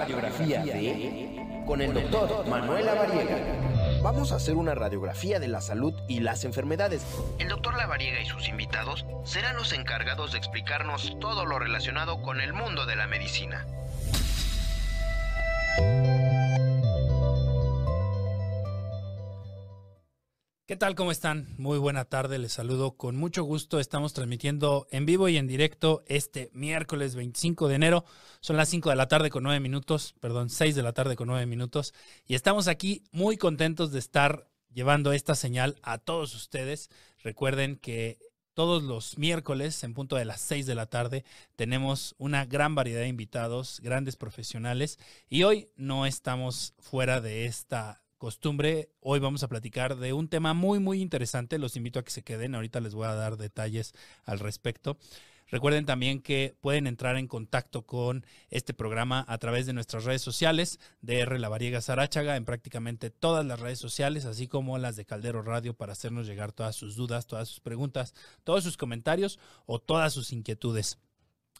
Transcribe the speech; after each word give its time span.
radiografía 0.00 0.62
de 0.62 1.62
con 1.66 1.82
el 1.82 1.92
doctor 1.92 2.46
Manuel 2.48 2.86
Lavariega. 2.86 3.36
Vamos 4.02 4.32
a 4.32 4.36
hacer 4.36 4.56
una 4.56 4.74
radiografía 4.74 5.38
de 5.38 5.48
la 5.48 5.60
salud 5.60 5.92
y 6.08 6.20
las 6.20 6.44
enfermedades. 6.44 7.02
El 7.38 7.48
doctor 7.48 7.76
Lavariega 7.76 8.20
y 8.20 8.24
sus 8.24 8.48
invitados 8.48 9.04
serán 9.24 9.56
los 9.56 9.74
encargados 9.74 10.32
de 10.32 10.38
explicarnos 10.38 11.18
todo 11.20 11.44
lo 11.44 11.58
relacionado 11.58 12.22
con 12.22 12.40
el 12.40 12.54
mundo 12.54 12.86
de 12.86 12.96
la 12.96 13.06
medicina. 13.06 13.66
Tal? 20.80 20.94
¿Cómo 20.94 21.12
están? 21.12 21.46
Muy 21.58 21.76
buena 21.76 22.06
tarde, 22.06 22.38
les 22.38 22.54
saludo 22.54 22.92
con 22.92 23.14
mucho 23.14 23.42
gusto. 23.44 23.80
Estamos 23.80 24.14
transmitiendo 24.14 24.86
en 24.90 25.04
vivo 25.04 25.28
y 25.28 25.36
en 25.36 25.46
directo 25.46 26.02
este 26.06 26.50
miércoles 26.54 27.14
25 27.14 27.68
de 27.68 27.74
enero. 27.74 28.06
Son 28.40 28.56
las 28.56 28.70
5 28.70 28.88
de 28.88 28.96
la 28.96 29.06
tarde 29.06 29.28
con 29.28 29.42
9 29.42 29.60
minutos, 29.60 30.14
perdón, 30.20 30.48
6 30.48 30.74
de 30.74 30.82
la 30.82 30.94
tarde 30.94 31.16
con 31.16 31.28
9 31.28 31.44
minutos. 31.44 31.92
Y 32.26 32.34
estamos 32.34 32.66
aquí 32.66 33.04
muy 33.12 33.36
contentos 33.36 33.92
de 33.92 33.98
estar 33.98 34.48
llevando 34.72 35.12
esta 35.12 35.34
señal 35.34 35.76
a 35.82 35.98
todos 35.98 36.34
ustedes. 36.34 36.88
Recuerden 37.22 37.76
que 37.76 38.18
todos 38.54 38.82
los 38.82 39.18
miércoles, 39.18 39.84
en 39.84 39.92
punto 39.92 40.16
de 40.16 40.24
las 40.24 40.40
6 40.40 40.64
de 40.64 40.76
la 40.76 40.86
tarde, 40.86 41.26
tenemos 41.56 42.14
una 42.16 42.46
gran 42.46 42.74
variedad 42.74 43.00
de 43.00 43.08
invitados, 43.08 43.80
grandes 43.82 44.16
profesionales. 44.16 44.98
Y 45.28 45.42
hoy 45.42 45.68
no 45.76 46.06
estamos 46.06 46.72
fuera 46.78 47.20
de 47.20 47.44
esta 47.44 48.00
costumbre, 48.20 48.90
hoy 49.00 49.18
vamos 49.18 49.42
a 49.42 49.48
platicar 49.48 49.96
de 49.96 50.12
un 50.12 50.28
tema 50.28 50.52
muy, 50.52 50.78
muy 50.78 51.00
interesante. 51.00 51.58
Los 51.58 51.74
invito 51.76 51.98
a 51.98 52.04
que 52.04 52.10
se 52.10 52.22
queden. 52.22 52.54
Ahorita 52.54 52.78
les 52.78 52.94
voy 52.94 53.06
a 53.06 53.14
dar 53.14 53.38
detalles 53.38 53.94
al 54.24 54.38
respecto. 54.38 54.98
Recuerden 55.48 55.86
también 55.86 56.20
que 56.20 56.54
pueden 56.60 56.86
entrar 56.86 57.16
en 57.16 57.26
contacto 57.26 57.86
con 57.86 58.24
este 58.50 58.74
programa 58.74 59.24
a 59.26 59.38
través 59.38 59.66
de 59.66 59.72
nuestras 59.72 60.04
redes 60.04 60.20
sociales, 60.20 60.78
DR 61.00 61.40
La 61.40 61.48
Variega 61.48 61.80
Sarachaga, 61.80 62.36
en 62.36 62.44
prácticamente 62.44 63.10
todas 63.10 63.44
las 63.44 63.58
redes 63.58 63.78
sociales, 63.78 64.26
así 64.26 64.46
como 64.46 64.76
las 64.76 64.96
de 64.96 65.06
Caldero 65.06 65.42
Radio, 65.42 65.74
para 65.74 65.92
hacernos 65.92 66.26
llegar 66.26 66.52
todas 66.52 66.76
sus 66.76 66.94
dudas, 66.96 67.26
todas 67.26 67.48
sus 67.48 67.60
preguntas, 67.60 68.14
todos 68.44 68.62
sus 68.62 68.76
comentarios 68.76 69.40
o 69.64 69.80
todas 69.80 70.12
sus 70.12 70.30
inquietudes. 70.32 70.98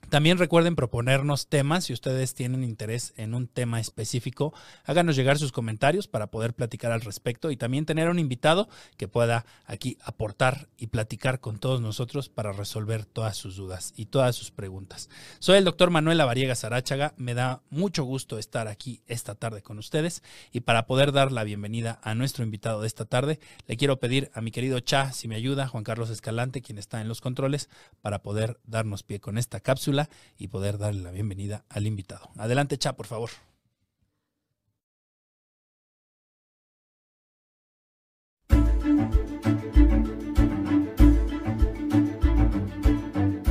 También 0.08 0.38
recuerden 0.38 0.74
proponernos 0.74 1.46
temas. 1.46 1.84
Si 1.84 1.92
ustedes 1.92 2.34
tienen 2.34 2.64
interés 2.64 3.12
en 3.16 3.32
un 3.32 3.46
tema 3.46 3.78
específico, 3.78 4.52
háganos 4.84 5.14
llegar 5.14 5.38
sus 5.38 5.52
comentarios 5.52 6.08
para 6.08 6.28
poder 6.28 6.52
platicar 6.52 6.90
al 6.90 7.02
respecto 7.02 7.52
y 7.52 7.56
también 7.56 7.86
tener 7.86 8.08
un 8.08 8.18
invitado 8.18 8.68
que 8.96 9.06
pueda 9.06 9.46
aquí 9.66 9.98
aportar 10.02 10.68
y 10.76 10.88
platicar 10.88 11.38
con 11.38 11.60
todos 11.60 11.80
nosotros 11.80 12.28
para 12.28 12.50
resolver 12.50 13.04
todas 13.04 13.36
sus 13.36 13.54
dudas 13.54 13.92
y 13.94 14.06
todas 14.06 14.34
sus 14.34 14.50
preguntas. 14.50 15.10
Soy 15.38 15.58
el 15.58 15.64
doctor 15.64 15.90
Manuel 15.90 16.18
Lavariega 16.18 16.56
Sarachaga. 16.56 17.14
Me 17.16 17.34
da 17.34 17.62
mucho 17.70 18.02
gusto 18.02 18.38
estar 18.38 18.66
aquí 18.66 19.02
esta 19.06 19.36
tarde 19.36 19.62
con 19.62 19.78
ustedes 19.78 20.24
y 20.50 20.60
para 20.60 20.86
poder 20.86 21.12
dar 21.12 21.30
la 21.30 21.44
bienvenida 21.44 22.00
a 22.02 22.16
nuestro 22.16 22.42
invitado 22.42 22.80
de 22.80 22.88
esta 22.88 23.04
tarde, 23.04 23.38
le 23.68 23.76
quiero 23.76 24.00
pedir 24.00 24.32
a 24.34 24.40
mi 24.40 24.50
querido 24.50 24.80
Cha, 24.80 25.12
si 25.12 25.28
me 25.28 25.36
ayuda, 25.36 25.68
Juan 25.68 25.84
Carlos 25.84 26.10
Escalante, 26.10 26.62
quien 26.62 26.78
está 26.78 27.00
en 27.00 27.06
los 27.06 27.20
controles, 27.20 27.68
para 28.00 28.22
poder 28.22 28.58
darnos 28.64 29.04
pie 29.04 29.20
con 29.20 29.38
esta 29.38 29.60
cápsula 29.60 29.89
y 30.38 30.48
poder 30.48 30.78
darle 30.78 31.02
la 31.02 31.10
bienvenida 31.10 31.64
al 31.68 31.86
invitado. 31.86 32.30
Adelante, 32.36 32.78
Cha, 32.78 32.94
por 32.94 33.06
favor. 33.06 33.30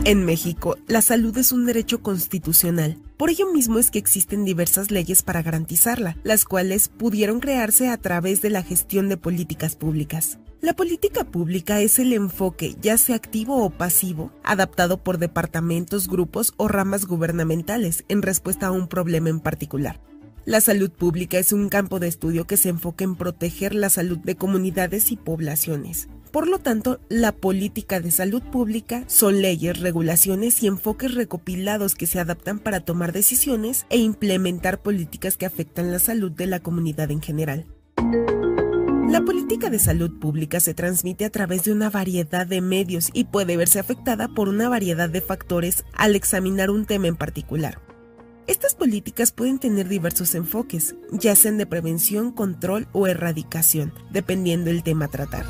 En 0.10 0.26
México, 0.26 0.76
la 0.88 1.04
salud 1.04 1.38
es 1.38 1.52
un 1.52 1.67
derecho 1.67 2.02
constitucional. 2.02 2.98
Por 3.16 3.30
ello 3.30 3.54
mismo 3.54 3.78
es 3.78 3.92
que 3.92 4.00
existen 4.00 4.44
diversas 4.44 4.90
leyes 4.90 5.22
para 5.22 5.44
garantizarla, 5.44 6.17
las 6.23 6.45
cuales 6.45 6.88
pudieron 6.88 7.40
crearse 7.40 7.90
a 7.90 7.98
través 7.98 8.42
de 8.42 8.50
la 8.50 8.64
gestión 8.64 9.08
de 9.08 9.17
políticas 9.17 9.76
públicas. 9.76 10.39
La 10.61 10.73
política 10.73 11.23
pública 11.23 11.80
es 11.80 11.99
el 11.99 12.11
enfoque, 12.11 12.75
ya 12.81 12.97
sea 12.97 13.15
activo 13.15 13.64
o 13.64 13.70
pasivo, 13.70 14.33
adaptado 14.43 15.02
por 15.02 15.17
departamentos, 15.17 16.09
grupos 16.09 16.53
o 16.58 16.67
ramas 16.67 17.05
gubernamentales 17.05 18.03
en 18.09 18.21
respuesta 18.21 18.67
a 18.67 18.71
un 18.71 18.89
problema 18.89 19.30
en 19.30 19.39
particular. 19.39 20.02
La 20.43 20.59
salud 20.59 20.92
pública 20.92 21.39
es 21.39 21.53
un 21.53 21.69
campo 21.69 21.99
de 21.99 22.09
estudio 22.09 22.45
que 22.45 22.58
se 22.58 22.67
enfoca 22.67 23.05
en 23.05 23.15
proteger 23.15 23.73
la 23.73 23.89
salud 23.89 24.17
de 24.17 24.36
comunidades 24.36 25.14
y 25.14 25.15
poblaciones. 25.15 26.09
Por 26.30 26.45
lo 26.49 26.59
tanto, 26.59 26.99
la 27.08 27.31
política 27.31 28.02
de 28.02 28.11
salud 28.11 28.43
pública 28.43 29.05
son 29.08 29.42
leyes, 29.42 29.80
regulaciones 29.80 30.61
y 30.61 30.67
enfoques 30.67 31.15
recopilados 31.15 31.95
que 31.95 32.05
se 32.05 32.19
adaptan 32.19 32.59
para 32.59 32.81
tomar 32.81 33.14
decisiones 33.14 33.86
e 33.89 33.98
implementar 33.98 34.81
políticas 34.81 35.37
que 35.37 35.45
afectan 35.45 35.93
la 35.93 35.99
salud 35.99 36.31
de 36.31 36.48
la 36.48 36.59
comunidad 36.59 37.11
en 37.11 37.21
general. 37.21 37.65
La 39.09 39.21
política 39.21 39.71
de 39.71 39.80
salud 39.80 40.20
pública 40.20 40.59
se 40.59 40.75
transmite 40.75 41.25
a 41.25 41.31
través 41.31 41.64
de 41.64 41.71
una 41.71 41.89
variedad 41.89 42.45
de 42.45 42.61
medios 42.61 43.09
y 43.11 43.23
puede 43.23 43.58
verse 43.58 43.80
afectada 43.80 44.27
por 44.27 44.49
una 44.49 44.70
variedad 44.70 45.09
de 45.09 45.20
factores 45.20 45.83
al 45.93 46.15
examinar 46.15 46.70
un 46.70 46.86
tema 46.86 47.08
en 47.08 47.15
particular. 47.15 47.81
Estas 48.45 48.75
políticas 48.75 49.31
pueden 49.31 49.58
tener 49.58 49.87
diversos 49.87 50.36
enfoques, 50.36 50.95
ya 51.11 51.36
sean 51.36 51.58
de 51.58 51.65
prevención, 51.65 52.31
control 52.31 52.87
o 52.92 53.08
erradicación, 53.08 53.93
dependiendo 54.11 54.67
del 54.67 54.83
tema 54.83 55.05
a 55.05 55.08
tratar. 55.08 55.45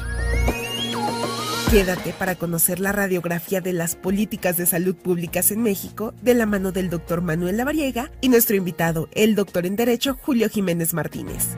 Quédate 1.70 2.14
para 2.14 2.36
conocer 2.36 2.80
la 2.80 2.94
radiografía 2.94 3.60
de 3.60 3.74
las 3.74 3.98
políticas 3.98 4.56
de 4.56 4.68
salud 4.68 4.96
públicas 4.96 5.52
en 5.52 5.64
México 5.64 6.14
de 6.22 6.34
la 6.34 6.46
mano 6.46 6.72
del 6.72 6.90
doctor 6.90 7.22
Manuel 7.22 7.58
Lavariega 7.58 8.10
y 8.22 8.30
nuestro 8.30 8.56
invitado, 8.56 9.10
el 9.12 9.36
doctor 9.36 9.66
en 9.66 9.76
Derecho 9.76 10.18
Julio 10.22 10.48
Jiménez 10.48 10.94
Martínez. 10.94 11.50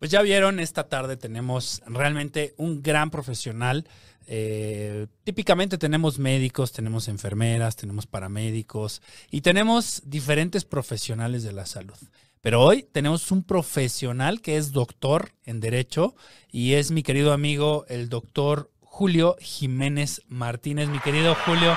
Pues 0.00 0.10
ya 0.10 0.22
vieron, 0.22 0.60
esta 0.60 0.88
tarde 0.88 1.18
tenemos 1.18 1.82
realmente 1.84 2.54
un 2.56 2.82
gran 2.82 3.10
profesional. 3.10 3.86
Eh, 4.26 5.08
típicamente 5.24 5.76
tenemos 5.76 6.18
médicos, 6.18 6.72
tenemos 6.72 7.06
enfermeras, 7.06 7.76
tenemos 7.76 8.06
paramédicos 8.06 9.02
y 9.30 9.42
tenemos 9.42 10.00
diferentes 10.06 10.64
profesionales 10.64 11.42
de 11.42 11.52
la 11.52 11.66
salud. 11.66 11.98
Pero 12.40 12.62
hoy 12.62 12.88
tenemos 12.90 13.30
un 13.30 13.42
profesional 13.42 14.40
que 14.40 14.56
es 14.56 14.72
doctor 14.72 15.32
en 15.44 15.60
Derecho 15.60 16.14
y 16.50 16.72
es 16.72 16.92
mi 16.92 17.02
querido 17.02 17.34
amigo, 17.34 17.84
el 17.88 18.08
doctor 18.08 18.70
Julio 18.80 19.36
Jiménez 19.38 20.22
Martínez. 20.28 20.88
Mi 20.88 21.00
querido 21.00 21.34
Julio, 21.44 21.76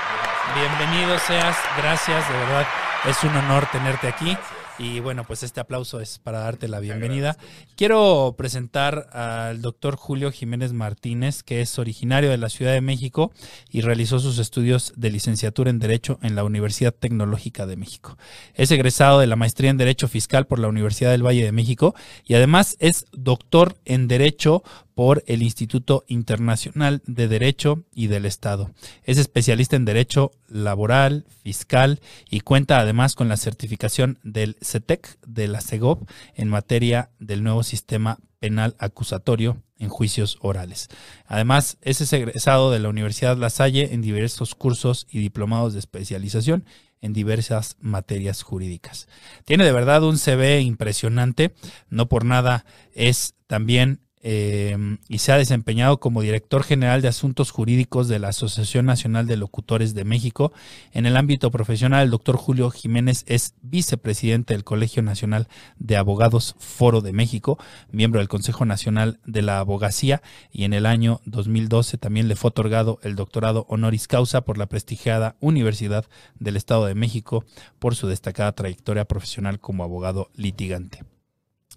bienvenido 0.54 1.18
seas. 1.18 1.58
Gracias, 1.76 2.26
de 2.26 2.38
verdad 2.38 2.66
es 3.06 3.22
un 3.22 3.36
honor 3.36 3.68
tenerte 3.70 4.08
aquí. 4.08 4.34
Y 4.76 4.98
bueno, 4.98 5.22
pues 5.24 5.44
este 5.44 5.60
aplauso 5.60 6.00
es 6.00 6.18
para 6.18 6.40
darte 6.40 6.66
la 6.66 6.80
bienvenida. 6.80 7.36
Quiero 7.76 8.34
presentar 8.36 9.08
al 9.12 9.62
doctor 9.62 9.94
Julio 9.94 10.32
Jiménez 10.32 10.72
Martínez, 10.72 11.44
que 11.44 11.60
es 11.60 11.78
originario 11.78 12.30
de 12.30 12.38
la 12.38 12.48
Ciudad 12.48 12.72
de 12.72 12.80
México 12.80 13.30
y 13.70 13.82
realizó 13.82 14.18
sus 14.18 14.40
estudios 14.40 14.92
de 14.96 15.10
licenciatura 15.10 15.70
en 15.70 15.78
Derecho 15.78 16.18
en 16.22 16.34
la 16.34 16.42
Universidad 16.42 16.92
Tecnológica 16.92 17.66
de 17.66 17.76
México. 17.76 18.18
Es 18.54 18.72
egresado 18.72 19.20
de 19.20 19.28
la 19.28 19.36
maestría 19.36 19.70
en 19.70 19.78
Derecho 19.78 20.08
Fiscal 20.08 20.46
por 20.48 20.58
la 20.58 20.68
Universidad 20.68 21.12
del 21.12 21.24
Valle 21.24 21.44
de 21.44 21.52
México 21.52 21.94
y 22.24 22.34
además 22.34 22.76
es 22.80 23.06
doctor 23.12 23.76
en 23.84 24.08
Derecho 24.08 24.64
por 24.94 25.24
el 25.26 25.42
Instituto 25.42 26.04
Internacional 26.06 27.02
de 27.06 27.28
Derecho 27.28 27.84
y 27.92 28.06
del 28.06 28.26
Estado. 28.26 28.70
Es 29.02 29.18
especialista 29.18 29.76
en 29.76 29.84
Derecho 29.84 30.30
Laboral, 30.48 31.26
Fiscal 31.42 32.00
y 32.30 32.40
cuenta 32.40 32.78
además 32.78 33.14
con 33.14 33.28
la 33.28 33.36
certificación 33.36 34.18
del 34.22 34.56
CETEC 34.62 35.06
e 35.06 35.16
de 35.26 35.48
la 35.48 35.60
CEGOP 35.60 36.08
en 36.34 36.48
materia 36.48 37.10
del 37.18 37.42
nuevo 37.42 37.62
sistema 37.62 38.18
penal 38.38 38.76
acusatorio 38.78 39.62
en 39.78 39.88
juicios 39.88 40.38
orales. 40.40 40.88
Además, 41.26 41.78
es 41.82 42.12
egresado 42.12 42.70
de 42.70 42.78
la 42.78 42.88
Universidad 42.88 43.36
La 43.36 43.50
Salle 43.50 43.92
en 43.92 44.02
diversos 44.02 44.54
cursos 44.54 45.06
y 45.10 45.18
diplomados 45.18 45.72
de 45.72 45.80
especialización 45.80 46.64
en 47.00 47.12
diversas 47.12 47.76
materias 47.80 48.42
jurídicas. 48.42 49.08
Tiene 49.44 49.64
de 49.64 49.72
verdad 49.72 50.02
un 50.04 50.18
CV 50.18 50.60
impresionante, 50.60 51.54
no 51.90 52.08
por 52.08 52.24
nada 52.24 52.64
es 52.94 53.34
también 53.46 54.00
eh, 54.26 54.96
y 55.06 55.18
se 55.18 55.32
ha 55.32 55.36
desempeñado 55.36 56.00
como 56.00 56.22
director 56.22 56.62
general 56.62 57.02
de 57.02 57.08
asuntos 57.08 57.50
jurídicos 57.50 58.08
de 58.08 58.18
la 58.18 58.28
Asociación 58.28 58.86
Nacional 58.86 59.26
de 59.26 59.36
Locutores 59.36 59.94
de 59.94 60.04
México. 60.04 60.50
En 60.92 61.04
el 61.04 61.18
ámbito 61.18 61.50
profesional, 61.50 62.04
el 62.04 62.10
doctor 62.10 62.36
Julio 62.36 62.70
Jiménez 62.70 63.24
es 63.28 63.52
vicepresidente 63.60 64.54
del 64.54 64.64
Colegio 64.64 65.02
Nacional 65.02 65.46
de 65.78 65.98
Abogados 65.98 66.56
Foro 66.58 67.02
de 67.02 67.12
México, 67.12 67.58
miembro 67.92 68.20
del 68.20 68.28
Consejo 68.28 68.64
Nacional 68.64 69.20
de 69.26 69.42
la 69.42 69.58
Abogacía 69.58 70.22
y 70.50 70.64
en 70.64 70.72
el 70.72 70.86
año 70.86 71.20
2012 71.26 71.98
también 71.98 72.26
le 72.26 72.36
fue 72.36 72.48
otorgado 72.48 72.98
el 73.02 73.16
doctorado 73.16 73.66
honoris 73.68 74.08
causa 74.08 74.40
por 74.40 74.56
la 74.56 74.66
prestigiada 74.66 75.36
Universidad 75.40 76.06
del 76.38 76.56
Estado 76.56 76.86
de 76.86 76.94
México 76.94 77.44
por 77.78 77.94
su 77.94 78.08
destacada 78.08 78.52
trayectoria 78.52 79.04
profesional 79.04 79.60
como 79.60 79.84
abogado 79.84 80.30
litigante. 80.34 81.13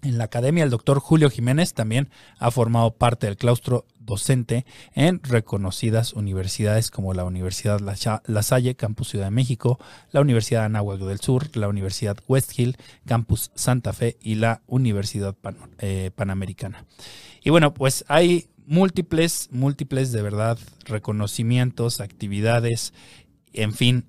En 0.02 0.16
la 0.16 0.24
academia, 0.24 0.62
el 0.62 0.70
doctor 0.70 1.00
Julio 1.00 1.28
Jiménez 1.28 1.74
también 1.74 2.08
ha 2.38 2.52
formado 2.52 2.92
parte 2.92 3.26
del 3.26 3.36
claustro 3.36 3.84
docente 3.98 4.64
en 4.94 5.20
reconocidas 5.24 6.12
universidades 6.12 6.92
como 6.92 7.14
la 7.14 7.24
Universidad 7.24 7.80
La 7.80 8.42
Salle, 8.42 8.76
Campus 8.76 9.08
Ciudad 9.08 9.26
de 9.26 9.32
México, 9.32 9.80
la 10.12 10.20
Universidad 10.20 10.64
Anáhuac 10.64 11.00
del 11.00 11.18
Sur, 11.20 11.56
la 11.56 11.68
Universidad 11.68 12.16
West 12.28 12.56
Hill, 12.56 12.76
Campus 13.06 13.50
Santa 13.56 13.92
Fe 13.92 14.16
y 14.22 14.36
la 14.36 14.62
Universidad 14.66 15.36
eh, 15.78 16.12
Panamericana. 16.14 16.86
Y 17.42 17.50
bueno, 17.50 17.74
pues 17.74 18.04
hay 18.06 18.50
múltiples, 18.66 19.48
múltiples 19.50 20.12
de 20.12 20.22
verdad 20.22 20.58
reconocimientos, 20.84 22.00
actividades, 22.00 22.92
en 23.52 23.72
fin, 23.72 24.04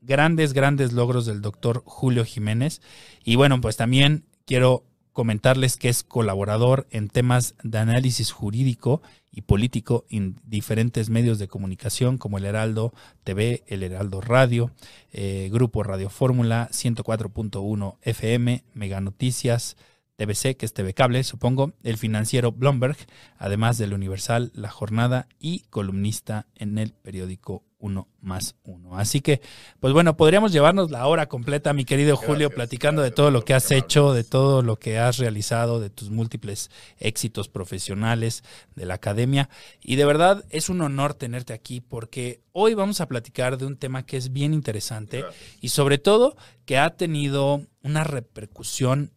grandes, 0.00 0.52
grandes 0.52 0.92
logros 0.92 1.26
del 1.26 1.42
doctor 1.42 1.82
Julio 1.84 2.24
Jiménez. 2.24 2.80
Y 3.24 3.36
bueno, 3.36 3.60
pues 3.60 3.76
también 3.76 4.24
quiero 4.46 4.87
comentarles 5.18 5.76
que 5.76 5.88
es 5.88 6.04
colaborador 6.04 6.86
en 6.92 7.08
temas 7.08 7.56
de 7.64 7.78
análisis 7.78 8.30
jurídico 8.30 9.02
y 9.32 9.42
político 9.42 10.04
en 10.10 10.36
diferentes 10.44 11.10
medios 11.10 11.40
de 11.40 11.48
comunicación 11.48 12.18
como 12.18 12.38
el 12.38 12.44
Heraldo 12.44 12.94
TV, 13.24 13.64
el 13.66 13.82
Heraldo 13.82 14.20
Radio, 14.20 14.70
eh, 15.12 15.48
Grupo 15.52 15.82
Radio 15.82 16.08
Fórmula 16.08 16.68
104.1 16.70 17.96
FM, 18.02 18.62
Mega 18.74 19.00
Noticias, 19.00 19.76
TVC, 20.14 20.56
que 20.56 20.66
es 20.66 20.72
TV 20.72 20.94
Cable, 20.94 21.24
supongo, 21.24 21.72
el 21.82 21.96
financiero 21.96 22.52
Bloomberg, 22.52 22.96
además 23.38 23.76
del 23.76 23.94
Universal, 23.94 24.52
La 24.54 24.70
Jornada 24.70 25.26
y 25.40 25.64
columnista 25.70 26.46
en 26.54 26.78
el 26.78 26.92
periódico 26.92 27.64
Uno 27.78 28.08
más 28.20 28.56
Uno. 28.64 28.98
Así 28.98 29.20
que, 29.20 29.40
pues 29.80 29.92
bueno, 29.92 30.16
podríamos 30.16 30.52
llevarnos 30.52 30.90
la 30.90 31.06
hora 31.06 31.28
completa, 31.28 31.72
mi 31.72 31.84
querido 31.84 32.16
Julio, 32.16 32.50
platicando 32.50 33.02
de 33.02 33.10
todo 33.10 33.30
lo 33.30 33.44
que 33.44 33.54
has 33.54 33.70
hecho, 33.70 34.12
de 34.12 34.24
todo 34.24 34.62
lo 34.62 34.78
que 34.78 34.98
has 34.98 35.18
realizado, 35.18 35.78
de 35.78 35.88
tus 35.88 36.10
múltiples 36.10 36.70
éxitos 36.98 37.48
profesionales 37.48 38.42
de 38.74 38.86
la 38.86 38.94
academia. 38.94 39.48
Y 39.80 39.96
de 39.96 40.04
verdad 40.04 40.44
es 40.50 40.68
un 40.68 40.80
honor 40.80 41.14
tenerte 41.14 41.52
aquí 41.52 41.80
porque 41.80 42.42
hoy 42.52 42.74
vamos 42.74 43.00
a 43.00 43.06
platicar 43.06 43.58
de 43.58 43.66
un 43.66 43.76
tema 43.76 44.04
que 44.04 44.16
es 44.16 44.32
bien 44.32 44.54
interesante 44.54 45.24
y 45.60 45.68
sobre 45.68 45.98
todo 45.98 46.36
que 46.64 46.78
ha 46.78 46.96
tenido 46.96 47.62
una 47.82 48.04
repercusión 48.04 49.12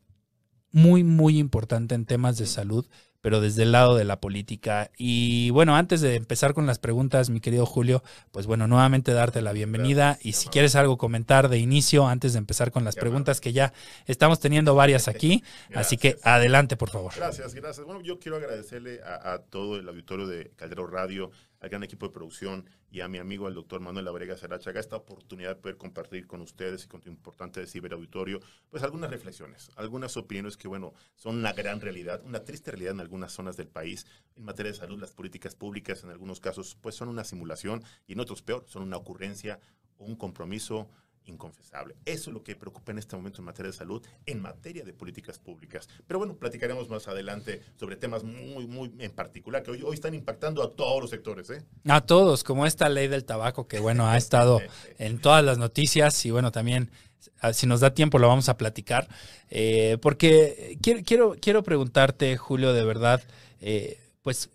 muy, 0.71 1.03
muy 1.03 1.37
importante 1.37 1.95
en 1.95 2.05
temas 2.05 2.37
de 2.37 2.45
salud, 2.45 2.85
pero 3.21 3.39
desde 3.39 3.63
el 3.63 3.71
lado 3.71 3.95
de 3.95 4.03
la 4.03 4.19
política. 4.19 4.91
Y 4.97 5.50
bueno, 5.51 5.75
antes 5.75 6.01
de 6.01 6.15
empezar 6.15 6.53
con 6.53 6.65
las 6.65 6.79
preguntas, 6.79 7.29
mi 7.29 7.39
querido 7.39 7.65
Julio, 7.65 8.03
pues 8.31 8.47
bueno, 8.47 8.68
nuevamente 8.68 9.13
darte 9.13 9.41
la 9.41 9.53
bienvenida 9.53 10.18
y 10.21 10.33
si 10.33 10.50
quieres 10.50 10.75
algo 10.75 10.97
comentar 10.97 11.50
de 11.50 11.57
inicio, 11.59 12.07
antes 12.07 12.33
de 12.33 12.39
empezar 12.39 12.71
con 12.71 12.83
las 12.83 12.95
preguntas, 12.95 13.39
que 13.39 13.53
ya 13.53 13.73
estamos 14.07 14.39
teniendo 14.39 14.75
varias 14.75 15.07
aquí, 15.07 15.44
así 15.73 15.97
que 15.97 16.18
adelante, 16.23 16.77
por 16.77 16.89
favor. 16.89 17.13
Gracias, 17.15 17.53
gracias. 17.53 17.85
Bueno, 17.85 18.01
yo 18.01 18.19
quiero 18.19 18.38
agradecerle 18.38 19.01
a, 19.03 19.33
a 19.33 19.39
todo 19.39 19.77
el 19.77 19.88
auditorio 19.88 20.27
de 20.27 20.51
Caldero 20.56 20.88
Radio 20.88 21.31
al 21.61 21.69
gran 21.69 21.83
equipo 21.83 22.07
de 22.07 22.13
producción 22.13 22.65
y 22.89 23.01
a 23.01 23.07
mi 23.07 23.19
amigo, 23.19 23.47
el 23.47 23.53
doctor 23.53 23.79
Manuel 23.79 24.07
Abrega 24.07 24.35
Sarachaga, 24.35 24.79
esta 24.79 24.97
oportunidad 24.97 25.49
de 25.49 25.61
poder 25.61 25.77
compartir 25.77 26.27
con 26.27 26.41
ustedes 26.41 26.83
y 26.83 26.87
con 26.87 27.01
tu 27.01 27.09
importante 27.09 27.65
ciberauditorio, 27.67 28.39
pues 28.69 28.81
algunas 28.83 29.11
reflexiones, 29.11 29.69
algunas 29.75 30.17
opiniones 30.17 30.57
que, 30.57 30.67
bueno, 30.67 30.93
son 31.15 31.37
una 31.37 31.53
gran 31.53 31.79
realidad, 31.79 32.21
una 32.25 32.43
triste 32.43 32.71
realidad 32.71 32.93
en 32.93 32.99
algunas 32.99 33.31
zonas 33.31 33.57
del 33.57 33.67
país. 33.67 34.07
En 34.35 34.43
materia 34.43 34.71
de 34.71 34.77
salud, 34.77 34.99
las 34.99 35.13
políticas 35.13 35.55
públicas 35.55 36.03
en 36.03 36.09
algunos 36.09 36.39
casos, 36.39 36.75
pues 36.81 36.95
son 36.95 37.09
una 37.09 37.23
simulación 37.23 37.83
y 38.07 38.13
en 38.13 38.19
otros 38.19 38.41
peor, 38.41 38.65
son 38.67 38.81
una 38.81 38.97
ocurrencia 38.97 39.59
o 39.97 40.05
un 40.05 40.15
compromiso 40.15 40.89
inconfesable. 41.31 41.95
Eso 42.05 42.29
es 42.29 42.33
lo 42.33 42.43
que 42.43 42.55
preocupa 42.55 42.91
en 42.91 42.99
este 42.99 43.15
momento 43.15 43.39
en 43.41 43.45
materia 43.45 43.71
de 43.71 43.77
salud, 43.77 44.05
en 44.25 44.41
materia 44.41 44.83
de 44.83 44.93
políticas 44.93 45.39
públicas. 45.39 45.87
Pero 46.07 46.19
bueno, 46.19 46.35
platicaremos 46.35 46.89
más 46.89 47.07
adelante 47.07 47.61
sobre 47.77 47.95
temas 47.95 48.23
muy, 48.23 48.67
muy 48.67 48.93
en 48.99 49.11
particular 49.11 49.63
que 49.63 49.71
hoy, 49.71 49.81
hoy 49.81 49.95
están 49.95 50.13
impactando 50.13 50.63
a 50.63 50.71
todos 50.71 51.01
los 51.01 51.09
sectores. 51.09 51.49
¿eh? 51.49 51.63
A 51.87 52.01
todos, 52.01 52.43
como 52.43 52.65
esta 52.65 52.89
ley 52.89 53.07
del 53.07 53.25
tabaco 53.25 53.67
que, 53.67 53.79
bueno, 53.79 54.07
ha 54.07 54.17
estado 54.17 54.61
en 54.97 55.19
todas 55.19 55.43
las 55.43 55.57
noticias 55.57 56.25
y, 56.25 56.31
bueno, 56.31 56.51
también 56.51 56.91
ah, 57.39 57.53
si 57.53 57.67
nos 57.67 57.79
da 57.79 57.93
tiempo 57.93 58.19
lo 58.19 58.27
vamos 58.27 58.49
a 58.49 58.57
platicar. 58.57 59.07
Eh, 59.49 59.97
porque 60.01 60.77
quiero, 60.81 61.01
quiero, 61.05 61.35
quiero 61.39 61.63
preguntarte, 61.63 62.37
Julio, 62.37 62.73
de 62.73 62.83
verdad, 62.83 63.21
eh, 63.59 63.99
pues, 64.21 64.49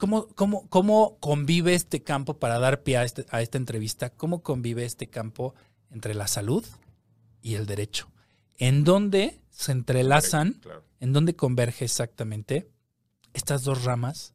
¿Cómo, 0.00 0.28
cómo, 0.28 0.66
¿Cómo 0.70 1.18
convive 1.20 1.74
este 1.74 2.02
campo 2.02 2.38
para 2.38 2.58
dar 2.58 2.82
pie 2.82 2.96
a, 2.96 3.04
este, 3.04 3.26
a, 3.28 3.42
esta 3.42 3.58
entrevista? 3.58 4.08
¿Cómo 4.08 4.42
convive 4.42 4.86
este 4.86 5.08
campo 5.08 5.54
entre 5.90 6.14
la 6.14 6.26
salud 6.26 6.64
y 7.42 7.54
el 7.54 7.66
derecho. 7.66 8.10
¿En 8.58 8.84
dónde 8.84 9.40
se 9.50 9.72
entrelazan, 9.72 10.60
en 11.00 11.12
dónde 11.12 11.34
converge 11.34 11.84
exactamente 11.84 12.70
estas 13.32 13.64
dos 13.64 13.84
ramas? 13.84 14.34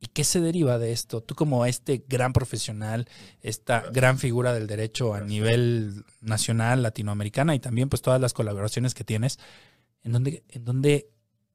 ¿Y 0.00 0.08
qué 0.08 0.24
se 0.24 0.40
deriva 0.40 0.78
de 0.78 0.90
esto? 0.90 1.22
Tú 1.22 1.36
como 1.36 1.64
este 1.64 2.04
gran 2.08 2.32
profesional, 2.32 3.08
esta 3.40 3.88
gran 3.92 4.18
figura 4.18 4.52
del 4.52 4.66
derecho 4.66 5.14
a 5.14 5.20
nivel 5.20 6.04
nacional, 6.20 6.82
latinoamericana 6.82 7.54
y 7.54 7.60
también 7.60 7.88
pues 7.88 8.02
todas 8.02 8.20
las 8.20 8.32
colaboraciones 8.32 8.94
que 8.94 9.04
tienes, 9.04 9.38
¿en 10.02 10.12
dónde, 10.12 10.42
en 10.48 10.64
dónde 10.64 11.08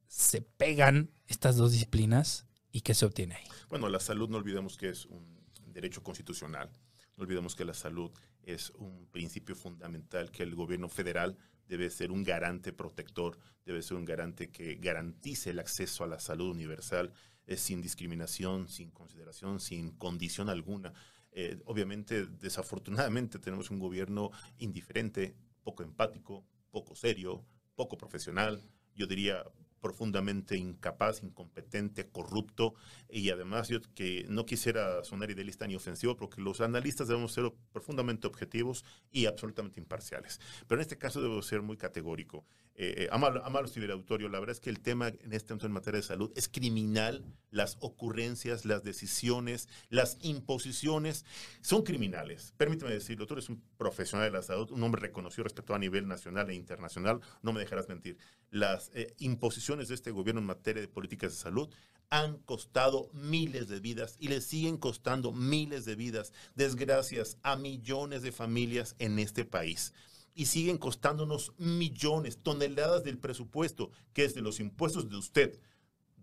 se 0.06 0.40
pegan 0.40 1.10
estas 1.26 1.56
dos 1.56 1.72
disciplinas 1.72 2.46
y 2.72 2.80
qué 2.80 2.94
se 2.94 3.04
obtiene 3.04 3.34
ahí? 3.34 3.44
Bueno, 3.68 3.90
la 3.90 4.00
salud 4.00 4.30
no 4.30 4.38
olvidemos 4.38 4.78
que 4.78 4.88
es 4.88 5.04
un 5.04 5.38
derecho 5.66 6.02
constitucional. 6.02 6.70
No 7.18 7.24
olvidemos 7.24 7.54
que 7.54 7.64
la 7.64 7.74
salud 7.74 8.10
es 8.54 8.70
un 8.70 9.06
principio 9.10 9.54
fundamental 9.54 10.30
que 10.30 10.42
el 10.42 10.54
gobierno 10.54 10.88
federal 10.88 11.36
debe 11.66 11.90
ser 11.90 12.10
un 12.10 12.24
garante 12.24 12.72
protector, 12.72 13.38
debe 13.64 13.82
ser 13.82 13.96
un 13.96 14.04
garante 14.04 14.50
que 14.50 14.76
garantice 14.76 15.50
el 15.50 15.58
acceso 15.58 16.04
a 16.04 16.06
la 16.06 16.18
salud 16.18 16.50
universal 16.50 17.12
sin 17.56 17.80
discriminación, 17.80 18.68
sin 18.68 18.90
consideración, 18.90 19.60
sin 19.60 19.92
condición 19.92 20.48
alguna. 20.48 20.92
Eh, 21.32 21.58
obviamente, 21.64 22.26
desafortunadamente, 22.26 23.38
tenemos 23.38 23.70
un 23.70 23.78
gobierno 23.78 24.30
indiferente, 24.58 25.34
poco 25.62 25.82
empático, 25.82 26.44
poco 26.70 26.94
serio, 26.94 27.44
poco 27.74 27.96
profesional, 27.96 28.62
yo 28.94 29.06
diría 29.06 29.44
profundamente 29.80 30.56
incapaz, 30.56 31.22
incompetente, 31.22 32.08
corrupto 32.08 32.74
y 33.08 33.30
además 33.30 33.68
yo 33.68 33.80
que 33.94 34.26
no 34.28 34.46
quisiera 34.46 35.02
sonar 35.04 35.30
idealista 35.30 35.66
ni 35.66 35.76
ofensivo 35.76 36.16
porque 36.16 36.40
los 36.40 36.60
analistas 36.60 37.08
debemos 37.08 37.32
ser 37.32 37.52
profundamente 37.72 38.26
objetivos 38.26 38.84
y 39.10 39.26
absolutamente 39.26 39.80
imparciales. 39.80 40.40
Pero 40.66 40.80
en 40.80 40.82
este 40.82 40.98
caso 40.98 41.20
debo 41.22 41.40
ser 41.42 41.62
muy 41.62 41.76
categórico. 41.76 42.44
Eh, 42.74 42.94
eh 42.96 43.08
amalo, 43.10 43.44
amalo 43.44 43.68
ciberautorio, 43.68 44.28
la 44.28 44.38
verdad 44.38 44.54
es 44.54 44.60
que 44.60 44.70
el 44.70 44.80
tema 44.80 45.08
en 45.08 45.32
este 45.32 45.52
momento 45.52 45.66
en 45.66 45.72
materia 45.72 45.98
de 45.98 46.06
salud 46.06 46.32
es 46.36 46.48
criminal. 46.48 47.24
Las 47.50 47.78
ocurrencias, 47.80 48.66
las 48.66 48.82
decisiones, 48.82 49.68
las 49.88 50.18
imposiciones 50.20 51.24
son 51.62 51.82
criminales. 51.82 52.52
Permíteme 52.56 52.92
decirlo, 52.92 53.26
tú 53.26 53.34
eres 53.34 53.48
un 53.48 53.62
profesional 53.78 54.26
de 54.30 54.36
la 54.36 54.42
salud, 54.42 54.70
un 54.70 54.82
hombre 54.82 55.00
reconocido, 55.00 55.44
respetado 55.44 55.74
a 55.74 55.78
nivel 55.78 56.06
nacional 56.06 56.50
e 56.50 56.54
internacional, 56.54 57.20
no 57.42 57.52
me 57.52 57.60
dejarás 57.60 57.88
mentir. 57.88 58.18
Las 58.50 58.90
eh, 58.94 59.14
imposiciones 59.18 59.88
de 59.88 59.94
este 59.94 60.10
gobierno 60.10 60.40
en 60.40 60.46
materia 60.46 60.80
de 60.80 60.88
políticas 60.88 61.32
de 61.32 61.38
salud 61.38 61.68
han 62.10 62.38
costado 62.38 63.10
miles 63.12 63.68
de 63.68 63.80
vidas 63.80 64.16
y 64.18 64.28
le 64.28 64.40
siguen 64.40 64.78
costando 64.78 65.32
miles 65.32 65.84
de 65.84 65.94
vidas, 65.94 66.32
desgracias 66.54 67.36
a 67.42 67.56
millones 67.56 68.22
de 68.22 68.32
familias 68.32 68.96
en 68.98 69.18
este 69.18 69.44
país. 69.44 69.92
Y 70.34 70.46
siguen 70.46 70.78
costándonos 70.78 71.52
millones, 71.58 72.38
toneladas 72.38 73.04
del 73.04 73.18
presupuesto, 73.18 73.90
que 74.14 74.24
es 74.24 74.34
de 74.34 74.40
los 74.40 74.60
impuestos 74.60 75.10
de 75.10 75.16
usted, 75.16 75.58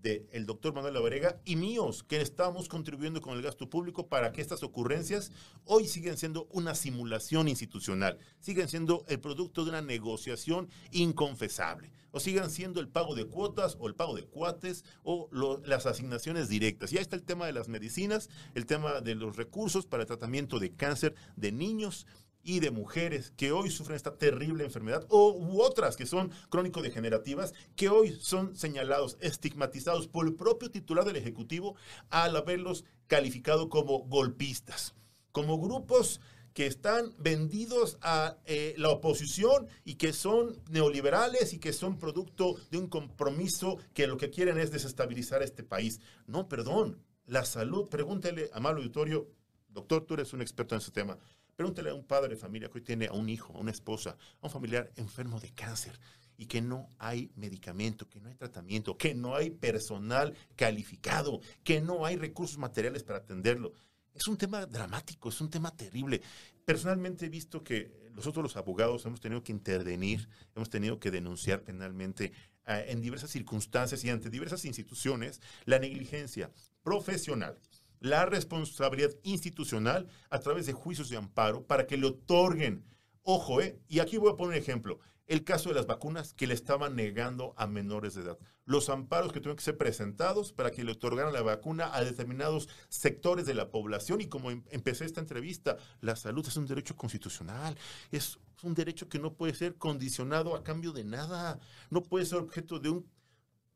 del 0.05 0.45
doctor 0.45 0.75
Manuel 0.75 0.97
Abrega 0.97 1.41
y 1.45 1.55
míos, 1.55 2.03
que 2.03 2.21
estamos 2.21 2.69
contribuyendo 2.69 3.21
con 3.21 3.35
el 3.35 3.41
gasto 3.41 3.71
público 3.71 4.07
para 4.07 4.31
que 4.31 4.39
estas 4.39 4.61
ocurrencias 4.61 5.31
hoy 5.65 5.87
siguen 5.87 6.15
siendo 6.15 6.47
una 6.51 6.75
simulación 6.75 7.47
institucional, 7.47 8.19
siguen 8.39 8.69
siendo 8.69 9.03
el 9.07 9.19
producto 9.19 9.63
de 9.63 9.71
una 9.71 9.81
negociación 9.81 10.69
inconfesable, 10.91 11.91
o 12.11 12.19
sigan 12.19 12.51
siendo 12.51 12.79
el 12.79 12.87
pago 12.87 13.15
de 13.15 13.25
cuotas 13.25 13.77
o 13.79 13.87
el 13.87 13.95
pago 13.95 14.15
de 14.15 14.25
cuates 14.25 14.85
o 15.03 15.27
las 15.65 15.87
asignaciones 15.87 16.49
directas. 16.49 16.93
Y 16.93 16.97
ahí 16.97 17.01
está 17.01 17.15
el 17.15 17.23
tema 17.23 17.47
de 17.47 17.53
las 17.53 17.67
medicinas, 17.67 18.29
el 18.53 18.67
tema 18.67 19.01
de 19.01 19.15
los 19.15 19.35
recursos 19.35 19.87
para 19.87 20.03
el 20.03 20.07
tratamiento 20.07 20.59
de 20.59 20.71
cáncer 20.71 21.15
de 21.35 21.51
niños 21.51 22.05
y 22.45 22.59
de 22.59 22.71
mujeres 22.71 23.33
que 23.35 23.51
hoy 23.51 23.69
sufren 23.69 23.95
esta 23.95 24.17
terrible 24.17 24.63
enfermedad 24.63 25.05
o 25.09 25.33
u 25.33 25.61
otras 25.61 25.97
que 25.97 26.05
son 26.05 26.31
crónico-degenerativas 26.49 27.53
que 27.75 27.89
hoy 27.89 28.15
son 28.21 28.55
señalados, 28.55 29.17
estigmatizados 29.19 30.07
por 30.07 30.27
el 30.27 30.35
propio 30.35 30.69
titular 30.71 31.03
del 31.03 31.17
Ejecutivo 31.17 31.75
al 32.09 32.35
haberlos 32.35 32.85
calificado 33.07 33.67
como 33.67 33.99
golpistas, 34.05 34.93
como 35.31 35.59
grupos 35.59 36.21
que 36.53 36.67
están 36.67 37.13
vendidos 37.17 37.97
a 38.01 38.37
eh, 38.45 38.75
la 38.77 38.89
oposición 38.89 39.67
y 39.83 39.95
que 39.95 40.13
son 40.13 40.57
neoliberales 40.69 41.53
y 41.53 41.59
que 41.59 41.73
son 41.73 41.99
producto 41.99 42.55
de 42.71 42.77
un 42.77 42.87
compromiso 42.87 43.77
que 43.93 44.07
lo 44.07 44.15
que 44.15 44.29
quieren 44.29 44.57
es 44.57 44.71
desestabilizar 44.71 45.43
este 45.43 45.63
país. 45.63 45.99
No, 46.27 46.47
perdón, 46.47 47.03
la 47.25 47.43
salud, 47.43 47.89
pregúntele 47.89 48.49
a 48.53 48.61
Malo 48.61 48.77
Auditorio, 48.77 49.27
doctor, 49.67 50.05
tú 50.05 50.13
eres 50.13 50.31
un 50.31 50.41
experto 50.41 50.75
en 50.75 50.81
ese 50.81 50.91
tema. 50.91 51.19
Pregúntale 51.55 51.89
a 51.89 51.93
un 51.93 52.03
padre 52.03 52.35
de 52.35 52.35
familia 52.35 52.69
que 52.69 52.79
hoy 52.79 52.83
tiene 52.83 53.07
a 53.07 53.13
un 53.13 53.29
hijo, 53.29 53.53
a 53.55 53.59
una 53.59 53.71
esposa, 53.71 54.17
a 54.41 54.45
un 54.45 54.49
familiar 54.49 54.91
enfermo 54.97 55.39
de 55.39 55.53
cáncer 55.53 55.97
y 56.37 56.47
que 56.47 56.61
no 56.61 56.89
hay 56.99 57.31
medicamento, 57.35 58.09
que 58.09 58.19
no 58.19 58.27
hay 58.27 58.35
tratamiento, 58.35 58.97
que 58.97 59.15
no 59.15 59.35
hay 59.35 59.51
personal 59.51 60.33
calificado, 60.57 61.39
que 61.63 61.79
no 61.79 62.05
hay 62.05 62.17
recursos 62.17 62.57
materiales 62.57 63.03
para 63.03 63.19
atenderlo. 63.19 63.71
Es 64.13 64.27
un 64.27 64.37
tema 64.37 64.65
dramático, 64.65 65.29
es 65.29 65.39
un 65.39 65.49
tema 65.49 65.75
terrible. 65.75 66.21
Personalmente 66.65 67.27
he 67.27 67.29
visto 67.29 67.63
que 67.63 68.09
nosotros 68.13 68.43
los 68.43 68.57
abogados 68.57 69.05
hemos 69.05 69.21
tenido 69.21 69.43
que 69.43 69.53
intervenir, 69.53 70.27
hemos 70.55 70.69
tenido 70.69 70.99
que 70.99 71.11
denunciar 71.11 71.63
penalmente 71.63 72.33
eh, 72.65 72.85
en 72.89 73.01
diversas 73.01 73.29
circunstancias 73.29 74.03
y 74.03 74.09
ante 74.09 74.29
diversas 74.29 74.65
instituciones 74.65 75.41
la 75.65 75.79
negligencia 75.79 76.51
profesional, 76.83 77.59
la 77.99 78.25
responsabilidad 78.25 79.11
institucional 79.23 80.07
a 80.29 80.39
través 80.39 80.65
de 80.65 80.73
juicios 80.73 81.09
de 81.09 81.17
amparo 81.17 81.65
para 81.65 81.87
que 81.87 81.97
le 81.97 82.07
otorguen, 82.07 82.85
ojo, 83.23 83.61
eh, 83.61 83.79
y 83.87 83.99
aquí 83.99 84.17
voy 84.17 84.31
a 84.31 84.35
poner 84.35 84.57
un 84.57 84.61
ejemplo, 84.61 84.99
el 85.27 85.43
caso 85.43 85.69
de 85.69 85.75
las 85.75 85.87
vacunas 85.87 86.33
que 86.33 86.47
le 86.47 86.53
estaban 86.53 86.95
negando 86.95 87.53
a 87.57 87.67
menores 87.67 88.13
de 88.13 88.21
edad. 88.21 88.37
Los 88.65 88.89
amparos 88.89 89.31
que 89.31 89.39
tuvieron 89.39 89.57
que 89.57 89.63
ser 89.63 89.77
presentados 89.77 90.53
para 90.53 90.71
que 90.71 90.83
le 90.83 90.91
otorgaran 90.91 91.33
la 91.33 91.41
vacuna 91.41 91.95
a 91.95 92.03
determinados 92.03 92.69
sectores 92.89 93.45
de 93.45 93.53
la 93.53 93.71
población. 93.71 94.21
Y 94.21 94.27
como 94.27 94.51
em, 94.51 94.63
empecé 94.69 95.05
esta 95.05 95.21
entrevista, 95.21 95.77
la 96.01 96.15
salud 96.15 96.45
es 96.47 96.57
un 96.57 96.65
derecho 96.65 96.95
constitucional. 96.95 97.75
Es 98.11 98.39
un 98.63 98.73
derecho 98.73 99.09
que 99.09 99.19
no 99.19 99.33
puede 99.33 99.53
ser 99.55 99.75
condicionado 99.75 100.55
a 100.55 100.63
cambio 100.63 100.91
de 100.91 101.03
nada. 101.03 101.59
No 101.89 102.03
puede 102.03 102.25
ser 102.25 102.39
objeto 102.39 102.79
de 102.79 102.89
un, 102.89 103.09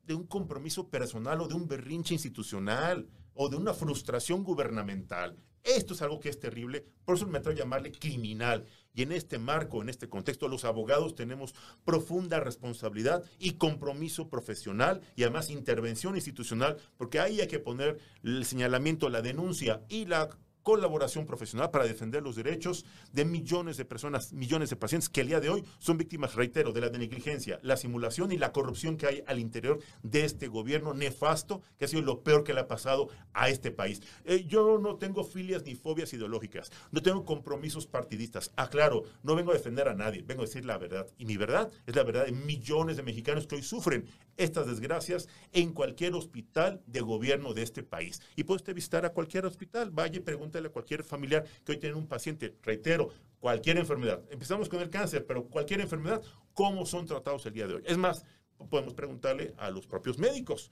de 0.04 0.14
un 0.14 0.26
compromiso 0.26 0.88
personal 0.88 1.40
o 1.40 1.48
de 1.48 1.54
un 1.54 1.66
berrinche 1.66 2.14
institucional 2.14 3.08
o 3.34 3.48
de 3.48 3.56
una 3.56 3.74
frustración 3.74 4.44
gubernamental. 4.44 5.36
Esto 5.62 5.92
es 5.92 6.00
algo 6.00 6.20
que 6.20 6.30
es 6.30 6.40
terrible, 6.40 6.86
por 7.04 7.16
eso 7.16 7.26
me 7.26 7.38
atrevo 7.38 7.56
a 7.56 7.60
llamarle 7.60 7.92
criminal. 7.92 8.64
Y 8.94 9.02
en 9.02 9.12
este 9.12 9.38
marco, 9.38 9.82
en 9.82 9.88
este 9.88 10.08
contexto, 10.08 10.48
los 10.48 10.64
abogados 10.64 11.14
tenemos 11.14 11.54
profunda 11.84 12.40
responsabilidad 12.40 13.24
y 13.38 13.52
compromiso 13.52 14.28
profesional 14.28 15.02
y 15.16 15.22
además 15.22 15.50
intervención 15.50 16.16
institucional, 16.16 16.78
porque 16.96 17.20
ahí 17.20 17.40
hay 17.40 17.48
que 17.48 17.58
poner 17.58 17.98
el 18.22 18.44
señalamiento, 18.46 19.10
la 19.10 19.22
denuncia 19.22 19.82
y 19.88 20.06
la 20.06 20.30
colaboración 20.62 21.26
profesional 21.26 21.70
para 21.70 21.86
defender 21.86 22.22
los 22.22 22.36
derechos 22.36 22.84
de 23.12 23.24
millones 23.24 23.76
de 23.76 23.84
personas, 23.84 24.32
millones 24.32 24.70
de 24.70 24.76
pacientes 24.76 25.08
que 25.08 25.22
el 25.22 25.28
día 25.28 25.40
de 25.40 25.48
hoy 25.48 25.64
son 25.78 25.98
víctimas, 25.98 26.34
reitero, 26.34 26.72
de 26.72 26.80
la 26.80 26.90
negligencia, 26.90 27.58
la 27.62 27.76
simulación 27.76 28.32
y 28.32 28.38
la 28.38 28.52
corrupción 28.52 28.96
que 28.96 29.06
hay 29.06 29.24
al 29.26 29.38
interior 29.38 29.80
de 30.02 30.24
este 30.24 30.48
gobierno 30.48 30.94
nefasto, 30.94 31.62
que 31.78 31.84
ha 31.84 31.88
sido 31.88 32.02
lo 32.02 32.22
peor 32.22 32.44
que 32.44 32.54
le 32.54 32.60
ha 32.60 32.68
pasado 32.68 33.08
a 33.32 33.48
este 33.48 33.70
país. 33.70 34.02
Eh, 34.24 34.44
yo 34.46 34.78
no 34.78 34.96
tengo 34.96 35.24
filias 35.24 35.64
ni 35.64 35.74
fobias 35.74 36.12
ideológicas, 36.12 36.70
no 36.90 37.02
tengo 37.02 37.24
compromisos 37.24 37.86
partidistas. 37.86 38.52
Aclaro, 38.56 39.04
no 39.22 39.34
vengo 39.34 39.50
a 39.50 39.54
defender 39.54 39.88
a 39.88 39.94
nadie, 39.94 40.22
vengo 40.22 40.42
a 40.42 40.46
decir 40.46 40.64
la 40.64 40.78
verdad. 40.78 41.06
Y 41.18 41.24
mi 41.24 41.36
verdad 41.36 41.70
es 41.86 41.96
la 41.96 42.02
verdad 42.02 42.26
de 42.26 42.32
millones 42.32 42.96
de 42.96 43.02
mexicanos 43.02 43.46
que 43.46 43.56
hoy 43.56 43.62
sufren 43.62 44.06
estas 44.36 44.66
desgracias 44.66 45.28
en 45.52 45.72
cualquier 45.72 46.14
hospital 46.14 46.82
de 46.86 47.00
gobierno 47.00 47.54
de 47.54 47.62
este 47.62 47.82
país. 47.82 48.20
Y 48.36 48.44
puede 48.44 48.56
usted 48.56 48.74
visitar 48.74 49.04
a 49.04 49.12
cualquier 49.12 49.46
hospital, 49.46 49.90
vaya 49.90 50.18
y 50.18 50.20
pregúntele 50.50 50.68
a 50.68 50.72
cualquier 50.72 51.04
familiar 51.04 51.44
que 51.64 51.72
hoy 51.72 51.78
tiene 51.78 51.94
un 51.94 52.06
paciente, 52.06 52.56
reitero, 52.62 53.10
cualquier 53.38 53.78
enfermedad. 53.78 54.22
Empezamos 54.30 54.68
con 54.68 54.80
el 54.80 54.90
cáncer, 54.90 55.24
pero 55.26 55.44
cualquier 55.44 55.80
enfermedad, 55.80 56.22
¿cómo 56.52 56.84
son 56.86 57.06
tratados 57.06 57.46
el 57.46 57.52
día 57.52 57.66
de 57.66 57.74
hoy? 57.74 57.82
Es 57.86 57.96
más, 57.96 58.24
podemos 58.68 58.94
preguntarle 58.94 59.54
a 59.58 59.70
los 59.70 59.86
propios 59.86 60.18
médicos. 60.18 60.70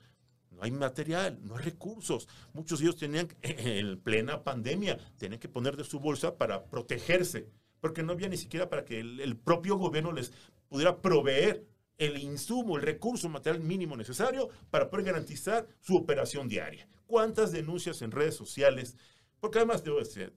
No 0.51 0.63
hay 0.63 0.73
material, 0.73 1.39
no 1.43 1.57
hay 1.57 1.65
recursos. 1.65 2.29
Muchos 2.53 2.81
de 2.81 2.87
ellos 2.87 2.97
tenían, 2.97 3.29
en 3.43 4.01
plena 4.01 4.43
pandemia, 4.43 4.99
tenían 5.17 5.41
que 5.41 5.49
poner 5.49 5.77
de 5.77 5.85
su 5.85 6.01
bolsa 6.01 6.37
para 6.37 6.65
protegerse, 6.65 7.49
porque 7.81 8.03
no 8.03 8.13
había 8.13 8.29
ni 8.29 8.37
siquiera 8.37 8.69
para 8.69 8.85
que 8.85 8.99
el, 8.99 9.21
el 9.21 9.37
propio 9.37 9.77
gobierno 9.77 10.13
les 10.13 10.33
pudiera 10.69 11.01
proveer 11.01 11.65
el 11.97 12.17
insumo, 12.19 12.77
el 12.77 12.83
recurso 12.83 13.29
material 13.29 13.63
mínimo 13.63 13.97
necesario 13.97 14.49
para 14.71 14.89
poder 14.89 15.07
garantizar 15.07 15.67
su 15.81 15.97
operación 15.97 16.49
diaria. 16.49 16.89
¿Cuántas 17.07 17.53
denuncias 17.53 18.03
en 18.03 18.11
redes 18.11 18.35
sociales? 18.35 18.97
Porque 19.41 19.59
además 19.59 19.85
debo 19.85 20.05
ser, 20.05 20.35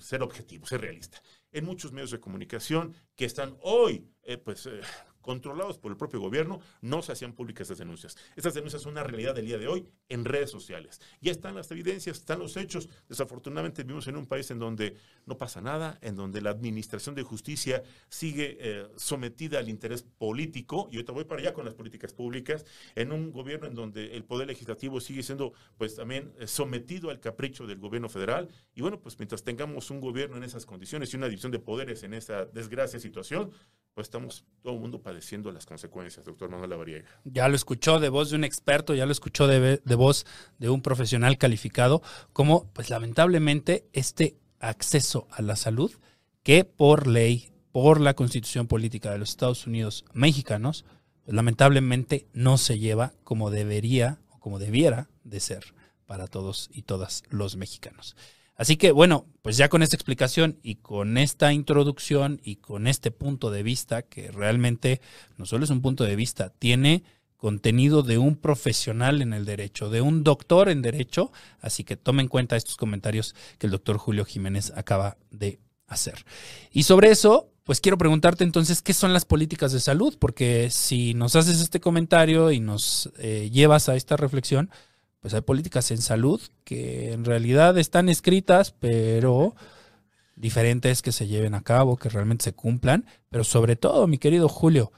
ser, 0.00 0.22
objetivo, 0.22 0.66
ser 0.66 0.80
realista. 0.80 1.22
En 1.52 1.64
muchos 1.64 1.92
medios 1.92 2.10
de 2.10 2.20
comunicación 2.20 2.94
que 3.14 3.24
están 3.24 3.56
hoy, 3.62 4.10
eh, 4.22 4.36
pues, 4.36 4.66
eh, 4.66 4.80
controlados 5.26 5.76
por 5.76 5.90
el 5.90 5.98
propio 5.98 6.20
gobierno, 6.20 6.60
no 6.80 7.02
se 7.02 7.12
hacían 7.12 7.34
públicas 7.34 7.66
esas 7.66 7.78
denuncias. 7.78 8.16
Esas 8.36 8.54
denuncias 8.54 8.80
son 8.80 8.92
una 8.92 9.02
realidad 9.02 9.34
del 9.34 9.44
día 9.44 9.58
de 9.58 9.68
hoy 9.68 9.86
en 10.08 10.24
redes 10.24 10.50
sociales. 10.50 11.00
Ya 11.20 11.32
están 11.32 11.54
las 11.54 11.70
evidencias, 11.70 12.16
están 12.16 12.38
los 12.38 12.56
hechos. 12.56 12.88
Desafortunadamente 13.08 13.82
vivimos 13.82 14.06
en 14.06 14.16
un 14.16 14.26
país 14.26 14.50
en 14.50 14.58
donde 14.58 14.96
no 15.26 15.36
pasa 15.36 15.60
nada, 15.60 15.98
en 16.00 16.16
donde 16.16 16.40
la 16.40 16.50
administración 16.50 17.14
de 17.14 17.22
justicia 17.22 17.82
sigue 18.08 18.56
eh, 18.60 18.86
sometida 18.96 19.58
al 19.58 19.68
interés 19.68 20.02
político, 20.02 20.88
y 20.90 20.96
ahorita 20.96 21.12
voy 21.12 21.24
para 21.24 21.42
allá 21.42 21.52
con 21.52 21.64
las 21.64 21.74
políticas 21.74 22.14
públicas, 22.14 22.64
en 22.94 23.12
un 23.12 23.32
gobierno 23.32 23.66
en 23.66 23.74
donde 23.74 24.16
el 24.16 24.24
poder 24.24 24.46
legislativo 24.46 25.00
sigue 25.00 25.22
siendo 25.22 25.52
pues 25.76 25.96
también 25.96 26.32
eh, 26.38 26.46
sometido 26.46 27.10
al 27.10 27.20
capricho 27.20 27.66
del 27.66 27.78
gobierno 27.78 28.08
federal. 28.08 28.48
Y 28.74 28.80
bueno, 28.82 29.00
pues 29.00 29.18
mientras 29.18 29.42
tengamos 29.42 29.90
un 29.90 30.00
gobierno 30.00 30.36
en 30.36 30.44
esas 30.44 30.64
condiciones 30.64 31.12
y 31.12 31.16
una 31.16 31.26
división 31.26 31.50
de 31.50 31.58
poderes 31.58 32.02
en 32.04 32.14
esa 32.14 32.44
desgracia 32.44 33.00
situación, 33.00 33.50
pues 33.96 34.08
estamos 34.08 34.44
todo 34.60 34.74
el 34.74 34.80
mundo 34.80 35.00
padeciendo 35.00 35.50
las 35.50 35.64
consecuencias, 35.64 36.22
doctor 36.22 36.50
Manuel 36.50 36.68
Lavariega. 36.68 37.08
Ya 37.24 37.48
lo 37.48 37.56
escuchó 37.56 37.98
de 37.98 38.10
voz 38.10 38.28
de 38.28 38.36
un 38.36 38.44
experto, 38.44 38.94
ya 38.94 39.06
lo 39.06 39.12
escuchó 39.12 39.46
de, 39.46 39.80
voz 39.96 40.26
de 40.58 40.68
un 40.68 40.82
profesional 40.82 41.38
calificado, 41.38 42.02
como 42.34 42.70
pues 42.74 42.90
lamentablemente 42.90 43.86
este 43.94 44.36
acceso 44.60 45.28
a 45.30 45.40
la 45.40 45.56
salud 45.56 45.90
que 46.42 46.66
por 46.66 47.06
ley, 47.06 47.48
por 47.72 47.98
la 48.02 48.12
constitución 48.12 48.66
política 48.66 49.10
de 49.12 49.18
los 49.18 49.30
Estados 49.30 49.66
Unidos 49.66 50.04
mexicanos, 50.12 50.84
pues, 51.24 51.34
lamentablemente 51.34 52.26
no 52.34 52.58
se 52.58 52.78
lleva 52.78 53.14
como 53.24 53.50
debería 53.50 54.20
o 54.28 54.40
como 54.40 54.58
debiera 54.58 55.08
de 55.24 55.40
ser 55.40 55.72
para 56.04 56.26
todos 56.26 56.68
y 56.70 56.82
todas 56.82 57.22
los 57.30 57.56
mexicanos. 57.56 58.14
Así 58.56 58.76
que 58.76 58.90
bueno, 58.90 59.26
pues 59.42 59.56
ya 59.56 59.68
con 59.68 59.82
esta 59.82 59.96
explicación 59.96 60.58
y 60.62 60.76
con 60.76 61.18
esta 61.18 61.52
introducción 61.52 62.40
y 62.42 62.56
con 62.56 62.86
este 62.86 63.10
punto 63.10 63.50
de 63.50 63.62
vista, 63.62 64.02
que 64.02 64.30
realmente 64.30 65.00
no 65.36 65.46
solo 65.46 65.64
es 65.64 65.70
un 65.70 65.82
punto 65.82 66.04
de 66.04 66.16
vista, 66.16 66.50
tiene 66.50 67.04
contenido 67.36 68.02
de 68.02 68.18
un 68.18 68.36
profesional 68.36 69.20
en 69.20 69.32
el 69.32 69.44
derecho, 69.44 69.90
de 69.90 70.00
un 70.00 70.24
doctor 70.24 70.68
en 70.68 70.80
derecho, 70.80 71.30
así 71.60 71.84
que 71.84 71.96
tome 71.96 72.22
en 72.22 72.28
cuenta 72.28 72.56
estos 72.56 72.76
comentarios 72.76 73.34
que 73.58 73.66
el 73.66 73.72
doctor 73.72 73.98
Julio 73.98 74.24
Jiménez 74.24 74.72
acaba 74.74 75.18
de 75.30 75.60
hacer. 75.86 76.24
Y 76.72 76.84
sobre 76.84 77.10
eso, 77.10 77.50
pues 77.64 77.80
quiero 77.80 77.98
preguntarte 77.98 78.42
entonces, 78.42 78.80
¿qué 78.80 78.94
son 78.94 79.12
las 79.12 79.24
políticas 79.24 79.72
de 79.72 79.80
salud? 79.80 80.16
Porque 80.18 80.70
si 80.70 81.14
nos 81.14 81.36
haces 81.36 81.60
este 81.60 81.80
comentario 81.80 82.50
y 82.52 82.60
nos 82.60 83.10
eh, 83.18 83.50
llevas 83.52 83.88
a 83.88 83.96
esta 83.96 84.16
reflexión, 84.16 84.70
pues 85.26 85.34
hay 85.34 85.40
políticas 85.40 85.90
en 85.90 86.00
salud 86.00 86.40
que 86.62 87.10
en 87.10 87.24
realidad 87.24 87.76
están 87.78 88.08
escritas, 88.08 88.70
pero 88.70 89.56
diferentes 90.36 91.02
que 91.02 91.10
se 91.10 91.26
lleven 91.26 91.54
a 91.54 91.64
cabo, 91.64 91.96
que 91.96 92.08
realmente 92.08 92.44
se 92.44 92.52
cumplan, 92.52 93.06
pero 93.28 93.42
sobre 93.42 93.74
todo, 93.74 94.06
mi 94.06 94.18
querido 94.18 94.48
Julio, 94.48 94.92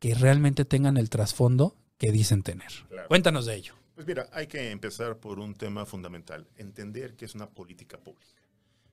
que 0.00 0.16
realmente 0.16 0.64
tengan 0.64 0.96
el 0.96 1.08
trasfondo 1.08 1.76
que 1.98 2.10
dicen 2.10 2.42
tener. 2.42 2.66
Cuéntanos 3.06 3.46
de 3.46 3.54
ello. 3.54 3.74
Pues 3.94 4.08
mira, 4.08 4.28
hay 4.32 4.48
que 4.48 4.72
empezar 4.72 5.18
por 5.18 5.38
un 5.38 5.54
tema 5.54 5.86
fundamental, 5.86 6.48
entender 6.56 7.14
que 7.14 7.26
es 7.26 7.36
una 7.36 7.48
política 7.48 7.98
pública. 7.98 8.42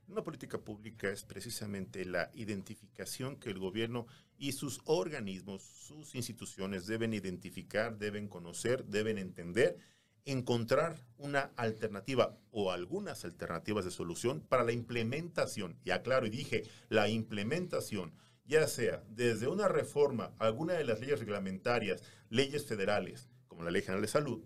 Una 0.10 0.22
política 0.22 0.60
pública 0.60 1.10
es 1.10 1.24
precisamente 1.24 2.06
la 2.06 2.30
identificación 2.36 3.38
que 3.38 3.50
el 3.50 3.58
gobierno 3.58 4.06
y 4.38 4.52
sus 4.52 4.80
organismos, 4.86 5.64
sus 5.64 6.14
instituciones 6.14 6.86
deben 6.86 7.16
identificar, 7.16 7.98
deben 7.98 8.28
conocer, 8.28 8.86
deben 8.86 9.18
entender 9.18 9.80
encontrar 10.26 10.98
una 11.18 11.52
alternativa 11.56 12.38
o 12.52 12.72
algunas 12.72 13.26
alternativas 13.26 13.86
de 13.86 13.92
solución 13.92 14.42
para 14.42 14.64
la 14.64 14.72
implementación. 14.72 15.78
Y 15.84 15.92
aclaro 15.92 16.26
y 16.26 16.30
dije, 16.30 16.64
la 16.90 17.10
implementación, 17.10 18.14
ya 18.46 18.68
sea 18.68 19.04
desde 19.10 19.48
una 19.48 19.68
reforma, 19.68 20.34
alguna 20.40 20.74
de 20.74 20.84
las 20.84 21.00
leyes 21.00 21.20
reglamentarias, 21.20 22.04
leyes 22.30 22.66
federales, 22.66 23.30
como 23.48 23.64
la 23.64 23.72
Ley 23.72 23.82
General 23.82 24.02
de 24.02 24.08
Salud, 24.08 24.44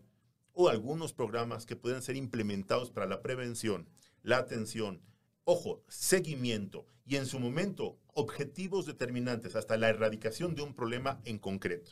o 0.53 0.69
algunos 0.69 1.13
programas 1.13 1.65
que 1.65 1.75
pueden 1.75 2.01
ser 2.01 2.15
implementados 2.15 2.89
para 2.91 3.05
la 3.05 3.21
prevención, 3.21 3.87
la 4.23 4.37
atención, 4.37 5.01
ojo, 5.43 5.83
seguimiento 5.87 6.85
y 7.05 7.15
en 7.15 7.25
su 7.25 7.39
momento 7.39 7.99
objetivos 8.13 8.85
determinantes 8.85 9.55
hasta 9.55 9.77
la 9.77 9.89
erradicación 9.89 10.55
de 10.55 10.63
un 10.63 10.73
problema 10.73 11.21
en 11.25 11.37
concreto. 11.37 11.91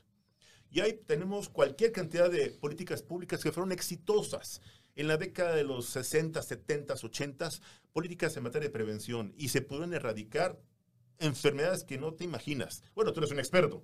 Y 0.69 0.81
ahí 0.81 0.93
tenemos 1.05 1.49
cualquier 1.49 1.91
cantidad 1.91 2.29
de 2.29 2.49
políticas 2.49 3.01
públicas 3.01 3.41
que 3.41 3.51
fueron 3.51 3.71
exitosas 3.71 4.61
en 4.95 5.07
la 5.07 5.17
década 5.17 5.55
de 5.55 5.63
los 5.63 5.85
60, 5.87 6.41
70, 6.41 6.93
80, 6.93 7.49
políticas 7.91 8.35
en 8.35 8.43
materia 8.43 8.67
de 8.67 8.73
prevención 8.73 9.33
y 9.37 9.49
se 9.49 9.61
pudieron 9.61 9.93
erradicar 9.93 10.59
enfermedades 11.19 11.83
que 11.83 11.97
no 11.97 12.13
te 12.13 12.23
imaginas. 12.23 12.83
Bueno, 12.93 13.13
tú 13.13 13.19
eres 13.19 13.31
un 13.31 13.39
experto. 13.39 13.83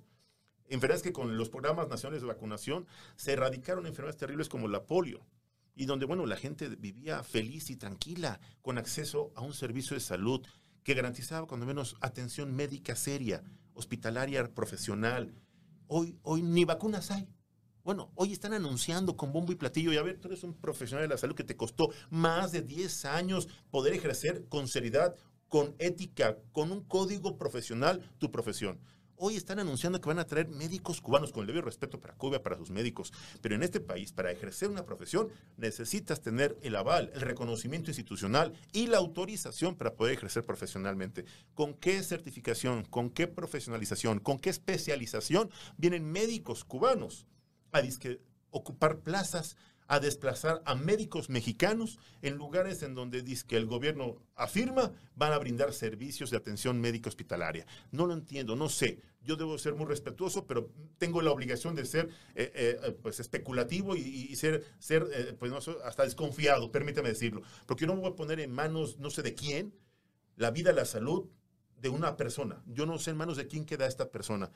Enfermedades 0.68 1.02
que 1.02 1.12
con 1.12 1.36
los 1.36 1.50
programas 1.50 1.88
nacionales 1.88 2.22
de 2.22 2.28
vacunación 2.28 2.86
se 3.16 3.32
erradicaron 3.32 3.86
enfermedades 3.86 4.18
terribles 4.18 4.48
como 4.48 4.68
la 4.68 4.84
polio 4.84 5.26
y 5.74 5.86
donde, 5.86 6.06
bueno, 6.06 6.26
la 6.26 6.36
gente 6.36 6.68
vivía 6.68 7.22
feliz 7.22 7.70
y 7.70 7.76
tranquila 7.76 8.40
con 8.60 8.78
acceso 8.78 9.32
a 9.34 9.40
un 9.42 9.54
servicio 9.54 9.94
de 9.94 10.00
salud 10.00 10.46
que 10.82 10.94
garantizaba 10.94 11.46
cuando 11.46 11.66
menos 11.66 11.96
atención 12.00 12.54
médica 12.54 12.96
seria. 12.96 13.42
hospitalaria 13.74 14.52
profesional. 14.52 15.34
Hoy, 15.94 16.18
hoy 16.22 16.40
ni 16.40 16.64
vacunas 16.64 17.10
hay. 17.10 17.28
Bueno, 17.84 18.12
hoy 18.14 18.32
están 18.32 18.54
anunciando 18.54 19.14
con 19.14 19.30
bombo 19.30 19.52
y 19.52 19.56
platillo, 19.56 19.92
y 19.92 19.98
a 19.98 20.02
ver, 20.02 20.18
tú 20.18 20.28
eres 20.28 20.42
un 20.42 20.54
profesional 20.54 21.06
de 21.06 21.14
la 21.14 21.18
salud 21.18 21.34
que 21.34 21.44
te 21.44 21.54
costó 21.54 21.90
más 22.08 22.50
de 22.50 22.62
10 22.62 23.04
años 23.04 23.46
poder 23.70 23.92
ejercer 23.92 24.48
con 24.48 24.68
seriedad, 24.68 25.14
con 25.48 25.74
ética, 25.78 26.38
con 26.52 26.72
un 26.72 26.82
código 26.84 27.36
profesional 27.36 28.10
tu 28.16 28.30
profesión. 28.30 28.80
Hoy 29.16 29.36
están 29.36 29.58
anunciando 29.58 30.00
que 30.00 30.08
van 30.08 30.18
a 30.18 30.26
traer 30.26 30.48
médicos 30.48 31.00
cubanos, 31.00 31.32
con 31.32 31.42
el 31.42 31.46
debido 31.46 31.64
respeto 31.64 32.00
para 32.00 32.14
Cuba, 32.14 32.42
para 32.42 32.56
sus 32.56 32.70
médicos. 32.70 33.12
Pero 33.40 33.54
en 33.54 33.62
este 33.62 33.80
país, 33.80 34.12
para 34.12 34.30
ejercer 34.30 34.68
una 34.68 34.84
profesión, 34.84 35.28
necesitas 35.56 36.20
tener 36.20 36.58
el 36.62 36.76
aval, 36.76 37.10
el 37.14 37.20
reconocimiento 37.20 37.90
institucional 37.90 38.52
y 38.72 38.88
la 38.88 38.98
autorización 38.98 39.76
para 39.76 39.94
poder 39.94 40.14
ejercer 40.14 40.44
profesionalmente. 40.44 41.24
¿Con 41.54 41.74
qué 41.74 42.02
certificación, 42.02 42.84
con 42.84 43.10
qué 43.10 43.28
profesionalización, 43.28 44.18
con 44.18 44.38
qué 44.38 44.50
especialización 44.50 45.50
vienen 45.76 46.10
médicos 46.10 46.64
cubanos 46.64 47.26
a 47.72 47.80
ocupar 48.50 48.98
plazas 48.98 49.56
a 49.92 50.00
desplazar 50.00 50.62
a 50.64 50.74
médicos 50.74 51.28
mexicanos 51.28 51.98
en 52.22 52.36
lugares 52.36 52.82
en 52.82 52.94
donde 52.94 53.20
dice 53.20 53.44
que 53.46 53.58
el 53.58 53.66
gobierno 53.66 54.16
afirma 54.34 54.90
van 55.16 55.34
a 55.34 55.38
brindar 55.38 55.74
servicios 55.74 56.30
de 56.30 56.38
atención 56.38 56.80
médica 56.80 57.10
hospitalaria. 57.10 57.66
No 57.90 58.06
lo 58.06 58.14
entiendo, 58.14 58.56
no 58.56 58.70
sé. 58.70 59.02
Yo 59.20 59.36
debo 59.36 59.58
ser 59.58 59.74
muy 59.74 59.84
respetuoso, 59.84 60.46
pero 60.46 60.70
tengo 60.96 61.20
la 61.20 61.30
obligación 61.30 61.74
de 61.74 61.84
ser 61.84 62.08
eh, 62.34 62.50
eh, 62.54 62.98
pues 63.02 63.20
especulativo 63.20 63.94
y, 63.94 64.34
ser, 64.34 64.64
ser 64.78 65.06
eh, 65.12 65.36
pues 65.38 65.52
hasta 65.84 66.04
desconfiado, 66.04 66.72
permítame 66.72 67.10
decirlo. 67.10 67.42
Porque 67.66 67.82
yo 67.82 67.88
no 67.88 67.96
me 67.96 68.00
voy 68.00 68.12
a 68.12 68.16
poner 68.16 68.40
en 68.40 68.50
manos 68.50 68.98
no 68.98 69.10
sé 69.10 69.20
de 69.20 69.34
quién 69.34 69.74
la 70.36 70.52
vida, 70.52 70.72
la 70.72 70.86
salud 70.86 71.28
de 71.76 71.90
una 71.90 72.16
persona. 72.16 72.62
Yo 72.64 72.86
no 72.86 72.98
sé 72.98 73.10
en 73.10 73.18
manos 73.18 73.36
de 73.36 73.46
quién 73.46 73.66
queda 73.66 73.86
esta 73.86 74.10
persona. 74.10 74.50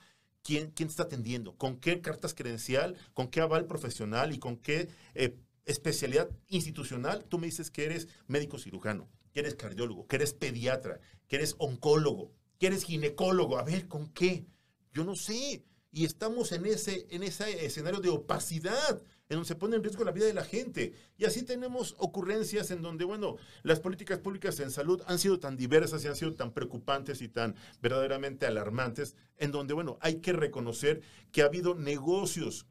¿Quién, 0.46 0.70
quién 0.70 0.88
está 0.88 1.02
atendiendo? 1.02 1.56
¿Con 1.56 1.76
qué 1.80 2.00
cartas 2.00 2.32
credencial? 2.32 2.96
¿Con 3.14 3.26
qué 3.26 3.40
aval 3.40 3.66
profesional? 3.66 4.32
¿Y 4.32 4.38
con 4.38 4.56
qué 4.56 4.88
eh, 5.16 5.34
especialidad 5.64 6.30
institucional? 6.46 7.24
Tú 7.24 7.40
me 7.40 7.46
dices 7.46 7.72
que 7.72 7.84
eres 7.84 8.06
médico 8.28 8.56
cirujano, 8.56 9.08
que 9.32 9.40
eres 9.40 9.56
cardiólogo, 9.56 10.06
que 10.06 10.14
eres 10.14 10.34
pediatra, 10.34 11.00
que 11.26 11.34
eres 11.34 11.56
oncólogo, 11.58 12.30
que 12.60 12.68
eres 12.68 12.84
ginecólogo. 12.84 13.58
A 13.58 13.64
ver, 13.64 13.88
¿con 13.88 14.06
qué? 14.12 14.46
Yo 14.92 15.02
no 15.02 15.16
sé. 15.16 15.64
Y 15.90 16.04
estamos 16.04 16.52
en 16.52 16.66
ese, 16.66 17.08
en 17.10 17.24
ese 17.24 17.66
escenario 17.66 17.98
de 17.98 18.10
opacidad 18.10 19.02
en 19.28 19.36
donde 19.36 19.48
se 19.48 19.56
pone 19.56 19.76
en 19.76 19.82
riesgo 19.82 20.04
la 20.04 20.12
vida 20.12 20.26
de 20.26 20.34
la 20.34 20.44
gente. 20.44 20.92
Y 21.16 21.24
así 21.24 21.42
tenemos 21.42 21.94
ocurrencias 21.98 22.70
en 22.70 22.82
donde, 22.82 23.04
bueno, 23.04 23.36
las 23.62 23.80
políticas 23.80 24.18
públicas 24.18 24.60
en 24.60 24.70
salud 24.70 25.02
han 25.06 25.18
sido 25.18 25.40
tan 25.40 25.56
diversas 25.56 26.04
y 26.04 26.08
han 26.08 26.16
sido 26.16 26.34
tan 26.34 26.52
preocupantes 26.52 27.22
y 27.22 27.28
tan 27.28 27.56
verdaderamente 27.82 28.46
alarmantes, 28.46 29.16
en 29.38 29.50
donde, 29.50 29.74
bueno, 29.74 29.98
hay 30.00 30.16
que 30.20 30.32
reconocer 30.32 31.02
que 31.32 31.42
ha 31.42 31.46
habido 31.46 31.74
negocios 31.74 32.66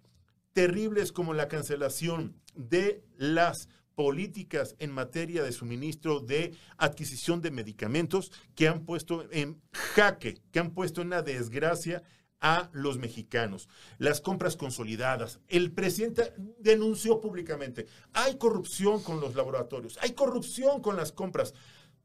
terribles 0.54 1.12
como 1.12 1.34
la 1.34 1.50
cancelación 1.50 2.36
de 2.56 3.04
las 3.18 3.68
políticas 3.96 4.76
en 4.80 4.92
materia 4.92 5.44
de 5.44 5.52
suministro 5.52 6.20
de 6.20 6.56
adquisición 6.78 7.42
de 7.42 7.52
medicamentos 7.52 8.32
que 8.56 8.68
han 8.68 8.86
puesto 8.86 9.30
en 9.32 9.62
jaque, 9.72 10.38
que 10.52 10.60
han 10.60 10.72
puesto 10.72 11.02
en 11.02 11.08
una 11.08 11.22
desgracia 11.22 12.04
a 12.42 12.70
los 12.74 12.98
mexicanos. 12.98 13.70
Las 13.98 14.22
compras 14.22 14.56
consolidadas. 14.56 15.40
El 15.48 15.72
presidente 15.72 16.34
denunció 16.60 17.22
públicamente, 17.22 17.88
hay 18.14 18.38
corrupción 18.38 19.02
con 19.02 19.20
los 19.20 19.36
laboratorios, 19.36 19.98
hay 20.02 20.14
corrupción 20.14 20.82
con 20.82 20.96
las 20.96 21.12
compras. 21.12 21.54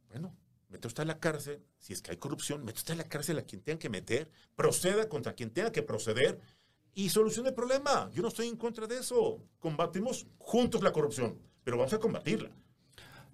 Bueno, 0.08 0.34
mete 0.68 0.86
usted 0.86 1.02
a 1.02 1.06
la 1.06 1.18
cárcel, 1.18 1.62
si 1.78 1.92
es 1.92 2.02
que 2.02 2.12
hay 2.12 2.16
corrupción, 2.16 2.64
mete 2.64 2.78
usted 2.78 2.94
a 2.94 2.98
la 2.98 3.08
cárcel 3.08 3.38
a 3.38 3.42
quien 3.42 3.62
tenga 3.62 3.78
que 3.78 3.88
meter, 3.88 4.30
proceda 4.54 5.08
contra 5.08 5.34
quien 5.34 5.50
tenga 5.50 5.72
que 5.72 5.82
proceder 5.82 6.40
y 6.94 7.08
solucione 7.08 7.50
el 7.50 7.54
problema. 7.54 8.10
Yo 8.12 8.22
no 8.22 8.28
estoy 8.28 8.48
en 8.48 8.56
contra 8.56 8.86
de 8.86 8.98
eso. 8.98 9.42
Combatimos 9.58 10.26
juntos 10.38 10.82
la 10.82 10.92
corrupción, 10.92 11.38
pero 11.64 11.76
vamos 11.76 11.92
a 11.92 11.98
combatirla. 11.98 12.50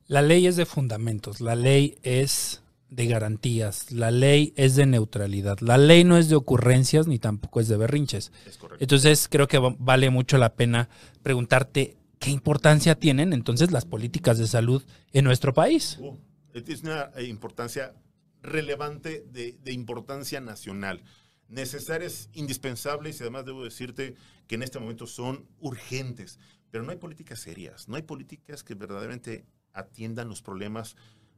La 0.09 0.23
ley 0.23 0.47
es 0.47 0.57
de 0.57 0.67
fundamentos, 0.67 1.41
la 1.41 1.57
ley 1.57 1.99
es 2.03 2.63
de 2.91 3.07
garantías, 3.07 3.91
la 3.91 4.11
ley 4.11 4.53
es 4.57 4.77
de 4.77 4.87
neutralidad, 4.87 5.59
la 5.61 5.77
ley 5.77 6.05
no 6.05 6.17
es 6.17 6.29
de 6.29 6.37
ocurrencias 6.37 7.09
ni 7.09 7.19
tampoco 7.19 7.61
es 7.61 7.69
de 7.69 7.77
berrinches. 7.77 8.33
entonces 8.79 9.29
creo 9.29 9.49
que 9.49 9.59
vale 9.79 10.11
mucho 10.11 10.39
la 10.39 10.55
pena 10.55 10.89
preguntarte 11.23 11.97
qué 12.19 12.31
importancia 12.31 12.95
tienen 12.95 13.33
entonces 13.33 13.73
las 13.73 13.85
políticas 13.85 14.39
de 14.39 14.47
salud 14.47 14.85
en 15.13 15.25
nuestro 15.25 15.53
país. 15.53 15.99
Uh, 16.01 16.17
es 16.55 16.83
una 16.83 17.11
eh, 17.17 17.25
importancia 17.25 17.95
relevante 18.41 19.25
de, 19.33 19.59
de 19.63 19.73
importancia 19.73 20.41
nacional 20.41 21.03
necesarias, 21.49 22.29
indispensables 22.33 23.21
y 23.21 23.23
además 23.23 23.45
debo 23.45 23.65
decirte 23.65 24.15
que 24.47 24.57
en 24.57 24.63
este 24.63 24.79
momento 24.79 25.07
son 25.07 25.47
urgentes. 25.61 26.39
Pero 26.71 26.85
no 26.85 26.91
hay 26.91 26.97
políticas 26.97 27.41
serias, 27.41 27.89
no 27.89 27.97
hay 27.97 28.03
políticas 28.03 28.63
que 28.63 28.75
verdaderamente 28.75 29.47
atiendan 29.73 30.29
los 30.29 30.43
problemas 30.43 30.97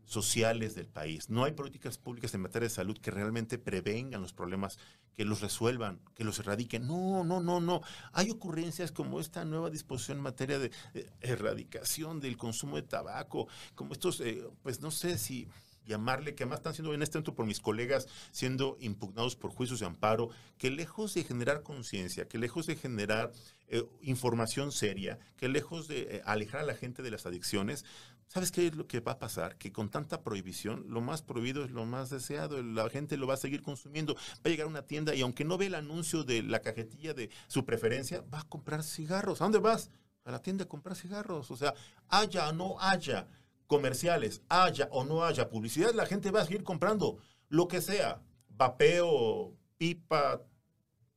sociales 0.08 0.74
del 0.74 0.88
país. 0.88 1.28
No 1.28 1.44
hay 1.44 1.52
políticas 1.52 1.98
públicas 1.98 2.34
en 2.34 2.40
materia 2.40 2.66
de 2.68 2.74
salud 2.74 2.98
que 2.98 3.10
realmente 3.10 3.58
prevengan 3.58 4.22
los 4.22 4.32
problemas, 4.32 4.78
que 5.14 5.26
los 5.26 5.42
resuelvan, 5.42 6.00
que 6.14 6.24
los 6.24 6.38
erradiquen. 6.38 6.86
No, 6.86 7.24
no, 7.24 7.40
no, 7.40 7.60
no. 7.60 7.82
Hay 8.12 8.30
ocurrencias 8.30 8.90
como 8.90 9.20
esta 9.20 9.44
nueva 9.44 9.70
disposición 9.70 10.16
en 10.18 10.24
materia 10.24 10.58
de 10.58 10.72
erradicación 11.20 12.20
del 12.20 12.38
consumo 12.38 12.76
de 12.76 12.82
tabaco, 12.82 13.48
como 13.74 13.92
estos, 13.92 14.20
eh, 14.20 14.48
pues 14.62 14.80
no 14.80 14.90
sé 14.90 15.18
si 15.18 15.46
llamarle, 15.88 16.34
que 16.34 16.44
además 16.44 16.60
están 16.60 16.74
siendo 16.74 16.94
en 16.94 17.02
este 17.02 17.18
momento 17.18 17.34
por 17.34 17.46
mis 17.46 17.60
colegas 17.60 18.06
siendo 18.30 18.76
impugnados 18.80 19.34
por 19.36 19.50
juicios 19.50 19.80
de 19.80 19.86
amparo, 19.86 20.28
que 20.58 20.70
lejos 20.70 21.14
de 21.14 21.24
generar 21.24 21.62
conciencia, 21.62 22.28
que 22.28 22.38
lejos 22.38 22.66
de 22.66 22.76
generar 22.76 23.32
eh, 23.68 23.84
información 24.02 24.70
seria, 24.70 25.18
que 25.36 25.48
lejos 25.48 25.88
de 25.88 26.16
eh, 26.16 26.22
alejar 26.24 26.60
a 26.60 26.66
la 26.66 26.74
gente 26.74 27.02
de 27.02 27.10
las 27.10 27.26
adicciones, 27.26 27.84
¿Sabes 28.28 28.52
qué 28.52 28.66
es 28.66 28.76
lo 28.76 28.86
que 28.86 29.00
va 29.00 29.12
a 29.12 29.18
pasar? 29.18 29.56
Que 29.56 29.72
con 29.72 29.90
tanta 29.90 30.22
prohibición, 30.22 30.84
lo 30.88 31.00
más 31.00 31.22
prohibido 31.22 31.64
es 31.64 31.70
lo 31.70 31.86
más 31.86 32.10
deseado. 32.10 32.62
La 32.62 32.88
gente 32.90 33.16
lo 33.16 33.26
va 33.26 33.34
a 33.34 33.38
seguir 33.38 33.62
consumiendo. 33.62 34.14
Va 34.14 34.20
a 34.44 34.48
llegar 34.48 34.66
a 34.66 34.70
una 34.70 34.82
tienda 34.82 35.14
y 35.14 35.22
aunque 35.22 35.44
no 35.44 35.56
ve 35.56 35.66
el 35.66 35.74
anuncio 35.74 36.24
de 36.24 36.42
la 36.42 36.60
cajetilla 36.60 37.14
de 37.14 37.30
su 37.46 37.64
preferencia, 37.64 38.22
va 38.32 38.40
a 38.40 38.48
comprar 38.48 38.82
cigarros. 38.84 39.40
¿A 39.40 39.44
dónde 39.44 39.58
vas? 39.58 39.90
A 40.24 40.30
la 40.30 40.42
tienda 40.42 40.64
a 40.64 40.68
comprar 40.68 40.94
cigarros. 40.94 41.50
O 41.50 41.56
sea, 41.56 41.72
haya 42.08 42.50
o 42.50 42.52
no 42.52 42.78
haya 42.80 43.26
comerciales, 43.66 44.42
haya 44.48 44.88
o 44.90 45.04
no 45.04 45.24
haya 45.24 45.48
publicidad, 45.48 45.94
la 45.94 46.06
gente 46.06 46.30
va 46.30 46.40
a 46.40 46.44
seguir 46.44 46.64
comprando 46.64 47.18
lo 47.48 47.68
que 47.68 47.80
sea. 47.80 48.20
Vapeo, 48.48 49.54
pipa, 49.76 50.42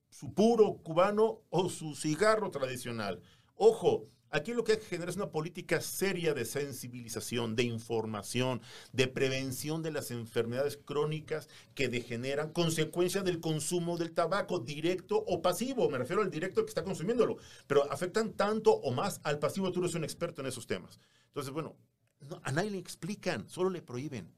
su 0.09 0.33
puro 0.33 0.75
cubano 0.83 1.39
o 1.49 1.69
su 1.69 1.95
cigarro 1.95 2.51
tradicional. 2.51 3.21
Ojo, 3.55 4.07
Aquí 4.33 4.53
lo 4.53 4.63
que 4.63 4.71
hay 4.71 4.77
que 4.77 4.85
generar 4.85 5.09
es 5.09 5.17
una 5.17 5.29
política 5.29 5.81
seria 5.81 6.33
de 6.33 6.45
sensibilización, 6.45 7.57
de 7.57 7.63
información, 7.63 8.61
de 8.93 9.07
prevención 9.07 9.83
de 9.83 9.91
las 9.91 10.09
enfermedades 10.09 10.77
crónicas 10.77 11.49
que 11.75 11.89
degeneran 11.89 12.53
consecuencia 12.53 13.23
del 13.23 13.41
consumo 13.41 13.97
del 13.97 14.13
tabaco, 14.13 14.59
directo 14.59 15.21
o 15.27 15.41
pasivo. 15.41 15.89
Me 15.89 15.97
refiero 15.97 16.21
al 16.21 16.31
directo 16.31 16.63
que 16.63 16.69
está 16.69 16.85
consumiéndolo, 16.85 17.37
pero 17.67 17.91
afectan 17.91 18.31
tanto 18.31 18.71
o 18.71 18.91
más 18.91 19.19
al 19.23 19.37
pasivo. 19.37 19.69
Tú 19.71 19.81
eres 19.81 19.95
un 19.95 20.05
experto 20.05 20.39
en 20.41 20.47
esos 20.47 20.65
temas. 20.65 20.97
Entonces, 21.27 21.51
bueno, 21.51 21.75
a 22.43 22.53
nadie 22.53 22.71
le 22.71 22.77
explican, 22.77 23.49
solo 23.49 23.69
le 23.69 23.81
prohíben. 23.81 24.31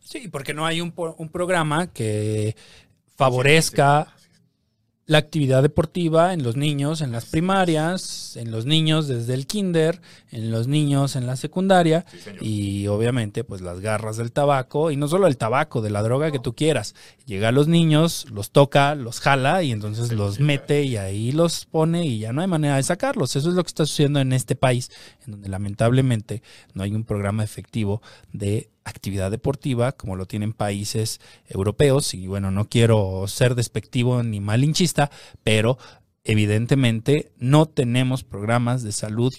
Sí, 0.00 0.28
porque 0.28 0.54
no 0.54 0.64
hay 0.64 0.80
un, 0.80 0.94
un 0.96 1.28
programa 1.28 1.92
que 1.92 2.56
favorezca 3.16 4.14
la 5.06 5.18
actividad 5.18 5.62
deportiva 5.62 6.32
en 6.32 6.42
los 6.42 6.56
niños, 6.56 7.02
en 7.02 7.12
las 7.12 7.26
primarias, 7.26 8.36
en 8.36 8.50
los 8.50 8.64
niños 8.64 9.06
desde 9.06 9.34
el 9.34 9.46
kinder, 9.46 10.00
en 10.30 10.50
los 10.50 10.66
niños 10.66 11.14
en 11.14 11.26
la 11.26 11.36
secundaria 11.36 12.06
y 12.40 12.86
obviamente 12.86 13.44
pues 13.44 13.60
las 13.60 13.80
garras 13.80 14.16
del 14.16 14.32
tabaco 14.32 14.90
y 14.90 14.96
no 14.96 15.06
solo 15.06 15.26
el 15.26 15.36
tabaco, 15.36 15.82
de 15.82 15.90
la 15.90 16.02
droga 16.02 16.30
que 16.30 16.38
tú 16.38 16.54
quieras. 16.54 16.94
Llega 17.26 17.48
a 17.48 17.52
los 17.52 17.68
niños, 17.68 18.26
los 18.30 18.50
toca, 18.50 18.94
los 18.94 19.20
jala 19.20 19.62
y 19.62 19.72
entonces 19.72 20.12
los 20.12 20.40
mete 20.40 20.84
y 20.84 20.96
ahí 20.96 21.32
los 21.32 21.66
pone 21.66 22.06
y 22.06 22.18
ya 22.18 22.32
no 22.32 22.40
hay 22.40 22.48
manera 22.48 22.76
de 22.76 22.82
sacarlos. 22.82 23.36
Eso 23.36 23.50
es 23.50 23.54
lo 23.54 23.62
que 23.62 23.68
está 23.68 23.84
sucediendo 23.84 24.20
en 24.20 24.32
este 24.32 24.56
país, 24.56 24.90
en 25.26 25.32
donde 25.32 25.48
lamentablemente 25.48 26.42
no 26.72 26.82
hay 26.82 26.94
un 26.94 27.04
programa 27.04 27.44
efectivo 27.44 28.00
de 28.32 28.70
actividad 28.84 29.30
deportiva 29.30 29.92
como 29.92 30.16
lo 30.16 30.26
tienen 30.26 30.52
países 30.52 31.20
europeos. 31.46 32.14
Y 32.14 32.26
bueno, 32.26 32.50
no 32.50 32.68
quiero 32.68 33.26
ser 33.26 33.54
despectivo 33.54 34.22
ni 34.22 34.40
malinchista, 34.40 35.10
pero 35.42 35.78
evidentemente 36.24 37.32
no 37.38 37.66
tenemos 37.66 38.24
programas 38.24 38.82
de 38.82 38.92
salud 38.92 39.32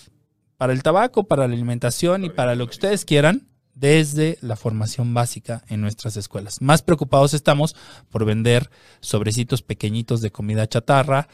para 0.57 0.73
el 0.73 0.83
tabaco, 0.83 1.25
para 1.25 1.47
la 1.47 1.53
alimentación 1.53 2.23
y 2.23 2.29
para 2.29 2.55
lo 2.55 2.65
que 2.67 2.71
ustedes 2.71 3.05
quieran 3.05 3.47
desde 3.73 4.37
la 4.41 4.55
formación 4.55 5.13
básica 5.13 5.63
en 5.67 5.81
nuestras 5.81 6.15
escuelas. 6.15 6.61
Más 6.61 6.81
preocupados 6.81 7.33
estamos 7.33 7.75
por 8.09 8.23
vender 8.23 8.69
sobrecitos 9.01 9.61
pequeñitos 9.61 10.21
de 10.21 10.31
comida 10.31 10.67
chatarra, 10.67 11.27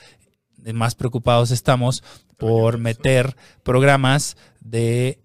más 0.74 0.96
preocupados 0.96 1.52
estamos 1.52 2.04
por 2.38 2.78
meter 2.78 3.36
programas 3.64 4.38
de 4.60 5.20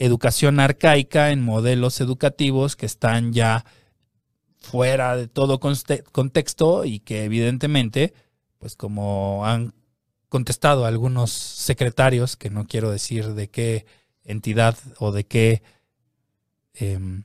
educación 0.00 0.58
arcaica 0.60 1.30
en 1.30 1.42
modelos 1.42 2.00
educativos 2.00 2.74
que 2.74 2.86
están 2.86 3.32
ya 3.32 3.66
fuera 4.56 5.14
de 5.14 5.28
todo 5.28 5.60
contexto 5.60 6.84
y 6.84 7.00
que 7.00 7.24
evidentemente, 7.24 8.14
pues 8.58 8.76
como 8.76 9.46
han 9.46 9.74
contestado 10.28 10.86
algunos 10.86 11.30
secretarios, 11.30 12.36
que 12.36 12.48
no 12.50 12.66
quiero 12.66 12.90
decir 12.90 13.34
de 13.34 13.50
qué 13.50 13.84
entidad 14.24 14.76
o 14.98 15.12
de 15.12 15.24
qué 15.24 15.62
em, 16.74 17.24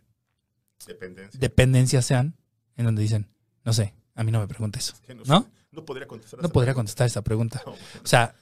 dependencia. 1.39 2.01
sean, 2.01 2.35
en 2.75 2.85
donde 2.85 3.01
dicen, 3.01 3.29
no 3.63 3.71
sé, 3.71 3.93
a 4.15 4.23
mí 4.23 4.31
no 4.31 4.39
me 4.39 4.47
preguntes. 4.47 4.95
no, 5.25 5.47
¿no? 5.71 5.85
podría 5.85 6.07
contestar. 6.07 6.41
No 6.41 6.49
podría 6.49 6.73
contestar 6.73 7.07
esa 7.07 7.21
pregunta. 7.21 7.63
O 7.65 8.07
sea, 8.07 8.35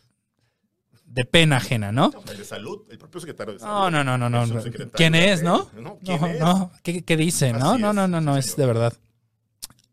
de 1.13 1.25
pena 1.25 1.57
ajena, 1.57 1.91
¿no? 1.91 2.09
de 2.09 2.43
salud, 2.43 2.81
el 2.89 2.97
propio 2.97 3.21
secretario 3.21 3.53
de 3.53 3.59
salud. 3.59 3.91
No, 3.91 4.03
no, 4.03 4.17
no, 4.17 4.29
no. 4.29 4.45
no. 4.47 4.63
¿Quién 4.93 5.13
es, 5.13 5.43
no? 5.43 5.69
No, 5.75 5.99
no, 6.01 6.71
¿Qué, 6.81 7.03
¿Qué, 7.03 7.17
dice? 7.17 7.53
no, 7.53 7.77
no, 7.77 7.93
no, 7.93 8.07
no, 8.07 8.19
no, 8.19 8.35
es 8.35 8.55
de 8.55 8.65
verdad. 8.65 8.93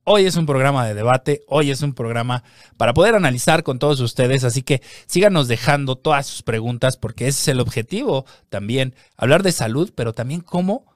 Hoy 0.05 0.25
es 0.25 0.37
un 0.37 0.47
programa 0.47 0.87
de 0.87 0.95
debate, 0.95 1.43
hoy 1.47 1.71
es 1.71 1.83
un 1.83 1.93
programa 1.93 2.43
para 2.79 2.95
poder 2.95 3.15
analizar 3.15 3.63
con 3.63 3.79
todos 3.79 4.01
ustedes, 4.01 4.45
así 4.45 4.63
que 4.63 4.81
síganos 5.07 5.47
dejando 5.47 5.97
todas 5.97 6.27
sus 6.27 6.43
preguntas 6.43 6.97
porque 6.97 7.29
ese 7.29 7.43
es 7.43 7.49
el 7.49 7.61
objetivo 7.61 8.25
también, 8.49 8.95
hablar 9.19 9.43
de 9.43 9.53
salud, 9.53 9.93
pero 9.95 10.15
también 10.15 10.41
cómo 10.41 10.87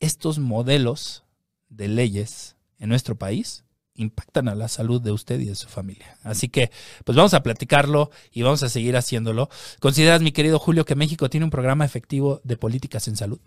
estos 0.00 0.38
modelos 0.38 1.24
de 1.68 1.88
leyes 1.88 2.56
en 2.78 2.88
nuestro 2.88 3.16
país 3.16 3.65
impactan 3.96 4.48
a 4.48 4.54
la 4.54 4.68
salud 4.68 5.00
de 5.00 5.12
usted 5.12 5.40
y 5.40 5.46
de 5.46 5.54
su 5.54 5.68
familia. 5.68 6.18
Así 6.22 6.48
que, 6.48 6.70
pues 7.04 7.16
vamos 7.16 7.34
a 7.34 7.42
platicarlo 7.42 8.10
y 8.32 8.42
vamos 8.42 8.62
a 8.62 8.68
seguir 8.68 8.96
haciéndolo. 8.96 9.48
¿Consideras, 9.80 10.22
mi 10.22 10.32
querido 10.32 10.58
Julio, 10.58 10.84
que 10.84 10.94
México 10.94 11.28
tiene 11.30 11.44
un 11.44 11.50
programa 11.50 11.84
efectivo 11.84 12.40
de 12.44 12.56
políticas 12.56 13.08
en 13.08 13.16
salud? 13.16 13.40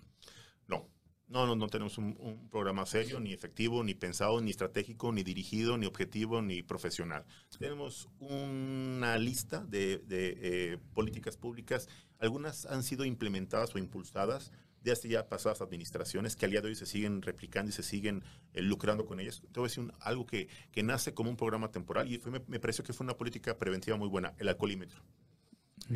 No, 1.30 1.46
no, 1.46 1.56
no 1.56 1.68
tenemos 1.68 2.00
un, 2.00 2.50
programa 2.50 2.88
serio, 2.88 3.20
ni 3.20 3.34
efectivo, 3.34 3.84
ni 3.84 3.94
pensado, 3.94 4.42
ni 4.42 4.50
estratégico, 4.50 5.12
ni 5.12 5.22
dirigido, 5.22 5.78
ni 5.78 5.86
objetivo, 5.86 6.42
ni 6.42 6.64
profesional. 6.64 7.24
Tenemos 7.60 8.10
una 8.18 9.16
lista 9.20 9.64
de, 9.64 10.02
eh, 10.10 10.80
políticas 10.96 11.38
públicas. 11.38 11.88
Algunas 12.18 12.66
han 12.66 12.82
sido 12.82 13.06
implementadas 13.06 13.76
o 13.76 13.78
impulsadas 13.78 14.52
de 14.84 14.92
hasta 14.92 15.08
ya 15.08 15.28
pasadas 15.28 15.62
administraciones 15.62 16.36
que 16.36 16.46
al 16.46 16.52
día 16.52 16.62
de 16.62 16.70
hoy 16.70 16.76
se 16.76 16.86
siguen 16.86 17.22
replicando 17.22 17.70
y 17.70 17.74
se 17.74 17.84
siguen 17.84 18.24
eh, 18.54 18.62
lucrando 18.62 19.06
con 19.06 19.20
ellas. 19.20 19.42
A 19.56 19.62
decir 19.62 19.92
algo 20.00 20.26
que, 20.26 20.48
que, 20.72 20.84
nace 20.84 21.14
como 21.14 21.30
un 21.30 21.38
programa 21.38 21.72
temporal 21.72 22.12
y 22.12 22.20
me, 22.30 22.42
me 22.48 22.60
pareció 22.60 22.84
que 22.84 22.94
fue 22.94 23.04
una 23.04 23.18
política 23.18 23.58
preventiva 23.58 23.98
muy 23.98 24.08
buena, 24.08 24.34
el 24.38 24.48
alcoholímetro 24.48 25.04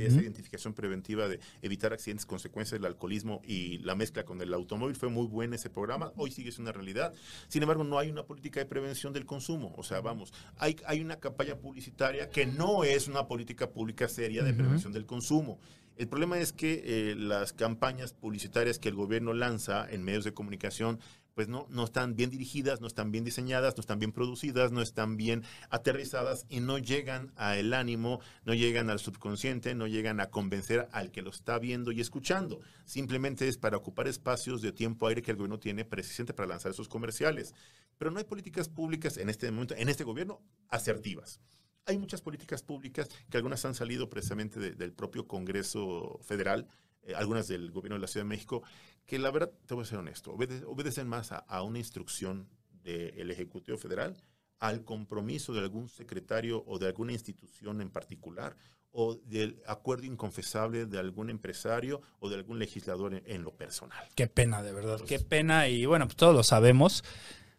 esa 0.02 0.22
identificación 0.22 0.74
preventiva 0.74 1.28
de 1.28 1.40
evitar 1.62 1.94
accidentes, 1.94 2.26
consecuencias 2.26 2.80
del 2.80 2.86
alcoholismo 2.86 3.42
y 3.46 3.80
la 3.80 3.96
mezcla 3.96 4.24
con 4.24 4.42
el 4.42 4.54
automóvil 4.54 4.96
fue 4.96 5.10
muy 5.10 5.28
buena 5.28 5.56
ese 5.56 5.70
programa. 5.70 6.12
Hoy 6.16 6.32
sigue 6.32 6.52
siendo 6.52 6.72
una 6.72 6.78
realidad. 6.78 7.14
Sin 7.48 7.62
embargo, 7.62 7.84
no 7.84 8.00
hay 8.00 8.10
una 8.10 8.24
política 8.24 8.60
de 8.60 8.66
prevención 8.66 9.14
del 9.14 9.26
consumo. 9.26 9.74
O 9.78 9.84
sea, 9.84 10.02
vamos, 10.02 10.34
hay, 10.58 10.78
hay 10.86 11.02
una 11.02 11.18
campaña 11.20 11.56
publicitaria 11.56 12.30
que 12.30 12.46
no 12.46 12.84
es 12.84 13.08
una 13.08 13.28
política 13.28 13.70
pública 13.70 14.08
seria 14.08 14.44
de 14.44 14.54
prevención 14.54 14.94
del 14.94 15.06
consumo. 15.06 15.60
El 15.96 16.08
problema 16.08 16.40
es 16.40 16.54
que 16.54 16.84
eh, 16.86 17.16
las 17.16 17.54
campañas 17.54 18.14
publicitarias 18.14 18.80
que 18.80 18.90
el 18.90 18.96
gobierno 18.96 19.34
lanza 19.34 19.88
en 19.90 20.04
medios 20.04 20.24
de 20.24 20.34
comunicación 20.34 21.00
pues 21.34 21.48
no, 21.48 21.68
no 21.70 21.84
están 21.84 22.16
bien 22.16 22.30
dirigidas, 22.30 22.82
no 22.82 22.88
están 22.88 23.12
bien 23.12 23.24
diseñadas, 23.24 23.76
no 23.76 23.82
están 23.82 24.00
bien 24.00 24.12
producidas, 24.12 24.72
no 24.72 24.82
están 24.82 25.18
bien 25.18 25.44
aterrizadas 25.70 26.46
y 26.50 26.60
no 26.60 26.78
llegan 26.78 27.32
al 27.36 27.74
ánimo, 27.74 28.20
no 28.46 28.54
llegan 28.54 28.90
al 28.90 29.00
subconsciente, 29.00 29.76
no 29.76 29.88
llegan 29.88 30.20
a 30.20 30.30
convencer 30.30 30.88
al 30.92 31.12
que 31.12 31.22
lo 31.22 31.32
está 31.32 31.58
viendo 31.60 31.92
y 31.92 32.02
escuchando. 32.02 32.62
Simplemente 32.86 33.48
es 33.48 33.58
para 33.58 33.78
ocupar 33.78 34.08
espacios 34.08 34.62
de 34.62 34.72
tiempo 34.72 35.08
aire 35.08 35.22
que 35.22 35.32
el 35.32 35.38
gobierno 35.38 35.60
tiene 35.60 35.86
precisamente 35.86 36.34
para 36.34 36.50
lanzar 36.50 36.72
esos 36.72 36.88
comerciales. 36.88 37.54
Pero 37.98 38.12
no 38.12 38.20
hay 38.20 38.26
políticas 38.26 38.70
públicas 38.70 39.18
en 39.18 39.30
este 39.30 39.50
momento, 39.52 39.76
en 39.76 39.90
este 39.90 40.04
gobierno, 40.04 40.42
asertivas. 40.70 41.40
Hay 41.86 41.98
muchas 41.98 42.22
políticas 42.22 42.64
públicas 42.64 43.10
que 43.30 43.38
algunas 43.38 43.64
han 43.66 43.76
salido 43.76 44.10
precisamente 44.10 44.60
del 44.60 44.94
propio 44.94 45.28
Congreso 45.28 46.20
Federal, 46.24 46.68
eh, 47.04 47.14
algunas 47.16 47.48
del 47.48 47.72
gobierno 47.72 47.96
de 47.96 48.02
la 48.02 48.08
Ciudad 48.08 48.26
de 48.26 48.30
México, 48.30 48.64
que 49.06 49.20
la 49.20 49.32
verdad, 49.32 49.52
te 49.66 49.74
voy 49.74 49.84
a 49.84 49.88
ser 49.88 50.00
honesto, 50.00 50.34
obedecen 50.34 51.08
más 51.08 51.32
a, 51.32 51.62
una 51.62 51.80
instrucción 51.80 52.48
del 52.84 53.32
Ejecutivo 53.32 53.78
Federal, 53.78 54.16
al 54.60 54.86
compromiso 54.86 55.54
de 55.54 55.60
algún 55.60 55.90
secretario 55.90 56.64
o 56.68 56.80
de 56.80 56.88
alguna 56.88 57.12
institución 57.12 57.82
en 57.82 57.90
particular, 57.90 58.56
o 58.94 59.16
del 59.16 59.62
acuerdo 59.66 60.06
inconfesable 60.06 60.86
de 60.86 61.00
algún 61.00 61.30
empresario 61.30 62.02
o 62.20 62.30
de 62.30 62.36
algún 62.36 62.60
legislador 62.60 63.22
en, 63.26 63.44
lo 63.44 63.52
personal. 63.52 64.08
Qué 64.16 64.28
pena, 64.28 64.62
de 64.62 64.72
verdad, 64.72 65.02
qué 65.02 65.20
pena. 65.20 65.68
Y 65.68 65.86
bueno, 65.86 66.06
pues 66.06 66.16
todos 66.16 66.36
lo 66.36 66.44
sabemos. 66.44 67.04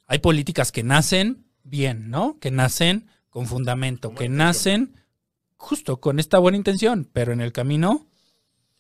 Hay 0.07 0.21
políticas 0.21 0.71
que 0.71 0.85
nacen 0.85 1.45
bien, 1.65 2.09
¿no? 2.09 2.39
Que 2.39 2.53
nacen 2.53 3.09
con 3.35 3.49
fundamento, 3.49 4.15
que 4.15 4.29
nacen 4.29 4.95
justo 5.57 5.99
con 5.99 6.21
esta 6.21 6.39
buena 6.39 6.57
intención, 6.57 7.11
pero 7.13 7.33
en 7.33 7.41
el 7.41 7.51
camino 7.51 8.07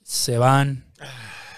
se 0.04 0.38
van 0.38 0.84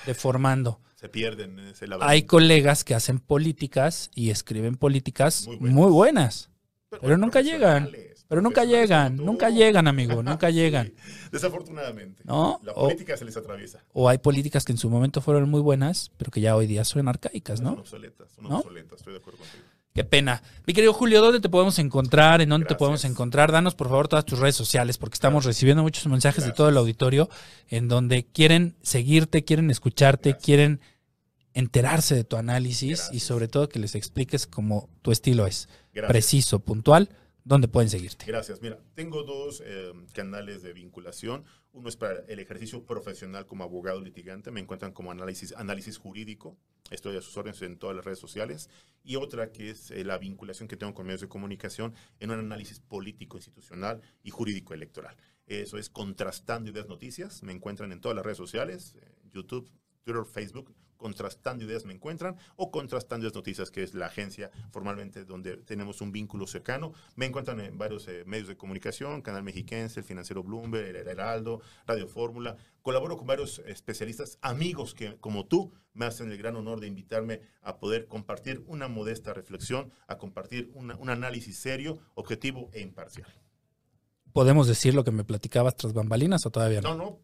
deformando. 0.07 0.81
Se 0.95 1.11
pierden. 1.11 1.61
Hay 2.01 2.23
colegas 2.23 2.85
que 2.85 2.95
hacen 2.95 3.19
políticas 3.21 4.11
y 4.15 4.31
escriben 4.31 4.77
políticas 4.77 5.47
muy 5.61 5.91
buenas, 5.91 6.49
pero, 6.89 7.19
nunca 7.19 7.43
llegan. 7.43 7.91
Pero 8.29 8.41
nunca 8.41 8.65
llegan, 8.65 9.17
nunca 9.19 9.51
llegan, 9.51 9.89
amigo, 9.89 10.23
nunca 10.23 10.49
llegan. 10.59 10.95
Desafortunadamente. 11.31 12.23
¿No? 12.25 12.63
La 12.65 12.73
política 12.73 13.15
se 13.19 13.27
les 13.27 13.37
atraviesa. 13.37 13.85
O 13.93 14.09
hay 14.09 14.17
políticas 14.17 14.65
que 14.65 14.73
en 14.73 14.79
su 14.79 14.89
momento 14.89 15.21
fueron 15.21 15.51
muy 15.51 15.61
buenas, 15.61 16.13
pero 16.17 16.31
que 16.31 16.41
ya 16.41 16.57
hoy 16.57 16.67
día 16.67 16.83
son 16.85 17.09
arcaicas, 17.09 17.61
¿no? 17.61 17.73
Son 17.73 17.81
obsoletas, 17.81 18.33
son 18.33 18.47
obsoletas, 18.47 19.01
estoy 19.01 19.13
de 19.13 19.19
acuerdo 19.19 19.41
contigo. 19.41 19.65
Qué 19.97 20.05
pena. 20.05 20.43
Mi 20.67 20.75
querido 20.75 20.93
Julio, 20.93 21.23
¿dónde 21.23 21.41
te 21.41 21.49
podemos 21.49 21.79
encontrar? 21.79 22.43
¿En 22.43 22.51
dónde 22.51 22.67
te 22.67 22.75
podemos 22.75 23.07
encontrar? 23.07 23.51
Danos 23.51 23.75
por 23.75 23.89
favor 23.89 24.09
todas 24.09 24.27
tus 24.27 24.39
redes 24.39 24.55
sociales 24.55 24.99
porque 24.99 25.15
estamos 25.15 25.47
recibiendo 25.47 25.83
muchos 25.83 26.07
mensajes 26.07 26.45
de 26.45 26.53
todo 26.53 26.69
el 26.69 26.77
auditorio 26.77 27.31
en 27.71 27.89
donde 27.89 28.27
quieren 28.27 28.77
seguirte, 28.83 29.45
quieren 29.45 29.71
escucharte, 29.71 30.37
quieren 30.37 30.83
enterarse 31.55 32.15
de 32.15 32.25
tu 32.25 32.37
análisis 32.37 33.09
y 33.11 33.21
sobre 33.21 33.49
todo 33.49 33.71
que 33.71 33.79
les 33.79 33.95
expliques 33.95 34.47
cómo 34.47 34.91
tu 35.01 35.13
estilo 35.13 35.47
es 35.47 35.71
preciso, 36.07 36.59
puntual. 36.59 37.09
¿Dónde 37.47 37.69
pueden 37.69 37.89
seguirte? 37.89 38.27
Gracias. 38.27 38.61
Mira, 38.61 38.81
tengo 38.97 39.23
dos 39.23 39.63
eh, 39.65 39.93
canales 40.13 40.63
de 40.63 40.73
vinculación. 40.73 41.45
Uno 41.71 41.89
es 41.89 41.97
para 41.97 42.25
el 42.27 42.41
ejercicio 42.41 42.85
profesional 42.85 43.47
como 43.47 43.63
abogado 43.63 44.01
litigante. 44.01 44.51
Me 44.51 44.59
encuentran 44.59 44.91
como 44.91 45.13
análisis, 45.13 45.55
análisis 45.57 45.97
jurídico. 45.97 46.59
Estoy 46.91 47.17
a 47.17 47.23
sus 47.23 47.37
órdenes 47.37 47.63
en 47.63 47.79
todas 47.79 47.95
las 47.95 48.05
redes 48.05 48.19
sociales. 48.19 48.69
Y 49.05 49.15
otra 49.15 49.53
que 49.53 49.71
es 49.71 49.93
eh, 49.93 50.03
la 50.03 50.19
vinculación 50.19 50.67
que 50.67 50.77
tengo 50.77 50.93
con 50.93 51.07
medios 51.07 51.21
de 51.21 51.29
comunicación 51.29 51.95
en 52.19 52.33
un 52.33 52.41
análisis 52.41 52.81
político, 52.81 53.37
institucional 53.37 54.03
y 54.25 54.31
jurídico 54.31 54.75
electoral. 54.75 55.17
Eso 55.47 55.79
es 55.79 55.89
Contrastando 55.89 56.71
Ideas 56.73 56.89
Noticias. 56.89 57.45
Me 57.45 57.53
encuentran 57.53 57.93
en 57.93 58.01
todas 58.01 58.17
las 58.17 58.25
redes 58.25 58.39
sociales, 58.39 58.97
eh, 58.97 59.15
YouTube, 59.33 59.71
Twitter, 60.03 60.25
Facebook 60.25 60.75
Contrastando 60.97 61.65
Ideas 61.65 61.85
me 61.85 61.93
encuentran 61.93 62.37
o 62.57 62.71
Contrastando 62.71 63.25
Ideas 63.25 63.35
Noticias, 63.35 63.71
que 63.71 63.83
es 63.83 63.95
la 63.95 64.07
agencia 64.07 64.51
formalmente 64.71 65.25
donde 65.25 65.57
tenemos 65.59 66.01
un 66.01 66.13
vínculo 66.13 66.47
cercano. 66.47 66.93
Me 67.15 67.27
encuentran 67.27 67.61
en 67.61 67.79
varios 67.79 68.09
eh, 68.09 68.25
medios 68.27 68.49
de 68.49 68.57
comunicación, 68.57 69.23
Canal 69.23 69.43
Mexiquense, 69.43 70.01
el 70.01 70.07
Financiero 70.07 70.43
Bloomberg, 70.43 70.97
el 70.97 71.09
Heraldo, 71.09 71.61
Radio 71.87 72.09
Fórmula. 72.09 72.57
Colaboro 72.83 73.17
con 73.17 73.27
varios 73.27 73.59
especialistas, 73.67 74.39
amigos 74.43 74.95
que 74.95 75.17
como 75.17 75.47
tú 75.47 75.73
me 75.93 76.05
hacen 76.07 76.31
el 76.31 76.39
gran 76.39 76.57
honor 76.57 76.81
de 76.81 76.87
invitarme 76.87 77.41
a 77.63 77.79
poder 77.79 78.07
compartir 78.07 78.63
una 78.67 78.87
modesta 78.89 79.35
reflexión, 79.35 79.91
a 80.07 80.19
compartir 80.19 80.71
un 80.75 81.11
análisis 81.11 81.59
serio, 81.59 81.99
objetivo 82.15 82.71
e 82.73 82.81
imparcial. 82.81 83.29
¿Podemos 84.37 84.69
decir 84.69 84.95
lo 84.95 85.03
que 85.03 85.13
me 85.13 85.25
platicabas 85.25 85.77
tras 85.77 85.95
bambalinas 85.95 86.45
o 86.45 86.51
todavía 86.51 86.83
no? 86.83 86.91
No, 86.91 86.97
no, 86.97 87.21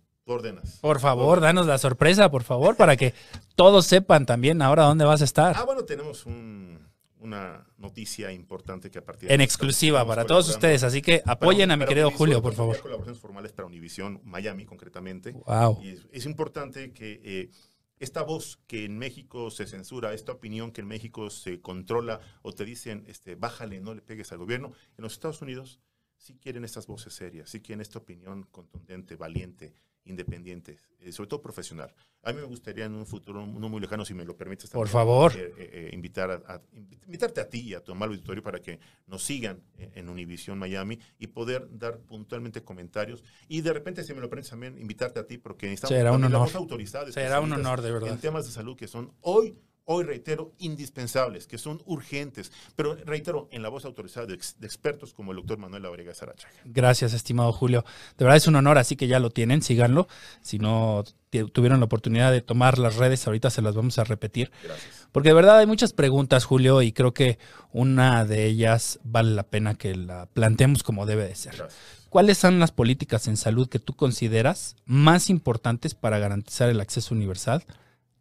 Por 0.81 1.01
favor, 1.01 1.41
danos 1.41 1.67
la 1.67 1.79
sorpresa, 1.79 2.31
por 2.31 2.45
favor, 2.45 2.77
para 2.77 2.97
que 2.97 3.13
todos 3.57 3.87
sepan 3.87 4.25
también 4.25 4.63
ahora 4.63 4.85
dónde 4.85 5.05
vas 5.05 5.21
a 5.21 5.25
estar. 5.25 5.55
Ah, 5.57 5.65
bueno, 5.65 5.85
tenemos 5.85 6.27
una 6.27 7.67
noticia 7.77 8.33
importante 8.33 8.91
que 8.91 8.99
a 8.99 9.05
partir 9.05 9.31
En 9.31 9.41
exclusiva 9.41 10.07
para 10.07 10.25
todos 10.25 10.49
ustedes, 10.49 10.85
así 10.85 11.03
que 11.03 11.23
apoyen 11.27 11.71
a 11.71 11.77
mi 11.77 11.87
querido 11.87 12.11
Julio, 12.11 12.41
por 12.41 12.55
favor. 12.55 12.81
Colaboraciones 12.81 13.21
formales 13.21 13.53
para 13.53 13.67
Univision 13.67 14.21
Miami, 14.25 14.65
concretamente. 14.65 15.33
Wow. 15.33 15.81
Y 15.83 15.99
es, 16.13 16.27
importante 16.27 16.93
que 16.93 17.21
eh, 17.25 17.51
esta 17.99 18.23
voz 18.23 18.61
que 18.67 18.85
en 18.85 18.99
México 18.99 19.51
se 19.51 19.67
censura, 19.67 20.15
esta 20.15 20.33
opinión 20.33 20.73
que 20.73 20.83
en 20.83 20.89
México 20.89 21.31
se 21.31 21.61
controla 21.61 22.21
o 22.43 22.53
te 22.53 22.65
dicen, 22.65 23.05
este, 23.09 23.35
bájale, 23.35 23.81
no 23.81 23.95
le 23.95 24.03
pegues 24.03 24.33
al 24.33 24.39
gobierno, 24.39 24.73
en 24.97 25.03
los 25.03 25.15
Estados 25.15 25.43
Unidos 25.43 25.81
sí 26.17 26.39
quieren 26.41 26.65
estas 26.65 26.87
voces 26.87 27.13
serias, 27.13 27.51
sí 27.51 27.61
quieren 27.61 27.81
esta 27.81 27.99
opinión 27.99 28.45
contundente, 28.51 29.17
valiente, 29.17 29.75
independientes, 30.05 30.89
eh, 31.01 31.13
sobre 31.13 31.29
todo 31.29 31.41
profesional. 31.41 31.95
A 32.23 32.33
mí 32.33 32.41
me 32.41 32.47
gustaría 32.47 32.85
en 32.85 32.95
un 32.95 33.07
futuro 33.07 33.47
no 33.47 33.69
muy 33.69 33.81
lejano, 33.81 34.05
si 34.05 34.15
me 34.15 34.25
lo 34.25 34.37
permites, 34.37 34.71
por 34.71 34.89
favor, 34.89 35.33
eh, 35.37 35.53
eh, 35.59 35.91
invitar 35.93 36.31
a, 36.31 36.61
invitarte 37.07 37.41
a 37.41 37.49
ti 37.49 37.61
y 37.61 37.75
a 37.75 37.81
tu 37.83 37.93
amable 37.93 38.17
auditorio 38.17 38.43
para 38.43 38.61
que 38.61 38.81
nos 39.07 39.23
sigan 39.23 39.63
en 39.77 40.09
Univision 40.09 40.59
Miami 40.59 40.99
y 41.19 41.29
poder 41.29 41.69
dar 41.71 41.99
puntualmente 41.99 42.63
comentarios 42.63 43.25
y 43.49 43.61
de 43.61 43.73
repente, 43.73 44.05
si 44.05 44.15
me 44.15 44.21
lo 44.21 44.29
permites 44.29 44.51
también, 44.51 44.79
invitarte 44.79 45.21
a 45.21 45.27
ti 45.27 45.39
porque 45.39 45.67
necesitamos 45.67 45.97
Será 45.97 46.13
un 46.13 46.25
honor. 46.25 46.49
autorizada. 46.55 47.11
Será 47.13 47.41
un 47.41 47.53
honor, 47.53 47.81
de 47.81 47.93
verdad. 47.93 48.11
En 48.11 48.19
temas 48.19 48.45
de 48.47 48.53
salud 48.53 48.77
que 48.77 48.89
son 48.89 49.13
hoy 49.21 49.57
hoy 49.85 50.05
reitero, 50.05 50.53
indispensables, 50.59 51.47
que 51.47 51.59
son 51.59 51.83
urgentes, 51.87 52.53
pero 52.77 52.95
reitero, 52.95 53.49
en 53.51 53.63
la 53.63 53.69
voz 53.69 53.85
autorizada 53.85 54.27
de, 54.27 54.35
ex- 54.35 54.57
de 54.61 54.67
expertos 54.67 55.13
como 55.13 55.33
el 55.33 55.37
doctor 55.39 55.59
Manuel 55.59 55.85
Abrega 55.87 56.15
Sarachaga. 56.15 56.55
Gracias, 56.65 57.13
estimado 57.13 57.53
Julio. 57.53 57.85
De 58.17 58.25
verdad 58.25 58.37
es 58.37 58.47
un 58.47 58.57
honor, 58.57 58.79
así 58.79 58.97
que 58.97 59.09
ya 59.09 59.19
lo 59.19 59.31
tienen, 59.31 59.63
síganlo. 59.63 60.09
Si 60.41 60.59
no 60.59 61.05
tuvieron 61.53 61.81
la 61.81 61.87
oportunidad 61.87 62.31
de 62.31 62.43
tomar 62.43 62.79
las 62.79 62.97
redes, 62.97 63.27
ahorita 63.27 63.51
se 63.51 63.63
las 63.63 63.75
vamos 63.75 63.99
a 63.99 64.05
repetir. 64.05 64.51
Gracias. 64.63 65.09
Porque 65.13 65.31
de 65.31 65.35
verdad 65.35 65.59
hay 65.59 65.67
muchas 65.67 65.93
preguntas, 65.93 66.45
Julio, 66.45 66.81
y 66.83 66.93
creo 66.93 67.13
que 67.13 67.39
una 67.73 68.25
de 68.25 68.47
ellas 68.47 69.01
vale 69.03 69.33
la 69.33 69.43
pena 69.43 69.75
que 69.75 69.95
la 69.95 70.27
planteemos 70.27 70.83
como 70.83 71.07
debe 71.07 71.27
de 71.27 71.35
ser. 71.35 71.57
Gracias. 71.57 71.81
¿Cuáles 72.09 72.37
son 72.37 72.59
las 72.59 72.73
políticas 72.73 73.27
en 73.29 73.39
salud 73.39 73.69
que 73.69 73.79
tú 73.79 73.95
consideras 73.95 74.77
más 74.85 75.31
importantes 75.31 75.95
para 75.95 76.19
garantizar 76.19 76.69
el 76.69 76.81
acceso 76.81 77.15
universal 77.15 77.65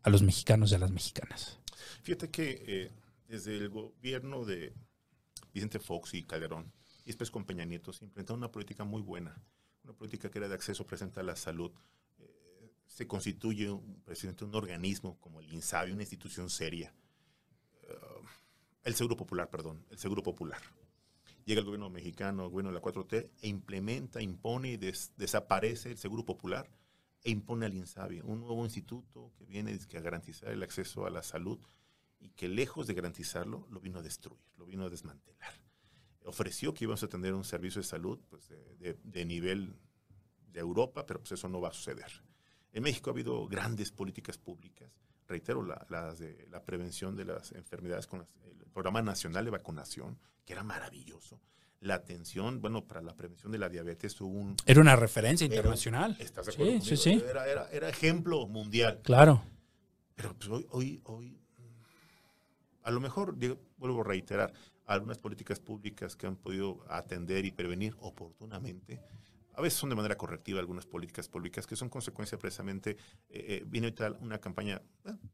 a 0.03 0.09
los 0.09 0.23
mexicanos 0.23 0.71
y 0.71 0.75
a 0.75 0.79
las 0.79 0.91
mexicanas? 0.91 1.59
Fíjate 2.03 2.29
que 2.29 2.63
eh, 2.67 2.91
desde 3.27 3.57
el 3.57 3.69
gobierno 3.69 4.45
de 4.45 4.73
Vicente 5.53 5.79
Fox 5.79 6.13
y 6.13 6.23
Calderón, 6.23 6.71
y 7.03 7.07
después 7.07 7.31
con 7.31 7.45
Peña 7.45 7.65
Nieto, 7.65 7.93
se 7.93 8.05
implementaron 8.05 8.39
una 8.39 8.51
política 8.51 8.83
muy 8.83 9.01
buena, 9.01 9.35
una 9.83 9.93
política 9.93 10.29
que 10.29 10.39
era 10.39 10.47
de 10.47 10.55
acceso 10.55 10.85
presente 10.85 11.19
a 11.19 11.23
la 11.23 11.35
salud. 11.35 11.71
Eh, 12.19 12.71
se 12.85 13.07
constituye 13.07 13.69
un, 13.69 14.01
presidente 14.03 14.45
un 14.45 14.55
organismo 14.55 15.17
como 15.19 15.39
el 15.39 15.51
INSABI, 15.51 15.91
una 15.91 16.03
institución 16.03 16.49
seria. 16.49 16.93
Eh, 17.83 17.95
el 18.83 18.95
Seguro 18.95 19.17
Popular, 19.17 19.49
perdón, 19.49 19.85
el 19.89 19.97
Seguro 19.97 20.23
Popular. 20.23 20.61
Llega 21.45 21.59
el 21.59 21.65
gobierno 21.65 21.89
mexicano, 21.89 22.45
el 22.45 22.73
la 22.73 22.81
4T, 22.81 23.29
e 23.41 23.47
implementa, 23.47 24.21
impone 24.21 24.73
y 24.73 24.77
des- 24.77 25.11
desaparece 25.17 25.89
el 25.91 25.97
Seguro 25.97 26.23
Popular 26.23 26.69
e 27.23 27.29
impone 27.31 27.65
al 27.65 27.73
INSABI, 27.73 28.21
un 28.21 28.39
nuevo 28.41 28.63
instituto 28.65 29.31
que 29.37 29.45
viene 29.45 29.71
a 29.95 29.99
garantizar 29.99 30.49
el 30.49 30.63
acceso 30.63 31.05
a 31.05 31.09
la 31.09 31.21
salud 31.23 31.59
y 32.19 32.29
que 32.31 32.47
lejos 32.47 32.87
de 32.87 32.93
garantizarlo, 32.93 33.67
lo 33.69 33.79
vino 33.79 33.99
a 33.99 34.01
destruir, 34.01 34.41
lo 34.57 34.65
vino 34.65 34.85
a 34.85 34.89
desmantelar. 34.89 35.53
Ofreció 36.25 36.73
que 36.73 36.83
íbamos 36.85 37.01
a 37.03 37.07
tener 37.09 37.33
un 37.33 37.43
servicio 37.43 37.81
de 37.81 37.87
salud 37.87 38.19
pues, 38.29 38.47
de, 38.49 38.75
de- 38.77 38.99
de 39.03 39.25
nivel 39.25 39.75
de 40.51 40.59
Europa, 40.59 41.05
pero 41.05 41.19
pues 41.19 41.31
eso 41.31 41.47
no 41.49 41.59
va 41.61 41.69
a 41.69 41.73
suceder. 41.73 42.11
En 42.73 42.83
México 42.83 43.09
ha 43.09 43.13
habido 43.13 43.47
grandes 43.47 43.91
políticas 43.91 44.37
públicas, 44.37 44.91
reitero, 45.27 45.63
la, 45.63 45.85
las 45.89 46.19
de 46.19 46.45
la 46.49 46.63
prevención 46.63 47.15
de 47.15 47.25
las 47.25 47.51
enfermedades 47.53 48.05
con 48.07 48.19
las- 48.19 48.29
el 48.45 48.65
programa 48.71 49.01
nacional 49.01 49.45
de 49.45 49.51
vacunación, 49.51 50.19
que 50.45 50.53
era 50.53 50.63
maravilloso. 50.63 51.39
La 51.81 51.95
atención, 51.95 52.61
bueno, 52.61 52.85
para 52.85 53.01
la 53.01 53.15
prevención 53.15 53.51
de 53.51 53.57
la 53.57 53.67
diabetes 53.67 54.19
hubo 54.21 54.29
un... 54.37 54.55
Era 54.67 54.81
una 54.81 54.95
referencia 54.95 55.45
internacional. 55.45 56.15
¿Estás 56.19 56.45
de 56.45 56.51
acuerdo 56.53 56.79
Sí, 56.81 56.95
sí, 56.95 57.09
conmigo? 57.09 57.25
sí. 57.25 57.29
Era, 57.31 57.47
era- 57.49 57.69
era 57.71 57.89
ejemplo 57.89 58.47
mundial. 58.47 58.99
Claro. 59.03 59.41
Pero 60.15 60.35
pues 60.35 60.47
hoy, 60.49 60.67
hoy, 60.69 61.01
hoy, 61.05 61.37
a 62.83 62.91
lo 62.91 62.99
mejor, 62.99 63.35
digo, 63.37 63.57
vuelvo 63.77 64.01
a 64.01 64.03
reiterar, 64.03 64.53
algunas 64.85 65.17
políticas 65.17 65.59
públicas 65.59 66.15
que 66.15 66.27
han 66.27 66.35
podido 66.35 66.85
atender 66.87 67.45
y 67.45 67.51
prevenir 67.51 67.95
oportunamente, 67.99 68.99
a 69.55 69.61
veces 69.61 69.79
son 69.79 69.89
de 69.89 69.95
manera 69.95 70.15
correctiva 70.17 70.59
algunas 70.59 70.85
políticas 70.85 71.27
públicas 71.29 71.65
que 71.65 71.75
son 71.75 71.89
consecuencia 71.89 72.37
precisamente, 72.37 72.91
eh, 72.91 72.97
eh, 73.29 73.63
viene 73.65 73.93
una 74.19 74.37
campaña, 74.39 74.81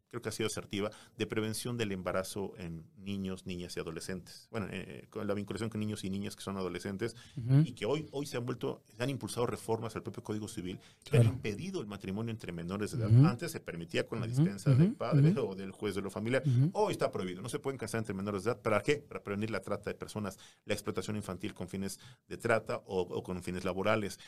creo 0.10 0.22
que 0.22 0.30
ha 0.30 0.32
sido 0.32 0.48
asertiva, 0.48 0.90
de 1.18 1.28
prevención 1.28 1.78
del 1.78 1.92
embarazo 1.92 2.54
en 2.58 2.86
niños, 2.98 3.46
niñas 3.46 3.76
y 3.78 3.80
adolescentes. 3.80 4.48
Bueno, 4.52 4.68
eh, 4.72 5.08
con 5.10 5.28
la 5.28 5.34
vinculación 5.34 5.70
con 5.70 5.80
niños 5.80 6.04
y 6.04 6.10
niñas 6.10 6.36
que 6.36 6.42
son 6.42 6.58
adolescentes 6.58 7.16
y 7.64 7.74
que 7.74 7.86
hoy, 7.86 8.08
hoy 8.12 8.26
se 8.26 8.38
han 8.38 8.46
vuelto, 8.46 8.84
se 8.96 9.04
han 9.04 9.10
impulsado 9.10 9.46
reformas 9.46 9.96
al 9.96 10.04
propio 10.04 10.24
Código 10.24 10.48
Civil 10.48 10.80
que 11.04 11.18
han 11.18 11.26
impedido 11.26 11.82
el 11.82 11.88
matrimonio 11.88 12.32
entre 12.32 12.52
menores 12.52 12.92
de 12.92 13.04
edad. 13.04 13.26
Antes 13.26 13.52
se 13.52 13.60
permitía 13.60 14.06
con 14.08 14.20
la 14.20 14.28
dispensa 14.28 14.74
del 14.74 14.94
padre 14.94 15.34
o 15.40 15.56
del 15.56 15.72
juez 15.72 15.96
de 15.96 16.02
lo 16.02 16.10
familiar. 16.10 16.44
Hoy 16.74 16.92
está 16.92 17.12
prohibido. 17.12 17.42
No 17.42 17.50
se 17.50 17.60
pueden 17.60 17.78
casar 17.78 18.00
entre 18.00 18.14
menores 18.14 18.44
de 18.44 18.52
edad. 18.52 18.62
¿Para 18.62 18.82
qué? 18.82 18.98
Para 18.98 19.24
prevenir 19.24 19.52
la 19.52 19.62
trata 19.62 19.90
de 19.90 19.96
personas, 19.96 20.38
la 20.66 20.74
explotación 20.74 21.16
infantil 21.16 21.54
con 21.54 21.68
fines 21.68 22.00
de 22.28 22.38
trata 22.38 22.78
o, 22.86 23.02
o 23.02 23.24
con 23.24 23.42
fines 23.44 23.64
laborales. 23.66 24.20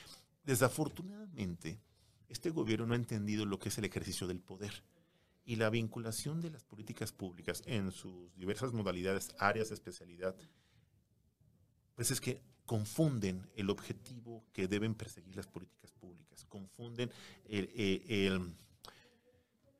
Desafortunadamente, 0.43 1.79
este 2.27 2.51
gobierno 2.51 2.85
no 2.85 2.93
ha 2.93 2.97
entendido 2.97 3.45
lo 3.45 3.59
que 3.59 3.69
es 3.69 3.77
el 3.77 3.85
ejercicio 3.85 4.27
del 4.27 4.39
poder 4.39 4.83
y 5.49 5.55
la 5.55 5.71
vinculación 5.71 6.41
de 6.41 6.51
las 6.51 6.63
políticas 6.63 7.11
públicas 7.11 7.63
en 7.65 7.91
sus 7.91 8.35
diversas 8.35 8.71
modalidades, 8.71 9.33
áreas 9.39 9.69
de 9.69 9.73
especialidad, 9.73 10.35
pues 11.95 12.11
es 12.11 12.21
que 12.21 12.43
confunden 12.67 13.49
el 13.55 13.71
objetivo 13.71 14.45
que 14.53 14.67
deben 14.67 14.93
perseguir 14.93 15.35
las 15.35 15.47
políticas 15.47 15.91
públicas, 15.93 16.45
confunden 16.45 17.09
el- 17.45 18.53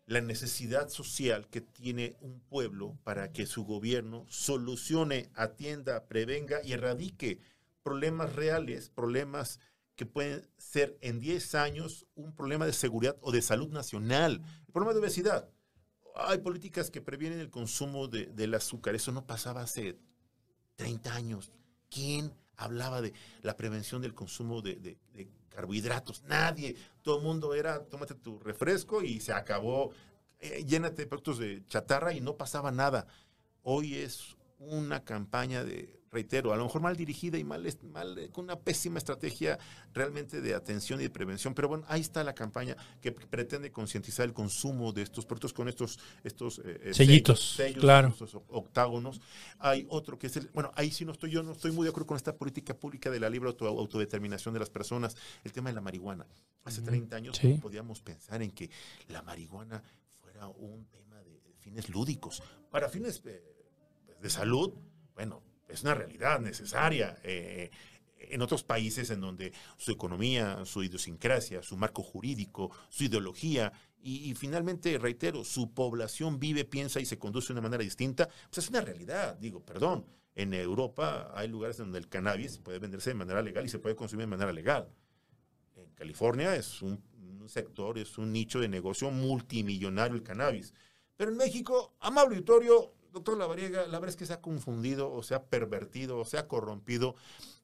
la 0.08 0.22
necesidad 0.22 0.90
social 0.90 1.48
que 1.50 1.62
tiene 1.62 2.16
un 2.22 2.40
pueblo 2.40 2.98
para 3.04 3.32
que 3.32 3.46
su 3.46 3.64
gobierno 3.64 4.26
solucione, 4.28 5.30
atienda, 5.36 6.08
prevenga 6.08 6.64
y 6.64 6.74
erradique 6.74 7.42
problemas 7.84 8.34
reales, 8.34 8.90
problemas 8.90 9.60
que 9.96 10.08
pueden 10.08 10.50
ser 10.58 10.98
en 11.02 11.20
10 11.20 11.54
años 11.54 12.08
un 12.16 12.34
problema 12.34 12.66
de 12.66 12.74
seguridad 12.74 13.18
o 13.22 13.32
de 13.32 13.44
salud 13.44 13.70
nacional, 13.70 14.42
el 14.66 14.74
problema 14.74 14.94
de 14.94 15.00
obesidad. 15.02 15.48
Hay 16.16 16.40
políticas 16.40 16.90
que 16.92 17.02
previenen 17.02 17.40
el 17.40 17.50
consumo 17.50 18.08
de- 18.08 18.28
del 18.28 18.54
azúcar, 18.54 18.96
eso 18.96 19.12
no 19.12 19.26
pasaba 19.26 19.62
hace 19.62 19.98
30 20.76 21.14
años. 21.14 21.52
¿Quién 21.90 22.34
hablaba 22.58 23.02
de 23.02 23.14
la 23.42 23.56
prevención 23.56 24.02
del 24.02 24.14
consumo 24.14 24.62
de, 24.62 24.76
de- 24.76 25.30
carbohidratos? 25.50 26.24
Nadie. 26.24 26.76
Todo 27.02 27.18
el 27.18 27.24
mundo 27.24 27.54
era, 27.54 27.84
tómate 27.86 28.16
tu 28.16 28.40
refresco 28.40 29.02
y 29.02 29.20
se 29.20 29.34
acabó. 29.34 29.92
Eh, 30.40 30.64
llénate 30.66 31.02
de 31.04 31.08
productos 31.08 31.38
de 31.38 31.66
chatarra 31.68 32.14
y 32.14 32.22
no 32.22 32.38
pasaba 32.38 32.72
nada. 32.72 33.08
Hoy 33.64 33.96
es 33.96 34.38
una 34.60 35.04
campaña 35.04 35.64
de, 35.64 35.99
reitero, 36.12 36.52
a 36.54 36.58
lo 36.58 36.64
mejor 36.64 36.82
mal 36.82 36.96
dirigida 36.96 37.38
y 37.38 37.44
mal, 37.44 37.66
mal 37.84 38.18
eh, 38.18 38.30
con 38.30 38.46
una 38.46 38.60
pésima 38.60 38.98
estrategia 38.98 39.58
realmente 39.94 40.42
de 40.42 40.54
atención 40.56 41.00
y 41.00 41.04
de 41.04 41.10
prevención. 41.10 41.54
Pero 41.54 41.68
bueno, 41.68 41.86
ahí 41.88 42.02
está 42.02 42.24
la 42.24 42.34
campaña 42.34 42.76
que 43.02 43.12
pretende 43.12 43.72
concientizar 43.72 44.26
el 44.26 44.34
consumo 44.34 44.92
de 44.92 45.04
estos 45.04 45.26
productos 45.26 45.54
con 45.54 45.68
estos, 45.70 46.00
estos 46.24 46.60
eh, 46.66 46.80
eh, 46.84 46.94
Sellitos, 46.94 47.60
claro. 47.80 48.08
estos 48.10 48.36
octágonos. 48.50 49.22
Hay 49.60 49.86
otro 49.90 50.18
que 50.18 50.28
es 50.28 50.38
el, 50.38 50.48
bueno, 50.54 50.72
ahí 50.76 50.92
sí 50.92 51.06
no 51.06 51.12
estoy, 51.12 51.32
yo 51.32 51.44
no 51.44 51.52
estoy 51.52 51.72
muy 51.72 51.84
de 51.84 51.90
acuerdo 51.90 52.08
con 52.08 52.18
esta 52.18 52.36
política 52.36 52.74
pública 52.74 53.10
de 53.12 53.20
la 53.20 53.30
libre 53.30 53.50
auto- 53.50 53.68
autodeterminación 53.68 54.54
de 54.54 54.60
las 54.60 54.70
personas, 54.70 55.16
el 55.44 55.52
tema 55.52 55.70
de 55.70 55.76
la 55.76 55.82
marihuana. 55.82 56.26
Hace 56.64 56.82
30 56.82 57.16
años 57.16 57.38
Sí. 57.38 57.54
no 57.56 57.60
podíamos 57.62 58.02
pensar 58.02 58.42
en 58.42 58.52
que 58.52 58.70
la 59.08 59.22
marihuana 59.22 59.82
fuera 60.22 60.48
un 60.48 60.86
tema 60.86 61.18
de 61.24 61.40
fines 61.60 61.90
lúdicos. 61.90 62.42
Para 62.72 62.90
fines 62.90 63.22
de 63.24 64.30
salud, 64.30 64.74
bueno, 65.16 65.42
es 65.80 65.84
una 65.84 65.96
realidad 65.96 66.40
necesaria. 66.40 67.18
eh, 67.24 67.72
en 68.20 68.42
otros 68.42 68.64
países 68.64 69.10
en 69.10 69.22
donde 69.22 69.54
su 69.78 69.92
economía, 69.92 70.66
su 70.66 70.84
idiosincrasia, 70.84 71.64
su 71.64 71.78
marco 71.78 72.04
jurídico, 72.04 72.72
su 72.90 73.06
ideología 73.06 73.72
y, 74.02 74.30
y 74.30 74.36
finalmente, 74.36 74.98
reitero, 74.98 75.44
su 75.44 75.74
población 75.74 76.40
vive, 76.40 76.66
piensa 76.66 77.00
y 77.00 77.06
se 77.06 77.18
conduce 77.18 77.48
de 77.48 77.54
una 77.54 77.62
manera 77.62 77.84
distinta, 77.84 78.28
pues 78.50 78.60
es 78.66 78.70
una 78.70 78.82
realidad. 78.82 79.38
Digo, 79.38 79.66
perdón, 79.66 80.06
en 80.36 80.54
Europa 80.54 81.32
hay 81.36 81.48
lugares 81.48 81.78
donde 81.78 82.00
el 82.00 82.08
cannabis 82.08 82.60
puede 82.60 82.80
venderse 82.80 83.10
de 83.10 83.16
manera 83.16 83.42
legal 83.42 83.66
y 83.66 83.70
se 83.70 83.80
puede 83.80 83.96
consumir 83.96 84.26
de 84.26 84.32
manera 84.32 84.54
legal. 84.54 84.90
En 85.76 85.92
California 85.96 86.56
es 86.56 86.82
un, 86.82 87.02
un 87.42 87.50
sector, 87.50 87.98
es 87.98 88.18
un 88.18 88.32
nicho 88.32 88.60
de 88.60 88.68
negocio 88.68 89.12
multimillonario 89.12 90.16
el 90.16 90.24
cannabis. 90.24 90.74
Pero 91.18 91.32
en 91.32 91.38
México, 91.38 91.96
amable 92.00 92.36
auditorio, 92.36 92.94
doctor 93.12 93.38
Lavariega, 93.38 93.88
la 93.88 94.00
verdad 94.00 94.10
es 94.10 94.16
que 94.16 94.26
se 94.26 94.34
ha 94.34 94.42
confundido 94.42 95.12
o 95.12 95.24
se 95.24 95.36
ha 95.36 95.44
pervertido 95.44 96.18
o 96.18 96.26
se 96.26 96.38
ha 96.38 96.48
corrompido 96.48 97.16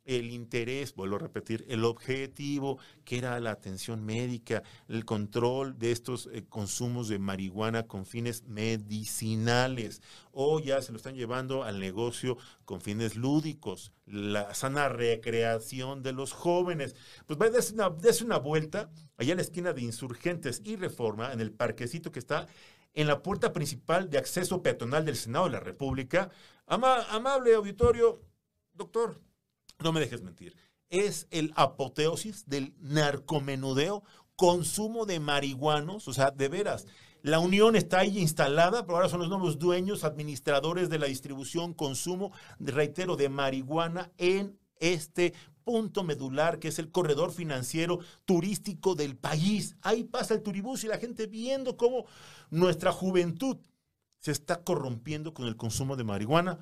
el 0.05 0.31
interés, 0.31 0.93
vuelvo 0.95 1.15
a 1.15 1.19
repetir, 1.19 1.65
el 1.67 1.83
objetivo 1.83 2.77
que 3.03 3.17
era 3.17 3.39
la 3.39 3.51
atención 3.51 4.05
médica, 4.05 4.63
el 4.87 5.03
control 5.03 5.77
de 5.79 5.91
estos 5.91 6.29
eh, 6.31 6.45
consumos 6.47 7.07
de 7.07 7.19
marihuana 7.19 7.87
con 7.87 8.05
fines 8.05 8.43
medicinales, 8.43 10.01
o 10.31 10.59
ya 10.59 10.81
se 10.81 10.91
lo 10.91 10.97
están 10.97 11.15
llevando 11.15 11.63
al 11.63 11.79
negocio 11.79 12.37
con 12.65 12.81
fines 12.81 13.15
lúdicos, 13.15 13.91
la 14.05 14.53
sana 14.53 14.89
recreación 14.89 16.03
de 16.03 16.13
los 16.13 16.33
jóvenes. 16.33 16.95
Pues 17.25 17.39
va, 17.39 17.49
dése 17.49 17.73
una, 17.73 17.87
una 17.87 18.37
vuelta 18.37 18.91
allá 19.17 19.31
en 19.31 19.37
la 19.37 19.43
esquina 19.43 19.73
de 19.73 19.81
Insurgentes 19.81 20.61
y 20.63 20.75
Reforma, 20.75 21.33
en 21.33 21.41
el 21.41 21.51
parquecito 21.51 22.11
que 22.11 22.19
está 22.19 22.47
en 22.95 23.07
la 23.07 23.21
puerta 23.21 23.53
principal 23.53 24.09
de 24.09 24.17
acceso 24.17 24.63
peatonal 24.63 25.05
del 25.05 25.15
Senado 25.15 25.45
de 25.45 25.51
la 25.51 25.59
República. 25.59 26.31
Ama- 26.65 27.05
amable 27.11 27.53
auditorio, 27.53 28.21
doctor, 28.73 29.21
no 29.79 29.91
me 29.91 29.99
dejes 29.99 30.21
mentir, 30.23 30.55
es 30.89 31.27
el 31.29 31.53
apoteosis 31.55 32.47
del 32.47 32.73
narcomenudeo, 32.79 34.03
consumo 34.35 35.05
de 35.05 35.19
marihuanos, 35.19 36.07
o 36.07 36.13
sea, 36.13 36.31
de 36.31 36.49
veras. 36.49 36.87
La 37.21 37.39
unión 37.39 37.75
está 37.75 37.99
ahí 37.99 38.19
instalada, 38.19 38.85
pero 38.85 38.97
ahora 38.97 39.09
son 39.09 39.19
los 39.19 39.29
nuevos 39.29 39.57
dueños, 39.57 40.03
administradores 40.03 40.89
de 40.89 40.99
la 40.99 41.07
distribución, 41.07 41.73
consumo, 41.73 42.31
reitero, 42.59 43.15
de 43.15 43.29
marihuana 43.29 44.11
en 44.17 44.59
este 44.79 45.33
punto 45.65 46.03
medular 46.03 46.59
que 46.59 46.69
es 46.69 46.79
el 46.79 46.91
corredor 46.91 47.33
financiero 47.33 47.99
turístico 48.23 48.95
del 48.95 49.17
país. 49.17 49.75
Ahí 49.81 50.05
pasa 50.05 50.33
el 50.33 50.43
turibús 50.43 50.85
y 50.85 50.87
la 50.87 50.99
gente 50.99 51.27
viendo 51.27 51.75
cómo 51.75 52.05
nuestra 52.49 52.93
juventud 52.93 53.57
se 54.19 54.31
está 54.31 54.63
corrompiendo 54.63 55.33
con 55.33 55.47
el 55.47 55.57
consumo 55.57 55.97
de 55.97 56.05
marihuana, 56.05 56.59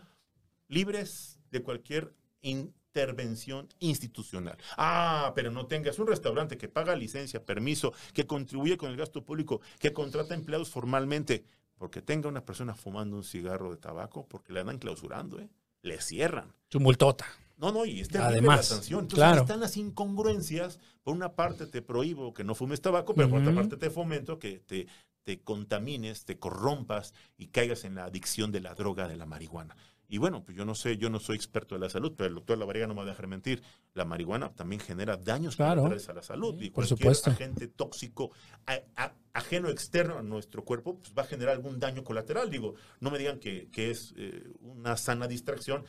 libres 0.68 1.38
de 1.52 1.62
cualquier 1.62 2.14
intervención 2.42 3.70
institucional. 3.80 4.58
Ah, 4.78 5.34
pero 5.36 5.52
no 5.52 5.68
tengas 5.68 6.00
un 6.00 6.08
restaurante 6.08 6.58
que 6.58 6.68
paga 6.68 6.96
licencia, 6.96 7.46
permiso, 7.46 7.94
que 8.14 8.26
contribuye 8.26 8.78
con 8.78 8.90
el 8.90 8.98
gasto 8.98 9.24
público, 9.24 9.62
que 9.80 9.94
contrata 9.94 10.34
empleados 10.34 10.70
formalmente, 10.70 11.46
porque 11.78 12.02
tenga 12.02 12.30
una 12.30 12.46
persona 12.46 12.74
fumando 12.74 13.18
un 13.18 13.24
cigarro 13.24 13.72
de 13.72 13.78
tabaco, 13.78 14.28
porque 14.28 14.54
le 14.54 14.62
andan 14.62 14.80
clausurando, 14.80 15.40
¿eh? 15.40 15.50
le 15.82 16.02
cierran. 16.02 16.54
Su 16.70 16.80
multota. 16.80 17.26
No, 17.64 17.72
no, 17.72 17.86
y 17.86 18.02
este 18.02 18.18
Además, 18.18 18.58
la 18.58 18.64
sanción. 18.64 19.00
Entonces 19.02 19.20
claro. 19.20 19.42
están 19.44 19.62
las 19.62 19.78
incongruencias. 19.78 20.80
Por 21.02 21.16
una 21.16 21.34
parte 21.34 21.66
te 21.66 21.82
prohíbo 21.82 22.34
que 22.34 22.44
no 22.44 22.56
fumes 22.56 22.82
tabaco, 22.82 23.16
pero 23.16 23.30
por 23.30 23.40
otra 23.40 23.56
parte 23.56 23.78
te 23.78 23.90
fomento 23.90 24.38
que 24.38 24.60
te, 24.60 24.88
te 25.24 25.42
contamines, 25.42 26.26
te 26.26 26.38
corrompas 26.38 27.14
y 27.38 27.48
caigas 27.48 27.86
en 27.86 27.96
la 27.96 28.04
adicción 28.04 28.52
de 28.52 28.60
la 28.60 28.76
droga 28.76 29.08
de 29.08 29.16
la 29.16 29.26
marihuana. 29.26 29.78
Y 30.10 30.18
bueno, 30.18 30.44
pues 30.44 30.56
yo 30.58 30.66
no 30.66 30.76
sé, 30.76 30.98
yo 30.98 31.10
no 31.10 31.20
soy 31.20 31.38
experto 31.38 31.74
de 31.76 31.80
la 31.82 31.90
salud, 31.90 32.14
pero 32.16 32.28
el 32.28 32.36
doctor 32.36 32.58
Lavariega 32.58 32.86
no 32.86 32.94
me 32.94 33.00
va 33.00 33.04
a 33.06 33.10
dejar 33.12 33.28
mentir. 33.28 33.64
La 33.94 34.04
marihuana 34.06 34.54
también 34.54 34.82
genera 34.82 35.16
daños 35.18 35.56
Claro. 35.56 35.84
colaterales 35.84 36.10
a 36.10 36.14
la 36.14 36.22
salud. 36.22 36.54
Y 36.62 36.70
por 36.70 36.86
cualquier 36.86 36.98
supuesto. 37.16 37.30
agente 37.32 37.68
tóxico 37.70 38.32
a- 38.68 38.80
a- 38.98 39.14
ajeno 39.34 39.70
externo 39.70 40.18
a 40.20 40.22
nuestro 40.22 40.64
cuerpo 40.66 41.00
pues 41.00 41.14
va 41.18 41.24
a 41.24 41.26
generar 41.26 41.56
algún 41.56 41.80
daño 41.80 42.04
colateral. 42.04 42.50
Digo, 42.52 42.76
no 43.00 43.10
me 43.10 43.18
digan 43.18 43.40
que, 43.40 43.70
que 43.72 43.90
es 43.90 44.14
eh, 44.18 44.44
una 44.60 44.98
sana 44.98 45.28
distracción. 45.28 45.84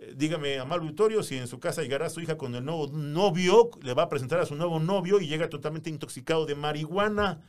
Eh, 0.00 0.14
dígame, 0.16 0.58
Amal 0.58 0.80
Vitorio, 0.80 1.22
si 1.22 1.36
en 1.36 1.46
su 1.46 1.60
casa 1.60 1.82
llegará 1.82 2.08
su 2.08 2.20
hija 2.20 2.38
con 2.38 2.54
el 2.54 2.64
nuevo 2.64 2.88
novio, 2.88 3.70
le 3.82 3.92
va 3.92 4.04
a 4.04 4.08
presentar 4.08 4.40
a 4.40 4.46
su 4.46 4.54
nuevo 4.54 4.80
novio 4.80 5.20
y 5.20 5.26
llega 5.26 5.50
totalmente 5.50 5.90
intoxicado 5.90 6.46
de 6.46 6.54
marihuana. 6.54 7.42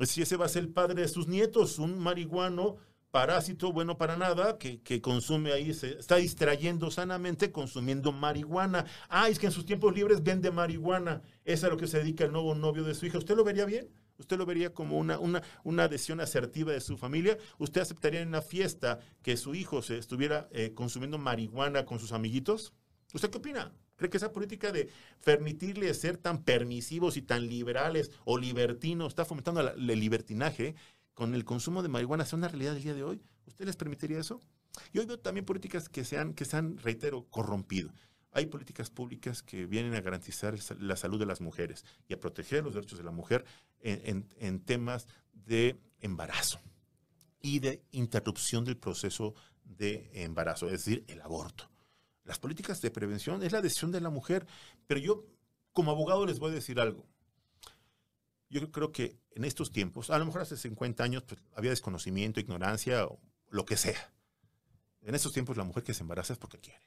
Si 0.00 0.22
ese 0.22 0.36
va 0.36 0.46
a 0.46 0.48
ser 0.48 0.62
el 0.62 0.70
padre 0.70 1.02
de 1.02 1.08
sus 1.08 1.28
nietos, 1.28 1.78
un 1.78 1.98
marihuano 1.98 2.76
parásito 3.10 3.70
bueno 3.70 3.98
para 3.98 4.16
nada, 4.16 4.58
que, 4.58 5.00
consume 5.02 5.52
ahí, 5.52 5.74
se 5.74 5.98
está 5.98 6.16
distrayendo 6.16 6.90
sanamente 6.90 7.52
consumiendo 7.52 8.12
marihuana. 8.12 8.86
Ah, 9.08 9.28
es 9.28 9.38
que 9.38 9.46
en 9.46 9.52
sus 9.52 9.66
tiempos 9.66 9.94
libres 9.94 10.22
vende 10.22 10.50
marihuana. 10.50 11.22
Es 11.44 11.64
a 11.64 11.68
lo 11.68 11.76
que 11.76 11.86
se 11.86 11.98
dedica 11.98 12.24
el 12.24 12.32
nuevo 12.32 12.54
novio 12.54 12.82
de 12.84 12.94
su 12.94 13.06
hija. 13.06 13.18
¿Usted 13.18 13.36
lo 13.36 13.44
vería 13.44 13.66
bien? 13.66 13.88
¿Usted 14.18 14.38
lo 14.38 14.46
vería 14.46 14.72
como 14.72 14.98
una, 14.98 15.18
una, 15.18 15.82
adhesión 15.82 16.20
asertiva 16.20 16.72
de 16.72 16.80
su 16.80 16.96
familia? 16.96 17.36
¿Usted 17.58 17.80
aceptaría 17.80 18.20
en 18.20 18.28
una 18.28 18.42
fiesta 18.42 19.00
que 19.22 19.36
su 19.36 19.54
hijo 19.54 19.82
se 19.82 19.98
estuviera 19.98 20.48
eh, 20.52 20.72
consumiendo 20.74 21.18
marihuana 21.18 21.84
con 21.84 21.98
sus 21.98 22.12
amiguitos? 22.12 22.72
¿Usted 23.12 23.30
qué 23.30 23.38
opina? 23.38 23.72
¿Cree 23.96 24.10
que 24.10 24.16
esa 24.16 24.32
política 24.32 24.72
de 24.72 24.88
permitirle 25.24 25.92
ser 25.94 26.16
tan 26.16 26.42
permisivos 26.42 27.16
y 27.16 27.22
tan 27.22 27.48
liberales 27.48 28.10
o 28.24 28.38
libertinos 28.38 29.08
está 29.08 29.24
fomentando 29.24 29.60
el 29.60 29.86
libertinaje 29.86 30.74
con 31.14 31.34
el 31.34 31.44
consumo 31.44 31.82
de 31.82 31.88
marihuana 31.88 32.24
sea 32.24 32.38
una 32.38 32.48
realidad 32.48 32.74
del 32.74 32.82
día 32.82 32.94
de 32.94 33.04
hoy? 33.04 33.22
¿Usted 33.46 33.66
les 33.66 33.76
permitiría 33.76 34.18
eso? 34.18 34.40
Y 34.92 34.98
hoy 34.98 35.06
veo 35.06 35.18
también 35.18 35.44
políticas 35.44 35.88
que 35.88 36.04
se 36.04 36.18
han, 36.18 36.34
que 36.34 36.44
se 36.44 36.56
han, 36.56 36.78
reitero, 36.78 37.26
corrompido. 37.30 37.90
Hay 38.34 38.46
políticas 38.46 38.90
públicas 38.90 39.44
que 39.44 39.64
vienen 39.64 39.94
a 39.94 40.00
garantizar 40.00 40.56
la 40.80 40.96
salud 40.96 41.20
de 41.20 41.26
las 41.26 41.40
mujeres 41.40 41.84
y 42.08 42.14
a 42.14 42.20
proteger 42.20 42.64
los 42.64 42.74
derechos 42.74 42.98
de 42.98 43.04
la 43.04 43.12
mujer 43.12 43.44
en, 43.80 44.60
temas 44.64 45.06
de 45.32 45.78
embarazo 46.00 46.60
y 47.40 47.60
de 47.60 47.84
interrupción 47.92 48.64
del 48.64 48.76
proceso 48.76 49.34
de 49.62 50.10
embarazo, 50.14 50.66
es 50.66 50.84
decir, 50.84 51.04
el 51.06 51.20
aborto. 51.22 51.70
Las 52.24 52.40
políticas 52.40 52.82
de 52.82 52.90
prevención 52.90 53.44
es 53.44 53.52
la 53.52 53.62
decisión 53.62 53.92
de 53.92 54.00
la 54.00 54.10
mujer, 54.10 54.48
pero 54.88 54.98
yo 54.98 55.24
como 55.72 55.92
abogado 55.92 56.26
les 56.26 56.40
voy 56.40 56.50
a 56.50 56.54
decir 56.54 56.80
algo. 56.80 57.06
Yo 58.50 58.72
creo 58.72 58.90
que 58.90 59.16
en 59.30 59.44
estos 59.44 59.70
tiempos, 59.70 60.10
a 60.10 60.18
lo 60.18 60.26
mejor 60.26 60.40
hace 60.40 60.56
50 60.56 61.04
años 61.04 61.22
pues, 61.22 61.40
había 61.54 61.70
desconocimiento, 61.70 62.40
ignorancia 62.40 63.06
lo 63.48 63.64
que 63.64 63.76
sea. 63.76 64.12
En 65.02 65.14
estos 65.14 65.32
tiempos 65.32 65.56
la 65.56 65.64
mujer 65.64 65.84
que 65.84 65.94
se 65.94 66.02
embaraza 66.02 66.32
es 66.32 66.38
porque 66.40 66.58
quiere, 66.58 66.80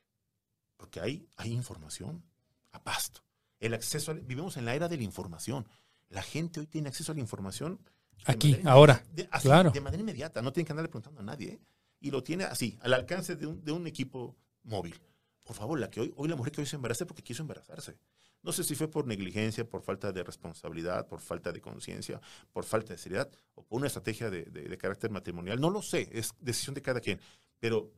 porque 0.78 1.00
hay, 1.02 1.28
hay 1.36 1.52
información 1.52 2.24
a 2.72 2.84
pasto. 2.84 3.22
El 3.60 3.74
acceso, 3.74 4.12
al- 4.12 4.22
vivimos 4.22 4.58
en 4.58 4.66
la 4.66 4.76
era 4.76 4.88
de 4.88 4.98
la 4.98 5.04
información. 5.04 5.68
La 6.10 6.22
gente 6.22 6.60
hoy 6.60 6.68
tiene 6.68 6.88
acceso 6.90 7.12
a 7.12 7.16
la 7.16 7.22
información. 7.22 7.80
Aquí, 8.26 8.58
ahora, 8.66 9.04
de- 9.14 9.28
así, 9.32 9.48
claro. 9.48 9.72
de 9.72 9.82
manera 9.82 10.02
inmediata, 10.02 10.42
no 10.42 10.52
tiene 10.54 10.66
que 10.66 10.72
andarle 10.74 10.90
preguntando 10.90 11.22
a 11.22 11.24
nadie. 11.24 11.50
¿eh? 11.54 11.60
Y 12.00 12.12
lo 12.12 12.24
tiene 12.24 12.44
así, 12.46 12.78
al 12.82 12.94
alcance 12.94 13.36
de 13.36 13.48
un, 13.48 13.64
de 13.64 13.72
un 13.72 13.88
equipo 13.88 14.36
móvil. 14.64 15.00
Por 15.44 15.56
favor, 15.56 15.80
la 15.80 15.90
que 15.90 16.02
hoy, 16.02 16.14
hoy 16.18 16.28
la 16.28 16.36
mujer 16.36 16.52
que 16.52 16.62
hoy 16.62 16.68
se 16.68 16.76
embaraza 16.76 17.06
porque 17.06 17.24
quiso 17.24 17.42
embarazarse. 17.42 17.98
No 18.44 18.52
sé 18.52 18.64
si 18.64 18.76
fue 18.76 18.88
por 18.90 19.08
negligencia, 19.08 19.68
por 19.68 19.82
falta 19.82 20.12
de 20.12 20.24
responsabilidad, 20.24 21.08
por 21.08 21.20
falta 21.20 21.52
de 21.52 21.60
conciencia, 21.62 22.22
por 22.54 22.66
falta 22.66 22.94
de 22.94 23.00
seriedad 23.00 23.30
o 23.56 23.64
por 23.64 23.78
una 23.80 23.88
estrategia 23.88 24.30
de, 24.30 24.44
de- 24.46 24.64
de 24.70 24.78
carácter 24.78 25.10
matrimonial. 25.10 25.60
No 25.60 25.70
lo 25.70 25.82
sé, 25.82 26.08
es 26.12 26.34
decisión 26.40 26.76
de 26.76 26.82
cada 26.82 27.00
quien. 27.00 27.20
Pero 27.60 27.92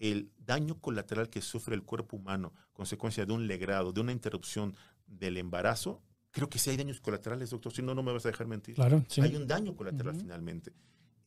el 0.00 0.32
daño 0.38 0.80
colateral 0.80 1.28
que 1.28 1.40
sufre 1.42 1.76
el 1.76 1.84
cuerpo 1.84 2.16
humano, 2.16 2.52
consecuencia 2.72 3.24
de 3.24 3.32
un 3.32 3.46
legrado, 3.46 3.92
de 3.92 4.00
una 4.00 4.12
interrupción 4.12 4.74
del 5.06 5.36
embarazo, 5.36 6.02
creo 6.30 6.48
que 6.48 6.58
sí 6.58 6.70
hay 6.70 6.76
daños 6.76 7.00
colaterales, 7.00 7.50
doctor. 7.50 7.72
Si 7.72 7.82
no, 7.82 7.94
no 7.94 8.02
me 8.02 8.12
vas 8.12 8.24
a 8.24 8.30
dejar 8.30 8.46
mentir. 8.46 8.74
Claro, 8.74 9.04
sí. 9.08 9.20
Hay 9.20 9.36
un 9.36 9.46
daño 9.46 9.76
colateral 9.76 10.16
finalmente. 10.16 10.72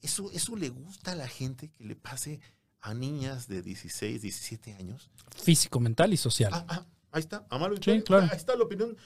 Eso, 0.01 0.29
eso 0.31 0.55
le 0.55 0.69
gusta 0.69 1.13
a 1.13 1.15
la 1.15 1.27
gente 1.27 1.69
que 1.69 1.83
le 1.85 1.95
pase 1.95 2.41
a 2.81 2.93
niñas 2.93 3.47
de 3.47 3.61
16, 3.61 4.21
17 4.21 4.73
años. 4.73 5.09
Físico, 5.35 5.79
mental 5.79 6.11
y 6.11 6.17
social. 6.17 6.51
Ah, 6.53 6.65
ah, 6.67 6.85
ahí 7.11 7.21
está. 7.21 7.47
Sí, 7.81 8.01
claro. 8.01 8.27
Ahí 8.29 8.37
está 8.37 8.55
la 8.55 8.63
opinión 8.63 8.97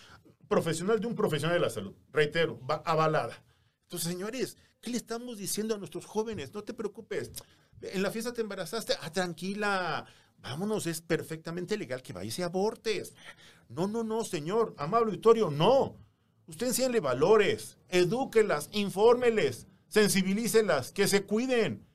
profesional 0.48 1.00
de 1.00 1.08
un 1.08 1.14
profesional 1.14 1.56
de 1.56 1.62
la 1.62 1.70
salud. 1.70 1.94
Reitero, 2.12 2.60
va 2.66 2.82
avalada. 2.86 3.44
Entonces, 3.84 4.10
señores, 4.10 4.58
¿qué 4.82 4.90
le 4.90 4.98
estamos 4.98 5.38
diciendo 5.38 5.76
a 5.76 5.78
nuestros 5.78 6.06
jóvenes? 6.06 6.54
No 6.54 6.64
te 6.64 6.74
preocupes. 6.74 7.32
En 7.82 8.02
la 8.02 8.12
fiesta 8.12 8.34
te 8.34 8.42
embarazaste. 8.42 8.94
Ah, 9.02 9.12
tranquila. 9.12 10.06
Vámonos, 10.42 10.88
es 10.88 11.02
perfectamente 11.02 11.78
legal 11.78 12.02
que 12.02 12.14
vayas 12.14 12.38
y 12.40 12.42
abortes. 12.42 13.14
No, 13.70 13.88
no, 13.88 14.04
no, 14.04 14.24
señor. 14.24 14.74
Amable 14.78 15.12
Victorio, 15.12 15.50
no. 15.50 15.98
Usted 16.48 16.68
enséñale 16.68 17.02
valores, 17.02 17.78
edúquelas, 17.90 18.70
infórmeles, 18.72 19.68
sensibilícelas, 19.90 20.94
que 20.94 21.08
se 21.08 21.24
cuiden. 21.24 21.86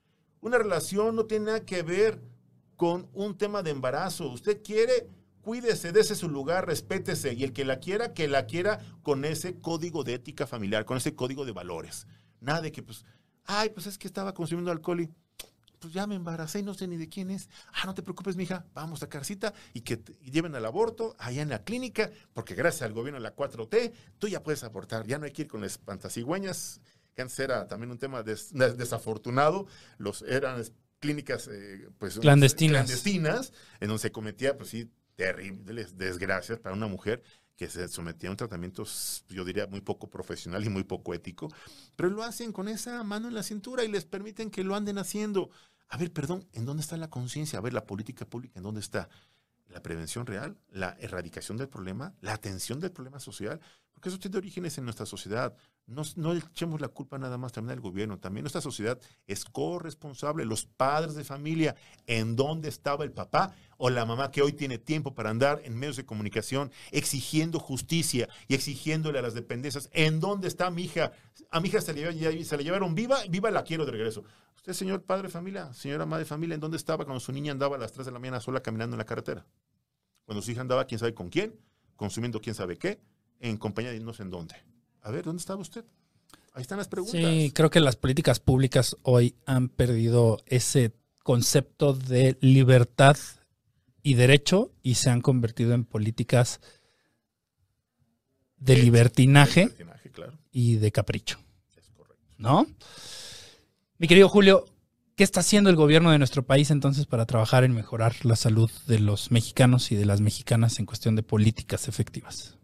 Una 0.40 0.58
relación 0.58 1.16
no 1.16 1.24
tiene 1.24 1.46
nada 1.46 1.64
que 1.64 1.82
ver 1.82 2.20
con 2.76 3.08
un 3.14 3.38
tema 3.38 3.62
de 3.62 3.70
embarazo. 3.70 4.28
Usted 4.28 4.60
quiere, 4.62 5.08
cuídese, 5.40 5.92
dése 5.92 6.14
su 6.14 6.28
lugar, 6.28 6.66
respétese. 6.66 7.32
Y 7.32 7.44
el 7.44 7.52
que 7.52 7.64
la 7.64 7.78
quiera, 7.78 8.12
que 8.12 8.28
la 8.28 8.46
quiera 8.46 8.80
con 9.02 9.24
ese 9.24 9.58
código 9.58 10.04
de 10.04 10.14
ética 10.14 10.46
familiar, 10.46 10.84
con 10.84 10.98
ese 10.98 11.14
código 11.14 11.46
de 11.46 11.52
valores. 11.52 12.06
Nada 12.40 12.60
de 12.60 12.72
que, 12.72 12.82
pues, 12.82 13.06
ay, 13.44 13.70
pues 13.70 13.86
es 13.86 13.96
que 13.96 14.06
estaba 14.06 14.34
consumiendo 14.34 14.70
alcohol 14.70 15.00
y 15.00 15.10
pues 15.82 15.92
ya 15.92 16.06
me 16.06 16.14
embaracé 16.14 16.60
y 16.60 16.62
no 16.62 16.72
sé 16.72 16.86
ni 16.88 16.96
de 16.96 17.08
quién 17.10 17.30
es. 17.30 17.50
Ah, 17.74 17.82
no 17.84 17.94
te 17.94 18.02
preocupes, 18.02 18.36
mija, 18.36 18.64
vamos 18.72 19.00
a 19.00 19.06
sacar 19.06 19.24
cita 19.26 19.52
y 19.74 19.82
que 19.82 19.98
te 19.98 20.14
lleven 20.30 20.54
al 20.54 20.64
aborto 20.64 21.14
allá 21.18 21.42
en 21.42 21.50
la 21.50 21.62
clínica, 21.64 22.10
porque 22.32 22.54
gracias 22.54 22.82
al 22.82 22.94
gobierno 22.94 23.18
de 23.18 23.24
la 23.24 23.34
4T, 23.36 23.92
tú 24.18 24.28
ya 24.28 24.42
puedes 24.42 24.64
abortar. 24.64 25.06
Ya 25.06 25.18
no 25.18 25.26
hay 25.26 25.32
que 25.32 25.42
ir 25.42 25.48
con 25.48 25.60
las 25.60 25.76
fantasígüeñas, 25.78 26.80
que 27.14 27.22
antes 27.22 27.38
era 27.40 27.66
también 27.68 27.90
un 27.90 27.98
tema 27.98 28.22
des- 28.22 28.52
des- 28.54 28.78
desafortunado. 28.78 29.66
Los 29.98 30.22
eran 30.22 30.62
clínicas 31.00 31.48
eh, 31.48 31.88
pues, 31.98 32.18
Clandestinas. 32.18 32.86
clandestinas, 32.86 33.52
en 33.80 33.88
donde 33.88 34.00
se 34.00 34.12
cometía, 34.12 34.56
pues 34.56 34.70
sí, 34.70 34.88
terribles 35.16 35.98
desgracias 35.98 36.58
para 36.58 36.74
una 36.74 36.86
mujer 36.86 37.22
que 37.56 37.68
se 37.68 37.86
sometía 37.88 38.28
a 38.28 38.32
un 38.32 38.36
tratamiento, 38.36 38.84
yo 39.28 39.44
diría, 39.44 39.66
muy 39.66 39.82
poco 39.82 40.08
profesional 40.08 40.64
y 40.64 40.68
muy 40.70 40.84
poco 40.84 41.12
ético, 41.14 41.48
pero 41.96 42.08
lo 42.08 42.22
hacen 42.22 42.50
con 42.50 42.66
esa 42.66 43.04
mano 43.04 43.28
en 43.28 43.34
la 43.34 43.42
cintura 43.42 43.84
y 43.84 43.88
les 43.88 44.04
permiten 44.04 44.50
que 44.50 44.64
lo 44.64 44.74
anden 44.74 44.98
haciendo. 44.98 45.50
A 45.88 45.96
ver, 45.96 46.12
perdón, 46.12 46.48
¿en 46.52 46.64
dónde 46.64 46.80
está 46.80 46.96
la 46.96 47.10
conciencia? 47.10 47.58
A 47.58 47.62
ver, 47.62 47.72
la 47.72 47.86
política 47.86 48.24
pública, 48.24 48.58
¿en 48.58 48.62
dónde 48.62 48.80
está? 48.80 49.08
La 49.68 49.82
prevención 49.82 50.26
real, 50.26 50.58
la 50.68 50.96
erradicación 51.00 51.56
del 51.56 51.68
problema, 51.68 52.14
la 52.20 52.32
atención 52.32 52.80
del 52.80 52.92
problema 52.92 53.20
social, 53.20 53.60
porque 53.92 54.08
eso 54.08 54.18
tiene 54.18 54.38
orígenes 54.38 54.76
en 54.78 54.84
nuestra 54.84 55.06
sociedad. 55.06 55.56
No, 55.86 56.02
no 56.16 56.32
echemos 56.32 56.80
la 56.80 56.88
culpa 56.88 57.18
nada 57.18 57.36
más 57.38 57.52
también 57.52 57.76
al 57.76 57.82
gobierno, 57.82 58.18
también 58.18 58.44
nuestra 58.44 58.60
sociedad 58.60 58.98
es 59.26 59.44
corresponsable, 59.44 60.44
los 60.44 60.64
padres 60.64 61.14
de 61.16 61.24
familia, 61.24 61.74
en 62.06 62.36
dónde 62.36 62.68
estaba 62.68 63.04
el 63.04 63.10
papá 63.12 63.54
o 63.78 63.90
la 63.90 64.06
mamá 64.06 64.30
que 64.30 64.42
hoy 64.42 64.52
tiene 64.52 64.78
tiempo 64.78 65.12
para 65.14 65.30
andar 65.30 65.60
en 65.64 65.76
medios 65.76 65.96
de 65.96 66.06
comunicación 66.06 66.70
exigiendo 66.92 67.58
justicia 67.58 68.28
y 68.46 68.54
exigiéndole 68.54 69.18
a 69.18 69.22
las 69.22 69.34
dependencias, 69.34 69.90
¿en 69.92 70.20
dónde 70.20 70.46
está 70.48 70.70
mi 70.70 70.84
hija? 70.84 71.12
A 71.50 71.60
mi 71.60 71.68
hija 71.68 71.80
se 71.80 71.92
le, 71.92 72.10
lle- 72.12 72.44
se 72.44 72.56
le 72.56 72.62
llevaron 72.64 72.94
viva, 72.94 73.18
viva 73.28 73.50
la 73.50 73.64
quiero 73.64 73.84
de 73.84 73.90
regreso. 73.92 74.22
Usted, 74.54 74.72
señor 74.74 75.02
padre 75.02 75.24
de 75.24 75.32
familia, 75.32 75.74
señora 75.74 76.06
madre 76.06 76.22
de 76.24 76.28
familia, 76.28 76.54
¿en 76.54 76.60
dónde 76.60 76.76
estaba 76.76 77.04
cuando 77.04 77.18
su 77.20 77.32
niña 77.32 77.50
andaba 77.52 77.74
a 77.76 77.78
las 77.80 77.90
3 77.92 78.06
de 78.06 78.12
la 78.12 78.20
mañana 78.20 78.40
sola 78.40 78.62
caminando 78.62 78.94
en 78.94 78.98
la 78.98 79.04
carretera? 79.04 79.44
Cuando 80.24 80.40
su 80.42 80.52
hija 80.52 80.60
andaba 80.60 80.84
quién 80.86 81.00
sabe 81.00 81.12
con 81.12 81.28
quién, 81.28 81.58
consumiendo 81.96 82.40
quién 82.40 82.54
sabe 82.54 82.78
qué, 82.78 83.00
en 83.40 83.56
compañía 83.58 83.90
de 83.90 83.98
no 83.98 84.12
sé 84.14 84.22
en 84.22 84.30
dónde. 84.30 84.54
A 85.02 85.10
ver, 85.10 85.24
¿dónde 85.24 85.40
estaba 85.40 85.60
usted? 85.60 85.84
Ahí 86.54 86.62
están 86.62 86.78
las 86.78 86.88
preguntas. 86.88 87.20
Sí, 87.20 87.52
creo 87.54 87.70
que 87.70 87.80
las 87.80 87.96
políticas 87.96 88.40
públicas 88.40 88.96
hoy 89.02 89.34
han 89.46 89.68
perdido 89.68 90.42
ese 90.46 90.92
concepto 91.22 91.94
de 91.94 92.36
libertad 92.40 93.16
y 94.02 94.14
derecho 94.14 94.72
y 94.82 94.94
se 94.96 95.10
han 95.10 95.20
convertido 95.20 95.74
en 95.74 95.84
políticas 95.84 96.60
de 98.56 98.76
libertinaje 98.76 99.62
Libertinaje, 99.62 100.10
claro, 100.10 100.38
y 100.52 100.76
de 100.76 100.92
capricho, 100.92 101.38
es 101.76 101.88
correcto. 101.90 102.24
¿no? 102.38 102.66
Mi 103.98 104.08
querido 104.08 104.28
Julio, 104.28 104.66
¿Qué 105.14 105.24
está 105.24 105.40
haciendo 105.40 105.68
el 105.68 105.76
gobierno 105.76 106.10
de 106.10 106.18
nuestro 106.18 106.42
país 106.42 106.70
entonces 106.70 107.04
para 107.04 107.26
trabajar 107.26 107.64
en 107.64 107.74
mejorar 107.74 108.24
la 108.24 108.34
salud 108.34 108.70
de 108.86 108.98
los 108.98 109.30
mexicanos 109.30 109.92
y 109.92 109.94
de 109.94 110.06
las 110.06 110.22
mexicanas 110.22 110.78
en 110.78 110.86
cuestión 110.86 111.16
de 111.16 111.22
políticas 111.22 111.86
efectivas? 111.86 112.56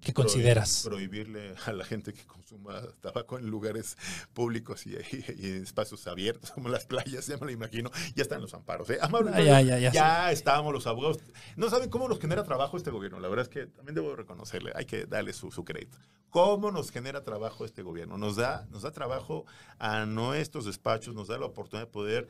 ¿Qué 0.00 0.14
consideras? 0.14 0.82
Prohibirle 0.84 1.54
a 1.66 1.72
la 1.72 1.84
gente 1.84 2.12
que 2.12 2.24
consuma 2.24 2.80
tabaco 3.00 3.38
en 3.38 3.48
lugares 3.48 3.96
públicos 4.32 4.86
y, 4.86 4.96
en 4.96 5.62
espacios 5.62 6.06
abiertos, 6.06 6.50
como 6.52 6.68
las 6.68 6.86
playas, 6.86 7.26
ya 7.26 7.36
me 7.36 7.46
lo 7.46 7.52
imagino. 7.52 7.90
Ya 8.14 8.22
están 8.22 8.40
los 8.40 8.54
amparos. 8.54 8.88
¿eh? 8.90 8.98
Ah, 9.00 9.10
ya, 9.40 9.60
ya, 9.60 9.78
ya, 9.78 9.92
ya 9.92 10.32
estamos 10.32 10.72
los 10.72 10.86
abogados. 10.86 11.18
No 11.56 11.68
saben 11.68 11.90
cómo 11.90 12.08
nos 12.08 12.18
genera 12.18 12.44
trabajo 12.44 12.76
este 12.76 12.90
gobierno. 12.90 13.20
La 13.20 13.28
verdad 13.28 13.44
es 13.44 13.48
que 13.50 13.66
también 13.66 13.94
debo 13.94 14.16
reconocerle, 14.16 14.72
hay 14.74 14.86
que 14.86 15.06
darle 15.06 15.32
su, 15.32 15.50
su 15.50 15.64
crédito. 15.64 15.98
¿Cómo 16.30 16.70
nos 16.70 16.90
genera 16.90 17.24
trabajo 17.24 17.64
este 17.64 17.82
gobierno? 17.82 18.16
Nos 18.16 18.36
da, 18.36 18.66
nos 18.70 18.82
da 18.82 18.92
trabajo 18.92 19.44
a 19.78 20.06
nuestros 20.06 20.64
despachos, 20.64 21.14
nos 21.14 21.28
da 21.28 21.38
la 21.38 21.46
oportunidad 21.46 21.86
de 21.86 21.92
poder 21.92 22.28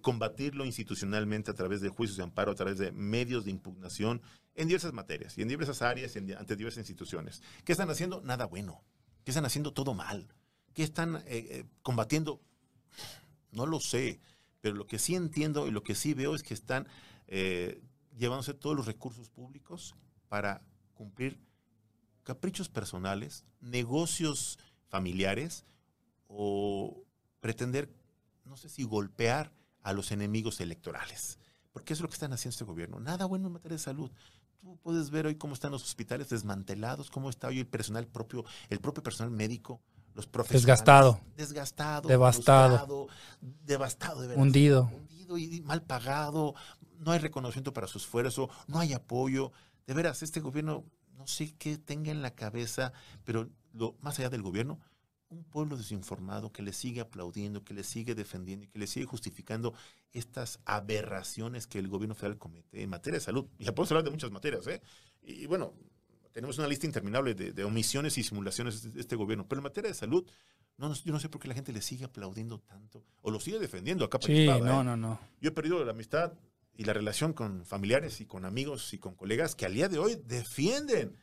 combatirlo 0.00 0.64
institucionalmente 0.64 1.50
a 1.50 1.54
través 1.54 1.80
de 1.80 1.88
juicios 1.88 2.16
de 2.16 2.24
amparo, 2.24 2.52
a 2.52 2.54
través 2.54 2.78
de 2.78 2.92
medios 2.92 3.44
de 3.44 3.50
impugnación 3.50 4.22
en 4.54 4.68
diversas 4.68 4.92
materias 4.92 5.38
y 5.38 5.42
en 5.42 5.48
diversas 5.48 5.82
áreas, 5.82 6.16
y 6.16 6.32
ante 6.32 6.56
diversas 6.56 6.80
instituciones. 6.80 7.42
¿Qué 7.64 7.72
están 7.72 7.90
haciendo? 7.90 8.20
Nada 8.20 8.46
bueno. 8.46 8.82
¿Qué 9.24 9.30
están 9.30 9.44
haciendo? 9.44 9.72
Todo 9.72 9.94
mal. 9.94 10.28
¿Qué 10.74 10.82
están 10.82 11.16
eh, 11.16 11.22
eh, 11.28 11.64
combatiendo? 11.82 12.40
No 13.52 13.66
lo 13.66 13.80
sé, 13.80 14.20
pero 14.60 14.74
lo 14.74 14.86
que 14.86 14.98
sí 14.98 15.14
entiendo 15.14 15.68
y 15.68 15.70
lo 15.70 15.82
que 15.82 15.94
sí 15.94 16.14
veo 16.14 16.34
es 16.34 16.42
que 16.42 16.54
están 16.54 16.88
llevándose 18.16 18.54
todos 18.54 18.76
los 18.76 18.86
recursos 18.86 19.30
públicos 19.30 19.94
para 20.28 20.62
cumplir 20.94 21.40
caprichos 22.22 22.68
personales, 22.68 23.44
negocios 23.60 24.58
familiares 24.88 25.64
o 26.26 27.04
pretender, 27.40 27.88
no 28.44 28.56
sé 28.56 28.68
si 28.68 28.84
golpear 28.84 29.52
a 29.84 29.92
los 29.92 30.10
enemigos 30.10 30.60
electorales. 30.60 31.38
Porque 31.72 31.92
eso 31.92 32.00
es 32.00 32.02
lo 32.02 32.08
que 32.08 32.14
están 32.14 32.32
haciendo 32.32 32.54
este 32.54 32.64
gobierno. 32.64 32.98
Nada 32.98 33.26
bueno 33.26 33.46
en 33.46 33.52
materia 33.52 33.76
de 33.76 33.82
salud. 33.82 34.10
Tú 34.58 34.76
puedes 34.82 35.10
ver 35.10 35.26
hoy 35.26 35.36
cómo 35.36 35.54
están 35.54 35.72
los 35.72 35.84
hospitales 35.84 36.30
desmantelados, 36.30 37.10
cómo 37.10 37.30
está 37.30 37.48
hoy 37.48 37.60
el 37.60 37.66
personal 37.66 38.06
propio, 38.06 38.44
el 38.70 38.80
propio 38.80 39.02
personal 39.02 39.30
médico, 39.30 39.80
los 40.14 40.26
profesionales. 40.26 40.62
Desgastado. 40.62 41.20
Desgastado. 41.36 42.08
Devastado. 42.08 43.08
devastado, 43.40 44.22
de 44.22 44.34
Hundido. 44.36 44.90
Hundido 44.92 45.36
y 45.36 45.60
mal 45.62 45.82
pagado. 45.82 46.54
No 46.98 47.12
hay 47.12 47.18
reconocimiento 47.18 47.74
para 47.74 47.86
su 47.86 47.98
esfuerzo, 47.98 48.48
no 48.66 48.78
hay 48.78 48.94
apoyo. 48.94 49.52
De 49.86 49.92
veras, 49.92 50.22
este 50.22 50.40
gobierno, 50.40 50.84
no 51.18 51.26
sé 51.26 51.54
qué 51.56 51.76
tenga 51.76 52.10
en 52.10 52.22
la 52.22 52.34
cabeza, 52.34 52.92
pero 53.24 53.50
lo, 53.74 53.96
más 54.00 54.18
allá 54.18 54.30
del 54.30 54.42
gobierno, 54.42 54.80
un 55.34 55.44
pueblo 55.44 55.76
desinformado 55.76 56.52
que 56.52 56.62
le 56.62 56.72
sigue 56.72 57.00
aplaudiendo, 57.00 57.64
que 57.64 57.74
le 57.74 57.84
sigue 57.84 58.14
defendiendo 58.14 58.64
y 58.64 58.68
que 58.68 58.78
le 58.78 58.86
sigue 58.86 59.06
justificando 59.06 59.74
estas 60.12 60.60
aberraciones 60.64 61.66
que 61.66 61.78
el 61.78 61.88
gobierno 61.88 62.14
federal 62.14 62.38
comete 62.38 62.82
en 62.82 62.90
materia 62.90 63.18
de 63.18 63.24
salud. 63.24 63.46
Ya 63.58 63.74
podemos 63.74 63.90
hablar 63.92 64.04
de 64.04 64.10
muchas 64.10 64.30
materias, 64.30 64.66
¿eh? 64.66 64.80
Y 65.22 65.46
bueno, 65.46 65.74
tenemos 66.32 66.58
una 66.58 66.66
lista 66.66 66.86
interminable 66.86 67.34
de, 67.34 67.64
omisiones 67.64 68.18
y 68.18 68.22
simulaciones 68.22 68.92
de 68.92 69.00
este 69.00 69.16
gobierno, 69.16 69.46
pero 69.48 69.60
en 69.60 69.64
materia 69.64 69.88
de 69.88 69.94
salud, 69.94 70.24
no, 70.76 70.92
yo 70.92 71.12
no 71.12 71.20
sé 71.20 71.28
por 71.28 71.40
qué 71.40 71.48
la 71.48 71.54
gente 71.54 71.72
le 71.72 71.80
sigue 71.80 72.04
aplaudiendo 72.04 72.58
tanto 72.58 73.04
o 73.22 73.30
lo 73.30 73.38
sigue 73.38 73.58
defendiendo 73.58 74.04
acá. 74.04 74.18
Sí, 74.20 74.46
no, 74.46 74.56
¿eh? 74.56 74.84
no, 74.84 74.96
no. 74.96 75.20
Yo 75.40 75.50
he 75.50 75.52
perdido 75.52 75.84
la 75.84 75.92
amistad 75.92 76.32
y 76.76 76.84
la 76.84 76.92
relación 76.92 77.32
con 77.32 77.64
familiares 77.64 78.20
y 78.20 78.26
con 78.26 78.44
amigos 78.44 78.92
y 78.92 78.98
con 78.98 79.14
colegas 79.14 79.54
que 79.54 79.66
al 79.66 79.74
día 79.74 79.88
de 79.88 79.98
hoy 79.98 80.20
defienden 80.26 81.16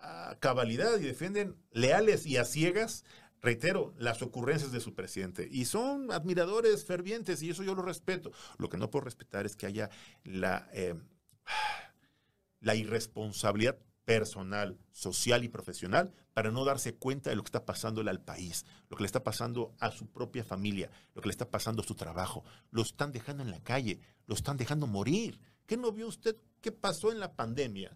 a 0.00 0.36
cabalidad 0.38 0.98
y 0.98 1.04
defienden 1.04 1.56
leales 1.72 2.26
y 2.26 2.36
a 2.36 2.44
ciegas 2.44 3.04
reitero, 3.40 3.94
las 3.98 4.22
ocurrencias 4.22 4.72
de 4.72 4.80
su 4.80 4.94
presidente. 4.94 5.48
Y 5.50 5.64
son 5.64 6.10
admiradores 6.12 6.84
fervientes 6.84 7.42
y 7.42 7.50
eso 7.50 7.62
yo 7.62 7.74
lo 7.74 7.82
respeto. 7.82 8.32
Lo 8.58 8.68
que 8.68 8.78
no 8.78 8.90
puedo 8.90 9.04
respetar 9.04 9.46
es 9.46 9.56
que 9.56 9.66
haya 9.66 9.90
la, 10.24 10.68
eh, 10.72 10.94
la 12.60 12.74
irresponsabilidad 12.74 13.78
personal, 14.04 14.78
social 14.90 15.44
y 15.44 15.48
profesional 15.48 16.14
para 16.32 16.50
no 16.50 16.64
darse 16.64 16.94
cuenta 16.94 17.28
de 17.28 17.36
lo 17.36 17.42
que 17.42 17.48
está 17.48 17.66
pasándole 17.66 18.08
al 18.08 18.22
país, 18.22 18.64
lo 18.88 18.96
que 18.96 19.02
le 19.02 19.06
está 19.06 19.22
pasando 19.22 19.74
a 19.80 19.90
su 19.90 20.06
propia 20.06 20.44
familia, 20.44 20.90
lo 21.14 21.20
que 21.20 21.28
le 21.28 21.32
está 21.32 21.50
pasando 21.50 21.82
a 21.82 21.84
su 21.84 21.94
trabajo. 21.94 22.42
Lo 22.70 22.80
están 22.80 23.12
dejando 23.12 23.42
en 23.42 23.50
la 23.50 23.62
calle, 23.62 24.00
lo 24.26 24.34
están 24.34 24.56
dejando 24.56 24.86
morir. 24.86 25.38
¿Qué 25.66 25.76
no 25.76 25.92
vio 25.92 26.08
usted 26.08 26.36
qué 26.62 26.72
pasó 26.72 27.12
en 27.12 27.20
la 27.20 27.34
pandemia? 27.34 27.94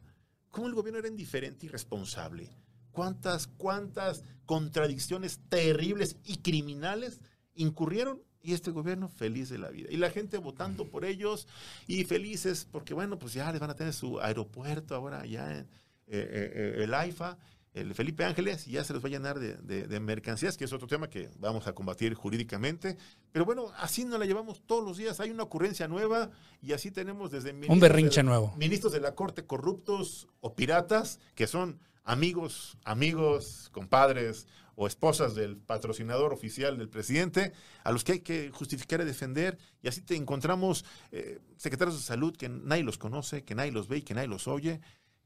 ¿Cómo 0.51 0.67
el 0.67 0.75
gobierno 0.75 0.99
era 0.99 1.09
indiferente 1.09 1.65
y 1.65 1.71
responsable? 1.71 2.51
Cuántas, 2.93 3.47
cuántas 3.47 4.25
contradicciones 4.47 5.41
terribles 5.49 6.17
y 6.25 6.39
criminales 6.39 7.21
incurrieron 7.55 8.23
y 8.43 8.55
este 8.55 8.71
gobierno 8.71 9.09
feliz 9.09 9.49
de 9.51 9.59
la 9.59 9.71
vida. 9.71 9.89
Y 9.91 9.97
la 9.97 10.11
gente 10.11 10.39
votando 10.39 10.89
por 10.89 11.05
ellos 11.05 11.47
y 11.87 12.05
felices 12.05 12.67
porque, 12.71 12.95
bueno, 12.95 13.19
pues 13.19 13.35
ya 13.35 13.51
les 13.53 13.61
van 13.61 13.71
a 13.71 13.77
tener 13.77 13.93
su 13.93 14.21
aeropuerto 14.21 14.95
ahora 14.95 15.25
ya 15.27 15.51
en 15.51 15.61
eh, 15.61 15.69
eh, 16.09 16.75
el 16.85 16.93
AIFA, 16.93 17.39
el 17.75 17.95
Felipe 17.95 18.25
Ángeles, 18.25 18.67
ya 18.67 18.85
se 18.85 18.93
les 18.93 19.03
va 19.03 19.09
a 19.09 19.11
llenar 19.11 19.39
de, 19.39 20.01
mercancías, 20.01 20.57
que 20.57 20.65
es 20.65 20.73
otro 20.73 20.87
tema 20.87 21.09
que 21.09 21.31
vamos 21.39 21.67
a 21.67 21.75
combatir 21.75 22.15
jurídicamente. 22.15 22.97
Pero 23.33 23.45
bueno, 23.45 23.73
así 23.79 24.05
nos 24.05 24.19
la 24.19 24.27
llevamos 24.27 24.63
todos 24.67 24.85
los 24.85 24.99
días. 24.99 25.21
Hay 25.21 25.31
una 25.31 25.45
ocurrencia 25.45 25.89
nueva 25.89 26.31
y 26.61 26.73
así 26.73 26.91
tenemos 26.91 27.31
desde... 27.31 27.53
Un 27.69 27.81
berrinche 27.81 28.23
nuevo. 28.23 28.55
Ministros 28.57 28.93
de 28.93 29.01
la 29.01 29.15
Corte 29.15 29.47
corruptos 29.47 30.29
o 30.41 30.55
piratas, 30.55 31.19
que 31.35 31.47
son 31.47 31.81
amigos, 32.05 32.77
amigos, 32.85 33.71
compadres 33.73 34.47
o 34.75 34.87
esposas 34.87 35.35
del 35.35 35.57
patrocinador 35.57 36.33
oficial 36.33 36.79
del 36.79 36.89
presidente, 36.89 37.53
a 37.85 37.93
los 37.93 38.05
que 38.05 38.13
hay 38.13 38.21
que 38.21 38.51
justificar 38.51 39.01
y 39.01 39.05
defender, 39.05 39.59
y 39.83 39.89
así 39.89 40.01
te 40.01 40.17
encontramos 40.17 40.85
eh, 41.11 41.41
secretarios 41.57 41.99
de 41.99 42.03
salud 42.03 42.35
que 42.37 42.49
nadie 42.49 42.83
los 42.83 42.99
conoce, 42.99 43.45
que 43.45 43.55
nadie 43.55 43.71
los 43.71 43.89
ve 43.89 43.99
y 43.99 44.03
que 44.03 44.15
nadie 44.15 44.29
los 44.29 44.49
oye, 44.49 44.81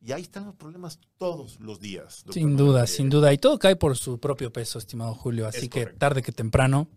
y 0.07 0.13
ahí 0.13 0.23
están 0.23 0.47
los 0.47 0.55
problemas 0.55 1.01
todos 1.19 1.59
los 1.59 1.81
días. 1.81 2.25
Sin 2.31 2.57
duda, 2.57 2.87
sin 2.87 3.11
duda, 3.11 3.33
y 3.33 3.39
todo 3.39 3.59
cae 3.59 3.75
por 3.75 3.97
su 3.97 4.21
propio 4.21 4.53
peso, 4.53 4.79
estimado 4.79 5.15
Julio, 5.15 5.49
así 5.49 5.69
que 5.69 5.87
tarde 5.87 6.23
que 6.23 6.31
temprano 6.31 6.89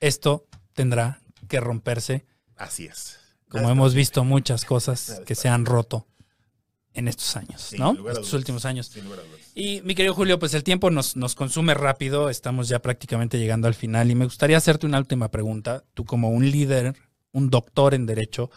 esto 0.00 0.44
tendrá 0.72 1.22
que 1.46 1.60
romperse. 1.60 2.26
Así 2.56 2.86
es. 2.86 3.18
Como 3.48 3.70
hemos 3.70 3.94
visto 3.94 4.24
muchas 4.24 4.64
cosas 4.64 5.22
que 5.24 5.36
se 5.36 5.48
han 5.48 5.66
roto 5.66 6.08
en 6.94 7.06
estos 7.06 7.36
años, 7.36 7.72
¿no? 7.78 7.96
Estos 8.10 8.32
últimos 8.32 8.64
años. 8.64 8.90
Y 9.54 9.80
mi 9.82 9.94
querido 9.94 10.14
Julio, 10.14 10.40
pues 10.40 10.52
el 10.54 10.64
tiempo 10.64 10.90
nos, 10.90 11.14
nos 11.14 11.36
consume 11.36 11.74
rápido, 11.74 12.28
estamos 12.28 12.68
ya 12.68 12.80
prácticamente 12.80 13.38
llegando 13.38 13.68
al 13.68 13.74
final 13.74 14.10
y 14.10 14.16
me 14.16 14.24
gustaría 14.24 14.56
hacerte 14.56 14.84
una 14.84 14.98
última 14.98 15.30
pregunta. 15.30 15.84
Tú 15.94 16.04
como 16.04 16.30
un 16.30 16.50
líder, 16.50 16.96
un 17.30 17.50
doctor 17.50 17.94
en 17.94 18.04
derecho, 18.04 18.50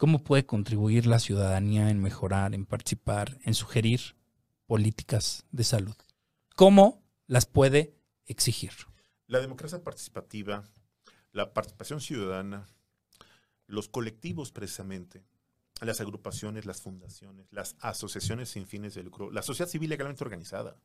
¿cómo 0.00 0.24
puede 0.24 0.46
contribuir 0.46 1.04
la 1.04 1.18
ciudadanía 1.18 1.90
en 1.90 2.00
mejorar, 2.00 2.54
en 2.54 2.64
participar, 2.64 3.38
en 3.44 3.52
sugerir 3.52 4.00
políticas 4.64 5.44
de 5.52 5.62
salud? 5.62 5.94
¿Cómo 6.56 7.04
las 7.26 7.44
puede 7.44 7.94
exigir? 8.24 8.72
La 9.26 9.40
democracia 9.40 9.84
participativa, 9.84 10.64
la 11.32 11.52
participación 11.52 12.00
ciudadana, 12.00 12.66
los 13.66 13.90
colectivos 13.90 14.52
precisamente, 14.52 15.22
las 15.82 16.00
agrupaciones, 16.00 16.64
las 16.64 16.80
fundaciones, 16.80 17.52
las 17.52 17.76
asociaciones 17.80 18.48
sin 18.48 18.66
fines 18.66 18.94
de 18.94 19.02
lucro, 19.02 19.30
la 19.30 19.42
sociedad 19.42 19.68
civil 19.68 19.90
legalmente 19.90 20.24
organizada 20.24 20.78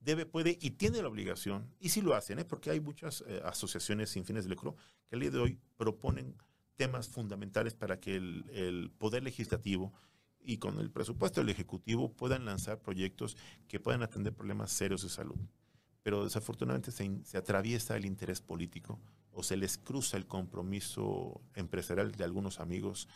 debe, 0.00 0.26
puede 0.26 0.58
y 0.60 0.72
tiene 0.72 1.00
la 1.00 1.08
obligación, 1.08 1.74
y 1.80 1.88
sí 1.88 2.02
lo 2.02 2.14
hacen, 2.14 2.38
¿eh? 2.40 2.44
porque 2.44 2.68
hay 2.68 2.80
muchas 2.80 3.24
eh, 3.26 3.40
asociaciones 3.42 4.10
sin 4.10 4.26
fines 4.26 4.44
de 4.44 4.50
lucro 4.50 4.76
que 5.08 5.16
al 5.16 5.20
día 5.20 5.30
de 5.30 5.38
hoy 5.38 5.58
proponen 5.78 6.36
temas 6.80 7.10
fundamentales 7.10 7.74
para 7.74 8.00
que 8.00 8.16
el, 8.16 8.90
Poder 8.96 9.22
Legislativo 9.22 9.92
y 10.42 10.56
con 10.56 10.80
el 10.80 10.90
presupuesto 10.90 11.42
del 11.42 11.50
Ejecutivo 11.50 12.10
puedan 12.10 12.46
lanzar 12.46 12.80
proyectos 12.80 13.36
que 13.68 13.78
puedan 13.78 14.02
atender 14.02 14.32
problemas 14.32 14.72
serios 14.72 15.02
de 15.02 15.10
salud. 15.10 15.36
Pero 16.02 16.24
desafortunadamente 16.24 16.90
se, 16.90 17.20
se 17.22 17.36
atraviesa 17.36 17.98
el 17.98 18.06
interés 18.06 18.40
político 18.40 18.98
o 19.30 19.42
se 19.42 19.58
les 19.58 19.76
cruza 19.76 20.16
el 20.16 20.26
compromiso 20.26 21.42
empresarial 21.54 22.12
de 22.12 22.24
algunos 22.24 22.60
amigos 22.60 23.08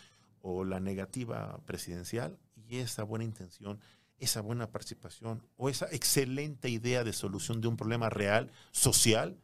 o 0.43 0.63
la 0.63 0.79
negativa 0.79 1.59
presidencial 1.65 2.39
y 2.69 2.77
esa 2.77 3.03
buena 3.03 3.25
intención, 3.25 3.81
esa 4.19 4.43
buena 4.43 4.71
participación 4.71 5.43
o 5.57 5.71
esa 5.71 5.87
excelente 5.91 6.69
idea 6.69 7.03
de 7.03 7.15
solución 7.15 7.63
de 7.63 7.69
un 7.69 7.79
problema 7.79 8.11
real, 8.11 8.53
social, 8.73 9.39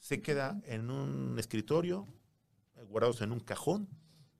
se 0.00 0.20
queda 0.20 0.60
en 0.66 0.90
un 0.90 1.38
escritorio, 1.38 2.06
guardados 2.86 3.20
en 3.20 3.32
un 3.32 3.40
cajón 3.40 3.88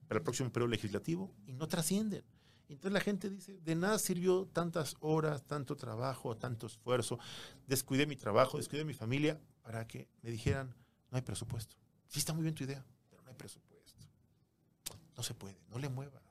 para 0.07 0.18
el 0.18 0.24
próximo 0.24 0.51
periodo 0.51 0.70
legislativo 0.70 1.34
y 1.47 1.53
no 1.53 1.68
trascienden. 1.68 2.24
Entonces 2.68 2.93
la 2.93 3.01
gente 3.01 3.30
dice, 3.30 3.59
de 3.61 3.74
nada 3.74 3.99
sirvió 3.99 4.47
tantas 4.53 4.97
horas, 5.01 5.47
tanto 5.47 5.74
trabajo, 5.74 6.36
tanto 6.36 6.66
esfuerzo, 6.66 7.18
descuidé 7.66 8.07
mi 8.07 8.16
trabajo, 8.16 8.59
descuidé 8.59 8.84
mi 8.84 8.93
familia 8.93 9.41
para 9.62 9.86
que 9.86 10.09
me 10.22 10.30
dijeran, 10.30 10.74
no 11.11 11.16
hay 11.16 11.22
presupuesto. 11.22 11.76
Sí 12.09 12.18
está 12.18 12.34
muy 12.34 12.43
bien 12.43 12.55
tu 12.55 12.64
idea, 12.64 12.84
pero 13.09 13.22
no 13.22 13.28
hay 13.30 13.34
presupuesto. 13.34 13.68
No 15.16 15.22
se 15.22 15.34
puede, 15.34 15.59
no 15.70 15.78
le 15.78 15.89
muevas, 15.89 16.22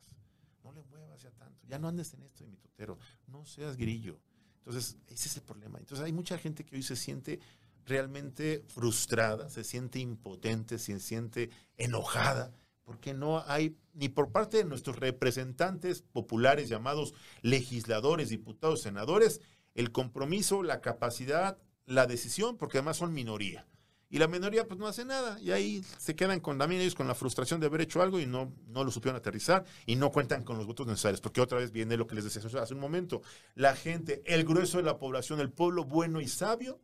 no 0.64 0.72
le 0.72 0.84
muevas 0.84 1.22
ya 1.22 1.32
tanto, 1.32 1.66
ya 1.68 1.80
no 1.80 1.88
andes 1.88 2.14
en 2.14 2.22
esto 2.22 2.44
de 2.44 2.52
mi 2.52 2.58
totero, 2.58 3.00
no 3.28 3.46
seas 3.46 3.76
grillo. 3.76 4.20
Entonces, 4.60 4.98
ese 5.08 5.30
es 5.30 5.38
el 5.38 5.44
problema. 5.44 5.80
Entonces, 5.80 6.06
hay 6.06 6.14
mucha 6.14 6.38
gente 6.38 6.66
que 6.66 6.76
hoy 6.76 6.84
se 6.84 6.96
siente 6.96 7.40
realmente 7.88 8.64
frustrada, 8.68 9.50
se 9.50 9.64
siente 9.64 10.00
impotente, 10.00 10.78
se 10.78 11.00
siente 11.00 11.50
enojada, 11.78 12.54
porque 12.84 13.14
no 13.14 13.44
hay 13.48 13.76
ni 13.94 14.10
por 14.10 14.32
parte 14.32 14.58
de 14.58 14.66
nuestros 14.66 14.98
representantes 14.98 16.02
populares 16.02 16.70
llamados 16.70 17.14
legisladores, 17.42 18.30
diputados, 18.30 18.82
senadores, 18.82 19.42
el 19.74 19.92
compromiso, 19.92 20.64
la 20.64 20.82
capacidad, 20.82 21.58
la 21.86 22.06
decisión, 22.06 22.58
porque 22.58 22.78
además 22.78 22.98
son 22.98 23.14
minoría. 23.14 23.66
Y 24.10 24.20
la 24.20 24.28
minoría 24.28 24.66
pues 24.66 24.80
no 24.80 24.88
hace 24.88 25.04
nada. 25.04 25.40
Y 25.42 25.52
ahí 25.52 25.84
se 25.98 26.16
quedan 26.16 26.40
con 26.40 26.58
también 26.58 26.82
ellos 26.82 26.96
con 26.96 27.08
la 27.08 27.16
frustración 27.16 27.60
de 27.60 27.68
haber 27.68 27.82
hecho 27.82 28.02
algo 28.02 28.20
y 28.20 28.26
no, 28.26 28.54
no 28.68 28.84
lo 28.84 28.92
supieron 28.92 29.18
aterrizar 29.18 29.66
y 29.86 29.98
no 29.98 30.12
cuentan 30.12 30.44
con 30.44 30.58
los 30.58 30.66
votos 30.66 30.88
necesarios. 30.88 31.20
Porque 31.20 31.42
otra 31.42 31.58
vez 31.58 31.72
viene 31.72 31.98
lo 31.98 32.08
que 32.08 32.16
les 32.16 32.24
decía 32.24 32.42
hace 32.62 32.74
un 32.74 32.80
momento. 32.80 33.22
La 33.56 33.76
gente, 33.76 34.22
el 34.26 34.46
grueso 34.46 34.78
de 34.78 34.84
la 34.84 34.98
población, 34.98 35.42
el 35.42 35.52
pueblo 35.52 35.84
bueno 35.84 36.22
y 36.22 36.28
sabio, 36.28 36.80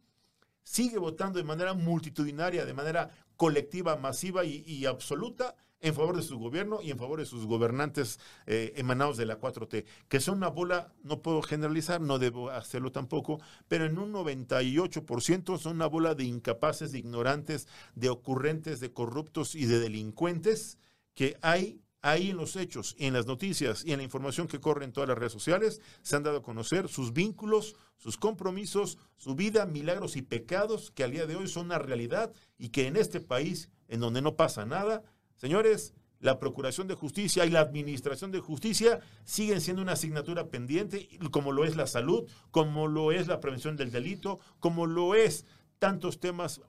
sigue 0.64 0.98
votando 0.98 1.38
de 1.38 1.46
manera 1.46 1.74
multitudinaria, 1.74 2.66
de 2.66 2.74
manera 2.74 3.10
colectiva, 3.36 3.96
masiva 3.96 4.46
y 4.46 4.86
absoluta 4.86 5.56
en 5.84 5.94
favor 5.94 6.16
de 6.16 6.24
su 6.24 6.40
gobierno 6.40 6.82
y 6.82 6.92
en 6.92 6.98
favor 6.98 7.20
de 7.20 7.26
sus 7.26 7.46
gobernantes 7.46 8.20
eh, 8.48 8.74
emanados 8.78 9.18
de 9.18 9.26
la 9.26 9.40
4T, 9.40 9.86
que 10.08 10.22
son 10.22 10.38
una 10.38 10.48
bola, 10.48 10.94
no 11.04 11.22
puedo 11.22 11.42
generalizar, 11.42 12.00
no 12.00 12.20
debo 12.20 12.50
hacerlo 12.50 12.92
tampoco, 12.92 13.42
pero 13.68 13.86
en 13.86 14.00
un 14.00 14.14
98% 14.14 15.60
son 15.60 15.76
una 15.76 15.88
bola 15.88 16.16
de 16.16 16.24
incapaces, 16.24 16.94
de 16.94 17.00
ignorantes, 17.00 17.68
de 17.96 18.10
ocurrentes, 18.10 18.80
de 18.80 18.94
corruptos 18.94 19.56
y 19.56 19.66
de 19.66 19.80
delincuentes 19.80 20.80
que 21.16 21.38
hay 21.42 21.83
ahí 22.04 22.30
en 22.30 22.38
los 22.38 22.56
hechos, 22.56 22.96
en 23.00 23.14
las 23.14 23.26
noticias 23.26 23.84
y 23.84 23.94
en 23.94 23.98
la 23.98 24.04
información 24.04 24.48
que 24.48 24.60
corre 24.60 24.86
en 24.86 24.94
todas 24.94 25.10
las 25.10 25.18
redes 25.18 25.34
sociales, 25.34 25.82
se 26.04 26.16
han 26.16 26.22
dado 26.22 26.38
a 26.38 26.44
conocer 26.44 26.88
sus 26.88 27.14
vínculos, 27.14 27.76
sus 27.98 28.18
compromisos, 28.18 29.00
su 29.18 29.34
vida, 29.34 29.66
milagros 29.66 30.16
y 30.16 30.22
pecados 30.22 30.92
que 30.92 31.04
al 31.04 31.12
día 31.12 31.26
de 31.26 31.36
hoy 31.36 31.48
son 31.48 31.66
una 31.66 31.80
realidad 31.80 32.32
y 32.60 32.70
que 32.70 32.86
en 32.86 32.98
este 32.98 33.20
país, 33.20 33.70
en 33.88 34.00
donde 34.00 34.22
no 34.22 34.36
pasa 34.36 34.66
nada, 34.66 35.04
Señores, 35.44 35.94
la 36.20 36.40
Procuración 36.40 36.88
de 36.88 36.96
Justicia 36.96 37.46
y 37.46 37.50
la 37.50 37.60
Administración 37.60 38.32
de 38.32 38.40
Justicia 38.40 39.02
siguen 39.26 39.60
siendo 39.60 39.82
una 39.82 39.92
asignatura 39.92 40.48
pendiente, 40.48 41.10
como 41.32 41.52
lo 41.52 41.66
es 41.66 41.76
la 41.76 41.86
salud, 41.86 42.30
como 42.50 42.88
lo 42.88 43.12
es 43.12 43.28
la 43.28 43.42
prevención 43.42 43.76
del 43.76 43.92
delito, 43.92 44.40
como 44.62 44.86
lo 44.86 45.16
es 45.16 45.46
tantos 45.80 46.22
temas 46.22 46.62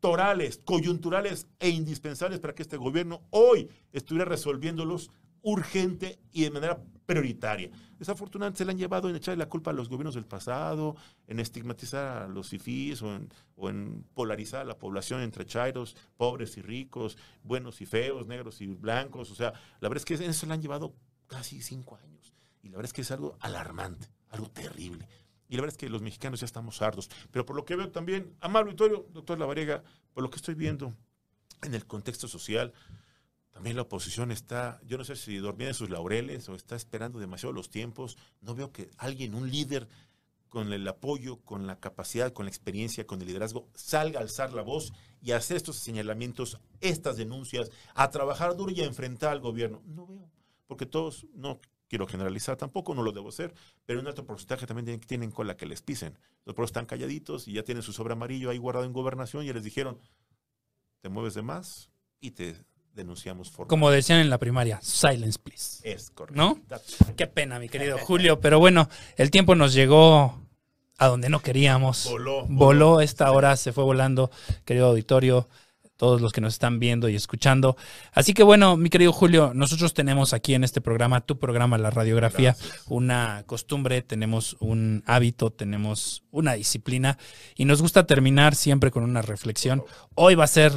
torales, 0.00 0.58
coyunturales 0.64 1.46
e 1.58 1.70
indispensables 1.70 2.40
para 2.40 2.54
que 2.54 2.62
este 2.62 2.76
gobierno 2.76 3.22
hoy 3.30 3.68
estuviera 3.92 4.24
resolviéndolos 4.24 5.10
urgente 5.42 6.18
y 6.32 6.42
de 6.42 6.50
manera 6.50 6.82
prioritaria. 7.06 7.70
Desafortunadamente 7.98 8.58
se 8.58 8.64
le 8.64 8.72
han 8.72 8.78
llevado 8.78 9.08
en 9.08 9.16
echarle 9.16 9.42
la 9.42 9.48
culpa 9.48 9.70
a 9.70 9.74
los 9.74 9.88
gobiernos 9.88 10.14
del 10.14 10.26
pasado, 10.26 10.94
en 11.26 11.40
estigmatizar 11.40 12.24
a 12.24 12.28
los 12.28 12.50
fifís 12.50 13.02
o 13.02 13.16
en, 13.68 14.04
polarizar 14.14 14.60
a 14.60 14.64
la 14.64 14.78
población 14.78 15.22
entre 15.22 15.46
chairos, 15.46 15.96
pobres 16.16 16.56
y 16.58 16.62
ricos, 16.62 17.16
buenos 17.42 17.80
y 17.80 17.86
feos, 17.86 18.26
negros 18.26 18.60
y 18.60 18.66
blancos. 18.66 19.30
O 19.30 19.34
sea, 19.34 19.52
la 19.80 19.88
verdad 19.88 20.02
es 20.02 20.04
que 20.04 20.22
en 20.22 20.30
eso 20.30 20.46
le 20.46 20.52
han 20.52 20.62
llevado 20.62 20.94
casi 21.26 21.62
cinco 21.62 21.96
años. 21.96 22.34
Y 22.62 22.68
la 22.68 22.76
verdad 22.76 22.90
es 22.90 22.92
que 22.92 23.00
es 23.00 23.10
algo 23.10 23.36
alarmante, 23.40 24.08
algo 24.30 24.50
terrible. 24.50 25.08
Y 25.48 25.56
la 25.56 25.62
verdad 25.62 25.74
es 25.74 25.78
que 25.78 25.88
los 25.88 26.02
mexicanos 26.02 26.40
ya 26.40 26.46
estamos 26.46 26.80
hartos. 26.82 27.10
Pero 27.30 27.46
por 27.46 27.56
lo 27.56 27.64
que 27.64 27.76
veo 27.76 27.90
también, 27.90 28.36
amable 28.40 28.70
Victorio, 28.70 29.06
doctor 29.12 29.38
Lavariega, 29.38 29.82
por 30.12 30.22
lo 30.22 30.30
que 30.30 30.36
estoy 30.36 30.54
viendo 30.54 30.94
en 31.62 31.74
el 31.74 31.86
contexto 31.86 32.28
social, 32.28 32.72
también 33.50 33.76
la 33.76 33.82
oposición 33.82 34.30
está, 34.30 34.80
yo 34.84 34.98
no 34.98 35.04
sé 35.04 35.16
si 35.16 35.36
dormía 35.38 35.68
en 35.68 35.74
sus 35.74 35.90
laureles 35.90 36.48
o 36.48 36.54
está 36.54 36.76
esperando 36.76 37.18
demasiado 37.18 37.52
los 37.52 37.70
tiempos. 37.70 38.16
No 38.40 38.54
veo 38.54 38.72
que 38.72 38.90
alguien, 38.98 39.34
un 39.34 39.50
líder 39.50 39.88
con 40.48 40.72
el 40.72 40.86
apoyo, 40.86 41.38
con 41.40 41.66
la 41.66 41.80
capacidad, 41.80 42.32
con 42.32 42.46
la 42.46 42.50
experiencia, 42.50 43.06
con 43.06 43.20
el 43.20 43.26
liderazgo, 43.26 43.68
salga 43.74 44.20
a 44.20 44.22
alzar 44.22 44.52
la 44.52 44.62
voz 44.62 44.92
y 45.20 45.32
hacer 45.32 45.56
estos 45.56 45.76
señalamientos, 45.76 46.60
estas 46.80 47.16
denuncias, 47.16 47.70
a 47.94 48.10
trabajar 48.10 48.56
duro 48.56 48.72
y 48.72 48.80
a 48.80 48.86
enfrentar 48.86 49.32
al 49.32 49.40
gobierno. 49.40 49.82
No 49.86 50.06
veo, 50.06 50.30
porque 50.66 50.86
todos, 50.86 51.26
no 51.34 51.60
quiero 51.88 52.06
generalizar 52.06 52.56
tampoco, 52.56 52.94
no 52.94 53.02
lo 53.02 53.12
debo 53.12 53.30
hacer, 53.30 53.52
pero 53.84 54.00
un 54.00 54.06
alto 54.06 54.24
porcentaje 54.24 54.66
también 54.66 55.00
tienen, 55.00 55.30
cola 55.30 55.56
que 55.56 55.66
les 55.66 55.82
pisen. 55.82 56.18
Los 56.44 56.54
pueblos 56.54 56.70
están 56.70 56.86
calladitos 56.86 57.48
y 57.48 57.54
ya 57.54 57.62
tienen 57.62 57.82
su 57.82 57.92
sobre 57.92 58.12
amarillo 58.12 58.50
ahí 58.50 58.58
guardado 58.58 58.84
en 58.84 58.92
gobernación 58.92 59.44
y 59.44 59.52
les 59.52 59.64
dijeron, 59.64 59.98
te 61.00 61.08
mueves 61.08 61.34
de 61.34 61.42
más 61.42 61.90
y 62.20 62.32
te 62.32 62.56
denunciamos 62.94 63.52
Como 63.68 63.90
decían 63.90 64.20
en 64.20 64.30
la 64.30 64.38
primaria, 64.38 64.80
silence 64.82 65.38
please. 65.38 65.80
Es 65.90 66.10
correcto. 66.10 66.36
¿No? 66.36 66.60
Qué 67.16 67.26
pena, 67.26 67.58
mi 67.58 67.68
querido 67.68 67.98
Julio, 67.98 68.40
pero 68.40 68.58
bueno, 68.58 68.88
el 69.16 69.30
tiempo 69.30 69.54
nos 69.54 69.72
llegó 69.72 70.40
a 70.98 71.06
donde 71.06 71.28
no 71.28 71.40
queríamos. 71.40 72.08
Voló. 72.10 72.44
Voló, 72.46 73.00
esta 73.00 73.30
hora, 73.30 73.56
se 73.56 73.72
fue 73.72 73.84
volando, 73.84 74.30
querido 74.64 74.88
auditorio, 74.88 75.48
todos 75.98 76.22
los 76.22 76.32
que 76.32 76.40
nos 76.40 76.54
están 76.54 76.78
viendo 76.78 77.10
y 77.10 77.16
escuchando. 77.16 77.76
Así 78.12 78.32
que 78.32 78.42
bueno, 78.42 78.78
mi 78.78 78.88
querido 78.88 79.12
Julio, 79.12 79.52
nosotros 79.52 79.92
tenemos 79.92 80.32
aquí 80.32 80.54
en 80.54 80.64
este 80.64 80.80
programa, 80.80 81.20
tu 81.20 81.38
programa, 81.38 81.76
la 81.76 81.90
radiografía, 81.90 82.56
una 82.86 83.42
costumbre, 83.44 84.00
tenemos 84.00 84.56
un 84.60 85.02
hábito, 85.06 85.50
tenemos 85.50 86.22
una 86.30 86.54
disciplina 86.54 87.18
y 87.56 87.66
nos 87.66 87.82
gusta 87.82 88.06
terminar 88.06 88.54
siempre 88.54 88.90
con 88.90 89.02
una 89.02 89.20
reflexión. 89.20 89.84
Hoy 90.14 90.36
va 90.36 90.44
a 90.44 90.46
ser 90.46 90.72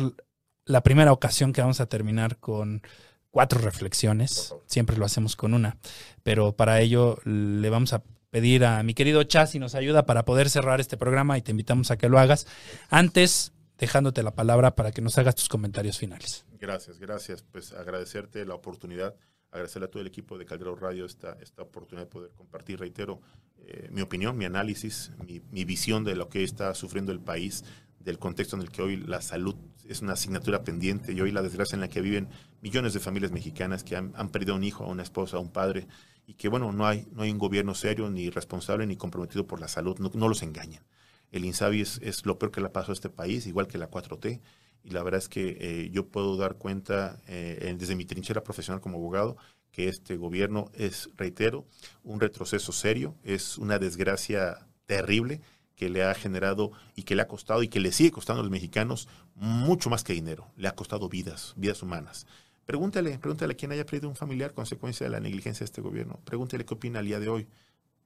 la 0.66 0.82
primera 0.82 1.14
ocasión 1.14 1.54
que 1.54 1.62
vamos 1.62 1.80
a 1.80 1.86
terminar 1.86 2.38
con 2.38 2.82
cuatro 3.30 3.60
reflexiones. 3.62 4.56
Siempre 4.66 4.98
lo 4.98 5.06
hacemos 5.06 5.36
con 5.36 5.54
una. 5.54 5.78
Pero 6.24 6.56
para 6.56 6.82
ello 6.82 7.20
le 7.26 7.70
vamos 7.70 7.94
a 7.94 8.04
pedir 8.32 8.66
a 8.66 8.82
mi 8.82 8.94
querido 8.94 9.24
Chas 9.24 9.52
si 9.52 9.60
nos 9.60 9.76
ayuda 9.76 10.06
para 10.06 10.26
poder 10.26 10.50
cerrar 10.50 10.80
este 10.80 10.98
programa 10.98 11.38
y 11.38 11.42
te 11.42 11.52
invitamos 11.52 11.92
a 11.92 11.98
que 11.98 12.10
lo 12.10 12.18
hagas. 12.18 12.48
Antes, 12.90 13.54
dejándote 13.82 14.22
la 14.22 14.36
palabra 14.36 14.76
para 14.76 14.92
que 14.92 15.02
nos 15.02 15.18
hagas 15.18 15.36
tus 15.36 15.50
comentarios 15.50 15.98
finales. 15.98 16.46
Gracias, 16.60 17.00
gracias. 17.00 17.42
Pues 17.42 17.74
agradecerte 17.74 18.46
la 18.46 18.54
oportunidad, 18.54 19.16
agradecerle 19.50 19.88
a 19.88 19.90
todo 19.90 20.02
el 20.02 20.08
equipo 20.08 20.38
de 20.38 20.46
Calderón 20.46 20.80
Radio 20.80 21.04
esta, 21.04 21.34
esta 21.42 21.64
oportunidad 21.64 22.06
de 22.06 22.12
poder 22.12 22.32
compartir, 22.32 22.80
reitero, 22.80 23.20
eh, 23.58 23.90
mi 23.92 24.02
opinión, 24.02 24.38
mi 24.38 24.46
análisis, 24.46 25.12
mi, 25.26 25.66
visión 25.66 26.04
de 26.04 26.16
lo 26.16 26.30
que 26.30 26.44
está 26.44 26.76
sufriendo 26.76 27.12
el 27.12 27.20
país, 27.20 27.66
del 28.00 28.20
contexto 28.20 28.56
en 28.56 28.62
el 28.62 28.70
que 28.70 28.84
hoy 28.84 28.98
la 28.98 29.20
salud 29.20 29.56
es 29.88 30.02
una 30.02 30.14
asignatura 30.14 30.64
pendiente 30.64 31.12
y 31.12 31.20
hoy 31.20 31.32
la 31.32 31.42
desgracia 31.42 31.76
en 31.76 31.82
la 31.82 31.90
que 31.90 32.02
viven 32.02 32.30
millones 32.62 32.94
de 32.94 33.00
familias 33.00 33.32
mexicanas 33.32 33.84
que 33.84 33.96
han, 33.96 34.12
perdido 34.30 34.54
a 34.54 34.58
un 34.58 34.64
hijo, 34.64 34.84
a 34.84 34.88
una 34.88 35.04
esposa, 35.04 35.38
a 35.38 35.40
un 35.40 35.52
padre 35.52 35.88
y 36.28 36.36
que 36.36 36.50
bueno, 36.50 36.72
no 36.72 36.86
hay, 36.86 37.08
no 37.14 37.24
hay 37.24 37.32
un 37.32 37.40
gobierno 37.40 37.74
serio, 37.74 38.10
ni 38.12 38.30
responsable, 38.30 38.86
ni 38.86 38.96
comprometido 38.96 39.48
por 39.48 39.60
la 39.60 39.68
salud, 39.68 39.98
no, 40.00 40.30
los 40.30 40.44
engañan. 40.44 40.84
El 41.32 41.46
INSABI 41.46 41.82
es, 41.82 42.26
lo 42.26 42.38
peor 42.38 42.52
que 42.52 42.62
le 42.62 42.70
pasado 42.70 42.92
a 42.92 42.96
este 42.96 43.10
país, 43.10 43.48
igual 43.48 43.68
que 43.68 43.78
la 43.78 43.90
4T, 43.90 44.42
y 44.84 44.90
la 44.90 45.04
verdad 45.04 45.20
es 45.20 45.30
que 45.30 45.58
eh, 45.60 45.90
yo 45.92 46.08
puedo 46.08 46.38
dar 46.38 46.56
cuenta 46.56 47.20
eh, 47.28 47.76
desde 47.78 47.96
mi 47.96 48.06
trinchera 48.06 48.44
profesional 48.44 48.82
como 48.82 48.98
abogado 48.98 49.38
que 49.72 49.88
este 49.88 50.18
gobierno 50.18 50.70
es, 50.74 51.10
reitero, 51.16 51.66
un 52.04 52.20
retroceso 52.20 52.72
serio, 52.72 53.16
es 53.24 53.58
una 53.58 53.80
desgracia 53.80 54.68
terrible 54.86 55.42
que 55.76 55.90
le 55.90 56.04
ha 56.04 56.14
generado 56.14 56.72
y 56.96 57.04
que 57.04 57.16
le 57.16 57.22
ha 57.22 57.28
costado 57.28 57.64
y 57.64 57.70
que 57.70 57.80
le 57.80 57.92
sigue 57.92 58.12
costando 58.12 58.42
a 58.42 58.44
los 58.44 58.52
mexicanos 58.52 59.08
mucho 59.34 59.90
más 59.90 60.04
que 60.04 60.14
dinero. 60.14 60.48
Le 60.58 60.68
ha 60.68 60.76
costado 60.76 61.10
vidas, 61.10 61.54
vidas 61.56 61.82
humanas. 61.82 62.28
Pregúntale, 62.66 63.18
pregúntale 63.18 63.54
a 63.54 63.58
quien 63.58 63.72
haya 63.72 63.86
perdido 63.86 64.10
un 64.10 64.16
familiar 64.16 64.54
consecuencia 64.54 65.06
de 65.06 65.10
la 65.10 65.20
negligencia 65.20 65.64
de 65.64 65.66
este 65.66 65.82
gobierno. 65.82 66.20
Pregúntele 66.24 66.66
qué 66.66 66.74
opina 66.74 67.00
al 67.00 67.06
día 67.06 67.20
de 67.20 67.30
hoy. 67.30 67.48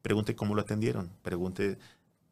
Pregunte 0.02 0.36
cómo 0.36 0.56
lo 0.56 0.62
atendieron. 0.62 1.12
Pregunte 1.22 1.78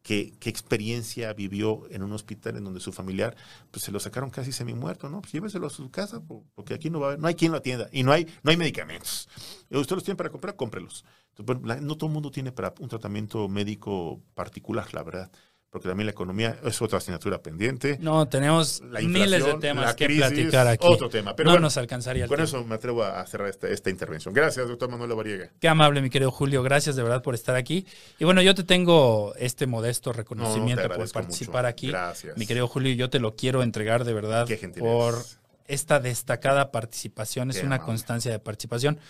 qué, 0.04 0.32
experiencia 0.44 1.32
vivió 1.32 1.90
en 1.90 2.04
un 2.04 2.12
hospital 2.12 2.56
en 2.56 2.62
donde 2.62 2.78
su 2.78 2.92
familiar 2.92 3.34
pues, 3.72 3.84
se 3.84 3.90
lo 3.90 3.98
sacaron 3.98 4.30
casi 4.30 4.52
semi 4.52 4.74
muerto, 4.74 5.08
¿no? 5.08 5.20
Pues 5.20 5.32
lléveselo 5.32 5.66
a 5.66 5.70
su 5.70 5.90
casa, 5.90 6.22
porque 6.54 6.74
aquí 6.74 6.90
no 6.90 7.00
va 7.00 7.06
a 7.06 7.08
haber, 7.10 7.20
no 7.20 7.26
hay 7.26 7.34
quien 7.34 7.50
lo 7.50 7.58
atienda 7.58 7.88
y 7.90 8.04
no 8.04 8.12
hay, 8.12 8.28
no 8.44 8.52
hay 8.52 8.56
medicamentos. 8.56 9.28
Usted 9.70 9.96
los 9.96 10.04
tiene 10.04 10.16
para 10.16 10.30
comprar, 10.30 10.54
cómprelos 10.54 11.04
no 11.36 11.96
todo 11.96 12.06
el 12.06 12.12
mundo 12.12 12.30
tiene 12.30 12.52
para 12.52 12.72
un 12.78 12.88
tratamiento 12.88 13.48
médico 13.48 14.22
particular, 14.34 14.92
la 14.94 15.02
verdad. 15.02 15.30
Porque 15.74 15.88
también 15.88 16.06
la 16.06 16.12
economía 16.12 16.56
es 16.62 16.80
otra 16.80 16.98
asignatura 16.98 17.42
pendiente. 17.42 17.98
No, 18.00 18.28
tenemos 18.28 18.80
miles 18.80 19.44
de 19.44 19.54
temas 19.54 19.96
que 19.96 20.06
platicar 20.06 20.68
aquí. 20.68 20.86
Otro 20.86 21.08
tema. 21.08 21.34
Pero 21.34 21.50
no 21.50 21.58
nos 21.58 21.76
alcanzaría 21.76 22.22
el 22.22 22.28
Con 22.28 22.40
eso 22.40 22.64
me 22.64 22.76
atrevo 22.76 23.02
a 23.02 23.26
cerrar 23.26 23.48
esta, 23.48 23.90
intervención. 23.90 24.32
Gracias, 24.32 24.68
doctor 24.68 24.88
Manuel 24.88 25.12
Variega. 25.16 25.50
Qué 25.58 25.66
amable, 25.66 26.00
mi 26.00 26.10
querido 26.10 26.30
Julio. 26.30 26.62
Gracias 26.62 26.94
de 26.94 27.02
verdad 27.02 27.24
por 27.24 27.34
estar 27.34 27.56
aquí. 27.56 27.88
Y 28.20 28.24
bueno, 28.24 28.40
yo 28.40 28.54
te 28.54 28.62
tengo 28.62 29.34
este 29.36 29.66
modesto 29.66 30.12
reconocimiento 30.12 30.88
por 30.90 31.10
participar 31.10 31.66
aquí. 31.66 31.88
Gracias. 31.88 32.38
Mi 32.38 32.46
querido 32.46 32.68
Julio, 32.68 32.94
yo 32.94 33.10
te 33.10 33.18
lo 33.18 33.34
quiero 33.34 33.64
entregar 33.64 34.04
de 34.04 34.12
verdad 34.12 34.46
por 34.78 35.24
esta 35.66 35.98
destacada 35.98 36.70
participación. 36.70 37.50
Es 37.50 37.64
una 37.64 37.80
constancia 37.80 38.30
de 38.30 38.38
participación 38.38 39.00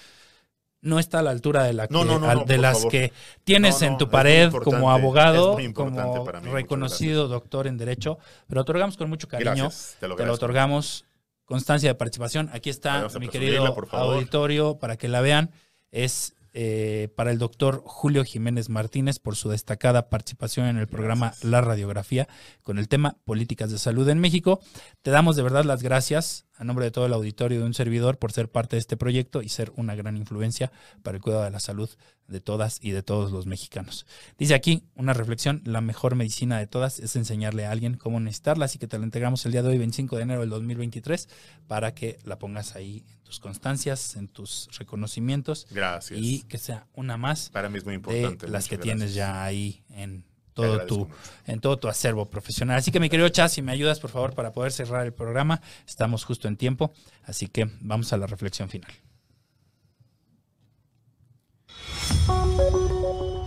no 0.85 0.99
está 0.99 1.19
a 1.21 1.23
la 1.23 1.31
altura 1.31 1.65
de, 1.65 1.73
la 1.73 1.87
de 1.87 2.59
las 2.59 2.85
que 2.87 3.13
tienes 3.43 3.83
en 3.83 3.97
tu 3.99 4.09
pared 4.09 4.53
como 4.53 4.93
abogado, 4.93 5.57
como 5.75 6.27
reconocido 6.53 7.27
doctor 7.27 7.67
en 7.67 7.79
Derecho, 7.79 8.19
pero 8.47 8.61
otorgamos 8.61 8.97
con 8.97 9.09
mucho 9.09 9.27
cariño, 9.27 9.71
te, 9.99 10.07
lo, 10.07 10.33
otorgamos. 10.33 11.05
Constancia 11.47 11.91
de 11.91 11.95
participación. 11.95 12.49
Aquí 12.55 12.71
está 12.71 13.07
mi 13.21 13.29
querido 13.29 13.67
auditorio 13.93 14.79
para 14.79 14.97
que 14.97 15.09
la 15.09 15.21
vean. 15.21 15.51
Es 15.91 16.35
eh, 16.57 17.09
para 17.17 17.33
el 17.33 17.39
doctor 17.39 17.83
Julio 17.85 18.25
Jiménez 18.25 18.69
Martínez 18.69 19.19
por 19.19 19.35
su 19.35 19.49
destacada 19.49 20.09
participación 20.09 20.67
en 20.69 20.79
el 20.79 20.87
programa 20.87 21.35
La 21.43 21.61
Radiografía 21.61 22.29
con 22.63 22.79
el 22.79 22.87
tema 22.87 23.17
Políticas 23.25 23.73
de 23.73 23.79
Salud 23.79 24.09
en 24.09 24.21
México. 24.21 24.61
Te 25.03 25.11
damos 25.11 25.35
de 25.35 25.43
verdad 25.43 25.65
las 25.65 25.83
gracias 25.83 26.47
a 26.57 26.65
nombre 26.65 26.85
de 26.85 26.91
todo 26.91 27.07
el 27.07 27.13
auditorio 27.13 27.61
de 27.61 27.67
un 27.67 27.75
servidor 27.75 28.19
por 28.19 28.33
ser 28.33 28.49
parte 28.49 28.77
de 28.77 28.81
este 28.81 28.97
proyecto 28.97 29.43
y 29.43 29.49
ser 29.49 29.73
una 29.77 29.95
gran 29.95 30.17
influencia 30.17 30.71
para 31.03 31.17
el 31.17 31.23
cuidado 31.23 31.45
de 31.45 31.51
la 31.51 31.61
salud 31.61 31.91
de 32.29 32.41
todas 32.41 32.79
y 32.81 32.93
de 32.93 33.03
todos 33.03 33.33
los 33.33 33.47
mexicanos. 33.47 34.07
Dice 34.39 34.55
aquí 34.55 34.85
una 34.95 35.13
reflexión, 35.13 35.63
la 35.65 35.81
mejor 35.81 36.15
medicina 36.15 36.59
de 36.59 36.67
todas 36.67 36.99
es 36.99 37.17
enseñarle 37.17 37.67
a 37.67 37.71
alguien 37.71 37.95
cómo 37.95 38.21
necesitarla, 38.21 38.65
así 38.65 38.79
que 38.79 38.87
te 38.87 38.99
la 38.99 39.05
entregamos 39.05 39.45
el 39.47 39.53
día 39.53 39.63
de 39.63 39.69
hoy, 39.69 39.79
25 39.79 40.17
de 40.17 40.23
enero 40.23 40.41
del 40.41 40.51
2023, 40.51 41.29
para 41.67 41.95
que 41.95 42.19
la 42.25 42.39
pongas 42.39 42.77
ahí 42.77 43.05
en 43.09 43.19
tus 43.25 43.41
constancias, 43.41 44.17
en 44.17 44.29
tus 44.29 44.69
reconocimientos. 44.79 45.67
Gracias. 45.71 46.19
Y 46.21 46.43
que 46.45 46.59
sea 46.59 46.87
una 46.95 47.17
más 47.17 47.51
para 47.51 47.69
mí 47.69 47.79
es 47.79 47.85
muy 47.85 47.95
importante, 47.95 48.47
de 48.47 48.53
las 48.53 48.69
que 48.69 48.79
tienes 48.79 49.15
ya 49.15 49.45
ahí 49.45 49.83
en 49.91 50.25
todo 50.55 50.87
tu, 50.87 51.09
en 51.47 51.61
todo 51.61 51.79
tu 51.79 51.89
acervo 51.89 52.31
profesional. 52.31 52.79
Así 52.79 52.91
que 52.91 53.01
mi 53.01 53.11
querido 53.11 53.29
Chas, 53.29 53.53
si 53.53 53.63
me 53.63 53.73
ayudas 53.73 54.01
por 54.01 54.11
favor 54.11 54.35
para 54.35 54.53
poder 54.53 54.73
cerrar 54.73 55.05
el 55.05 55.13
programa, 55.13 55.61
estamos 55.87 56.25
justo 56.25 56.49
en 56.49 56.57
tiempo, 56.57 56.93
así 57.25 57.49
que 57.49 57.69
vamos 57.81 58.13
a 58.13 58.17
la 58.17 58.27
reflexión 58.27 58.69
final. 58.69 58.91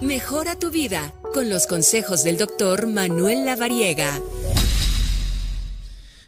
Mejora 0.01 0.58
tu 0.60 0.70
vida 0.70 1.14
con 1.34 1.49
los 1.49 1.66
consejos 1.66 2.24
del 2.24 2.38
doctor 2.38 2.88
Manuel 2.88 3.45
Lavariega. 3.45 4.22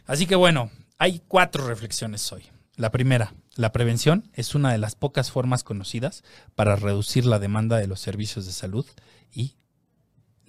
Así 0.06 0.26
que 0.26 0.34
bueno, 0.34 0.70
hay 0.98 1.22
cuatro 1.28 1.66
reflexiones 1.68 2.32
hoy. 2.32 2.44
La 2.76 2.90
primera, 2.90 3.34
la 3.56 3.72
prevención 3.72 4.28
es 4.34 4.54
una 4.54 4.72
de 4.72 4.78
las 4.78 4.96
pocas 4.96 5.30
formas 5.30 5.62
conocidas 5.64 6.24
para 6.56 6.76
reducir 6.76 7.26
la 7.26 7.38
demanda 7.38 7.76
de 7.76 7.86
los 7.86 8.00
servicios 8.00 8.46
de 8.46 8.52
salud 8.52 8.86
y 9.32 9.54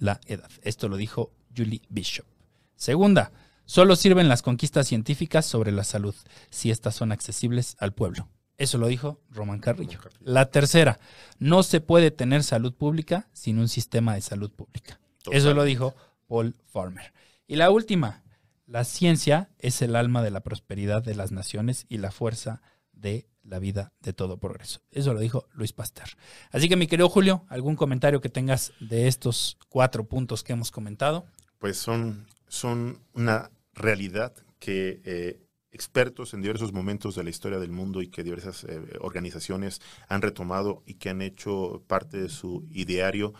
la 0.02 0.20
edad. 0.26 0.50
Esto 0.62 0.88
lo 0.88 0.96
dijo 0.96 1.32
Julie 1.56 1.82
Bishop. 1.88 2.26
Segunda, 2.74 3.30
solo 3.64 3.94
sirven 3.94 4.28
las 4.28 4.42
conquistas 4.42 4.88
científicas 4.88 5.46
sobre 5.46 5.70
la 5.70 5.84
salud 5.84 6.14
si 6.50 6.70
éstas 6.72 6.96
son 6.96 7.12
accesibles 7.12 7.76
al 7.78 7.92
pueblo. 7.92 8.28
Eso 8.58 8.78
lo 8.78 8.88
dijo 8.88 9.20
Roman 9.30 9.60
Carrillo. 9.60 10.00
La 10.20 10.50
tercera, 10.50 10.98
no 11.38 11.62
se 11.62 11.80
puede 11.80 12.10
tener 12.10 12.42
salud 12.42 12.74
pública 12.74 13.28
sin 13.32 13.58
un 13.58 13.68
sistema 13.68 14.14
de 14.14 14.22
salud 14.22 14.50
pública. 14.50 15.00
Eso 15.30 15.54
lo 15.54 15.62
dijo 15.62 15.94
Paul 16.26 16.56
Farmer. 16.66 17.12
Y 17.46 17.54
la 17.54 17.70
última, 17.70 18.24
la 18.66 18.82
ciencia 18.82 19.50
es 19.58 19.82
el 19.82 19.94
alma 19.94 20.22
de 20.22 20.32
la 20.32 20.40
prosperidad 20.40 21.02
de 21.02 21.14
las 21.14 21.30
naciones 21.30 21.86
y 21.88 21.98
la 21.98 22.10
fuerza 22.10 22.60
de 23.02 23.26
la 23.42 23.58
vida 23.58 23.92
de 24.00 24.12
todo 24.12 24.38
progreso. 24.38 24.80
Eso 24.90 25.12
lo 25.12 25.20
dijo 25.20 25.46
Luis 25.52 25.72
Pasteur. 25.72 26.08
Así 26.50 26.68
que 26.68 26.76
mi 26.76 26.86
querido 26.86 27.08
Julio, 27.08 27.44
¿algún 27.48 27.76
comentario 27.76 28.20
que 28.20 28.28
tengas 28.28 28.72
de 28.80 29.08
estos 29.08 29.58
cuatro 29.68 30.04
puntos 30.04 30.42
que 30.42 30.52
hemos 30.52 30.70
comentado? 30.70 31.26
Pues 31.58 31.76
son, 31.76 32.26
son 32.48 33.00
una 33.12 33.50
realidad 33.74 34.32
que 34.58 35.00
eh, 35.04 35.42
expertos 35.72 36.34
en 36.34 36.42
diversos 36.42 36.72
momentos 36.72 37.16
de 37.16 37.24
la 37.24 37.30
historia 37.30 37.58
del 37.58 37.72
mundo 37.72 38.02
y 38.02 38.08
que 38.08 38.22
diversas 38.22 38.64
eh, 38.64 38.80
organizaciones 39.00 39.80
han 40.08 40.22
retomado 40.22 40.82
y 40.86 40.94
que 40.94 41.08
han 41.08 41.22
hecho 41.22 41.82
parte 41.86 42.18
de 42.18 42.28
su 42.28 42.66
ideario, 42.70 43.32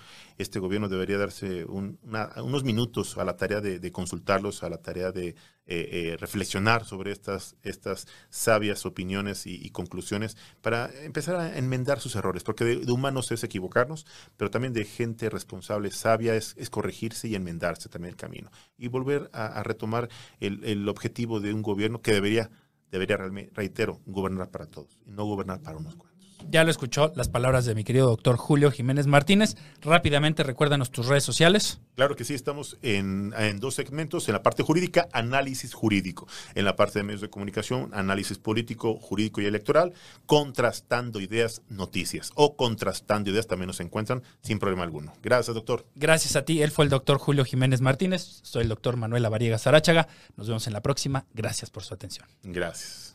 este 0.43 0.59
gobierno 0.59 0.89
debería 0.89 1.19
darse 1.19 1.65
unos 1.65 2.65
minutos 2.65 3.17
a 3.17 3.25
la 3.25 3.37
tarea 3.37 3.61
de, 3.61 3.93
consultarlos, 3.93 4.63
a 4.63 4.69
la 4.69 4.79
tarea 4.79 5.13
de 5.13 5.29
eh, 5.29 5.35
eh, 5.67 6.17
reflexionar 6.19 6.85
sobre 6.85 7.13
estas, 7.13 7.57
estas 7.63 8.07
sabias 8.31 8.85
opiniones 8.85 9.47
y, 9.47 9.71
conclusiones 9.71 10.37
para 10.61 10.91
empezar 11.05 11.37
a 11.37 11.57
enmendar 11.57 12.01
sus 12.01 12.17
errores, 12.17 12.43
porque 12.43 12.65
de, 12.65 12.93
humanos 12.93 13.33
es 13.33 13.45
equivocarnos, 13.45 14.07
pero 14.37 14.51
también 14.51 14.73
de 14.73 14.85
gente 14.85 15.31
responsable, 15.31 15.91
sabia, 15.91 16.35
es, 16.35 16.55
corregirse 16.71 17.29
y 17.29 17.35
enmendarse 17.35 17.89
también 17.89 18.11
el 18.11 18.17
camino 18.17 18.51
y 18.77 18.89
volver 18.89 19.31
a, 19.33 19.63
retomar 19.63 20.09
el, 20.41 20.65
el 20.65 20.89
objetivo 20.89 21.41
de 21.41 21.55
un 21.55 21.63
gobierno 21.63 22.03
que 22.03 22.13
debería, 22.13 22.51
debería 22.91 23.17
reitero, 23.17 24.01
gobernar 24.07 24.51
para 24.51 24.67
todos 24.67 25.01
y 25.07 25.11
no 25.13 25.25
gobernar 25.25 25.63
para 25.63 25.79
unos 25.79 25.95
cuantos. 25.95 26.12
Ya 26.51 26.65
lo 26.65 26.71
escuchó 26.71 27.13
las 27.17 27.29
palabras 27.29 27.65
de 27.65 27.75
mi 27.75 27.85
querido 27.85 28.09
doctor 28.09 28.37
Julio 28.37 28.71
Jiménez 28.71 29.07
Martínez. 29.07 29.57
Rápidamente, 29.81 30.43
recuérdanos 30.43 30.91
tus 30.91 31.07
redes 31.07 31.25
sociales. 31.25 31.81
Claro 31.95 32.17
que 32.17 32.25
sí, 32.25 32.35
estamos 32.35 32.79
en, 32.83 33.33
dos 33.59 33.75
segmentos. 33.75 34.29
En 34.29 34.35
la 34.35 34.43
parte 34.43 34.63
jurídica, 34.63 35.09
análisis 35.13 35.75
jurídico. 35.75 36.27
En 36.55 36.65
la 36.65 36.77
parte 36.77 36.99
de 36.99 37.05
medios 37.05 37.21
de 37.21 37.31
comunicación, 37.31 37.91
análisis 37.93 38.39
político, 38.39 38.97
jurídico 38.97 39.41
y 39.41 39.47
electoral. 39.47 39.93
Contrastando 40.27 41.21
ideas, 41.21 41.63
noticias. 41.69 42.31
O 42.35 42.57
contrastando 42.57 43.31
ideas 43.31 43.47
también 43.47 43.69
nos 43.69 43.81
encuentran 43.81 44.23
sin 44.43 44.59
problema 44.59 44.83
alguno. 44.83 45.13
Gracias, 45.23 45.55
doctor. 45.55 45.87
Gracias 45.95 46.37
a 46.37 46.45
ti. 46.45 46.63
Él 46.63 46.71
fue 46.71 46.85
el 46.85 46.91
doctor 46.91 47.19
Julio 47.19 47.45
Jiménez 47.45 47.81
Martínez. 47.81 48.41
Soy 48.43 48.63
el 48.63 48.69
doctor 48.69 48.97
Manuel 48.97 49.25
Avariega 49.25 49.59
Zaráchaga. 49.59 50.09
Nos 50.37 50.49
vemos 50.49 50.67
en 50.67 50.73
la 50.73 50.81
próxima. 50.81 51.27
Gracias 51.35 51.71
por 51.71 51.83
su 51.83 51.95
atención. 51.95 52.27
Gracias. 52.43 53.15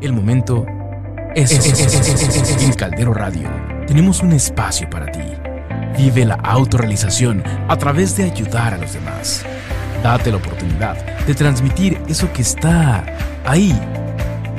El 0.00 0.12
momento 0.12 0.64
en 1.34 2.72
Caldero 2.72 3.14
Radio 3.14 3.48
tenemos 3.86 4.22
un 4.22 4.32
espacio 4.32 4.88
para 4.90 5.10
ti. 5.10 5.20
Vive 5.96 6.24
la 6.24 6.34
autorrealización 6.34 7.42
a 7.68 7.76
través 7.76 8.16
de 8.16 8.24
ayudar 8.24 8.74
a 8.74 8.78
los 8.78 8.92
demás. 8.92 9.44
Date 10.02 10.30
la 10.30 10.36
oportunidad 10.36 10.96
de 11.26 11.34
transmitir 11.34 12.00
eso 12.08 12.32
que 12.32 12.42
está 12.42 13.04
ahí. 13.44 13.78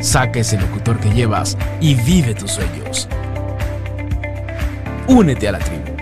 Saca 0.01 0.39
ese 0.39 0.59
locutor 0.59 0.99
que 0.99 1.09
llevas 1.09 1.57
y 1.79 1.95
vive 1.95 2.33
tus 2.35 2.51
sueños. 2.51 3.07
Únete 5.07 5.47
a 5.47 5.53
la 5.53 5.59
tribu. 5.59 5.98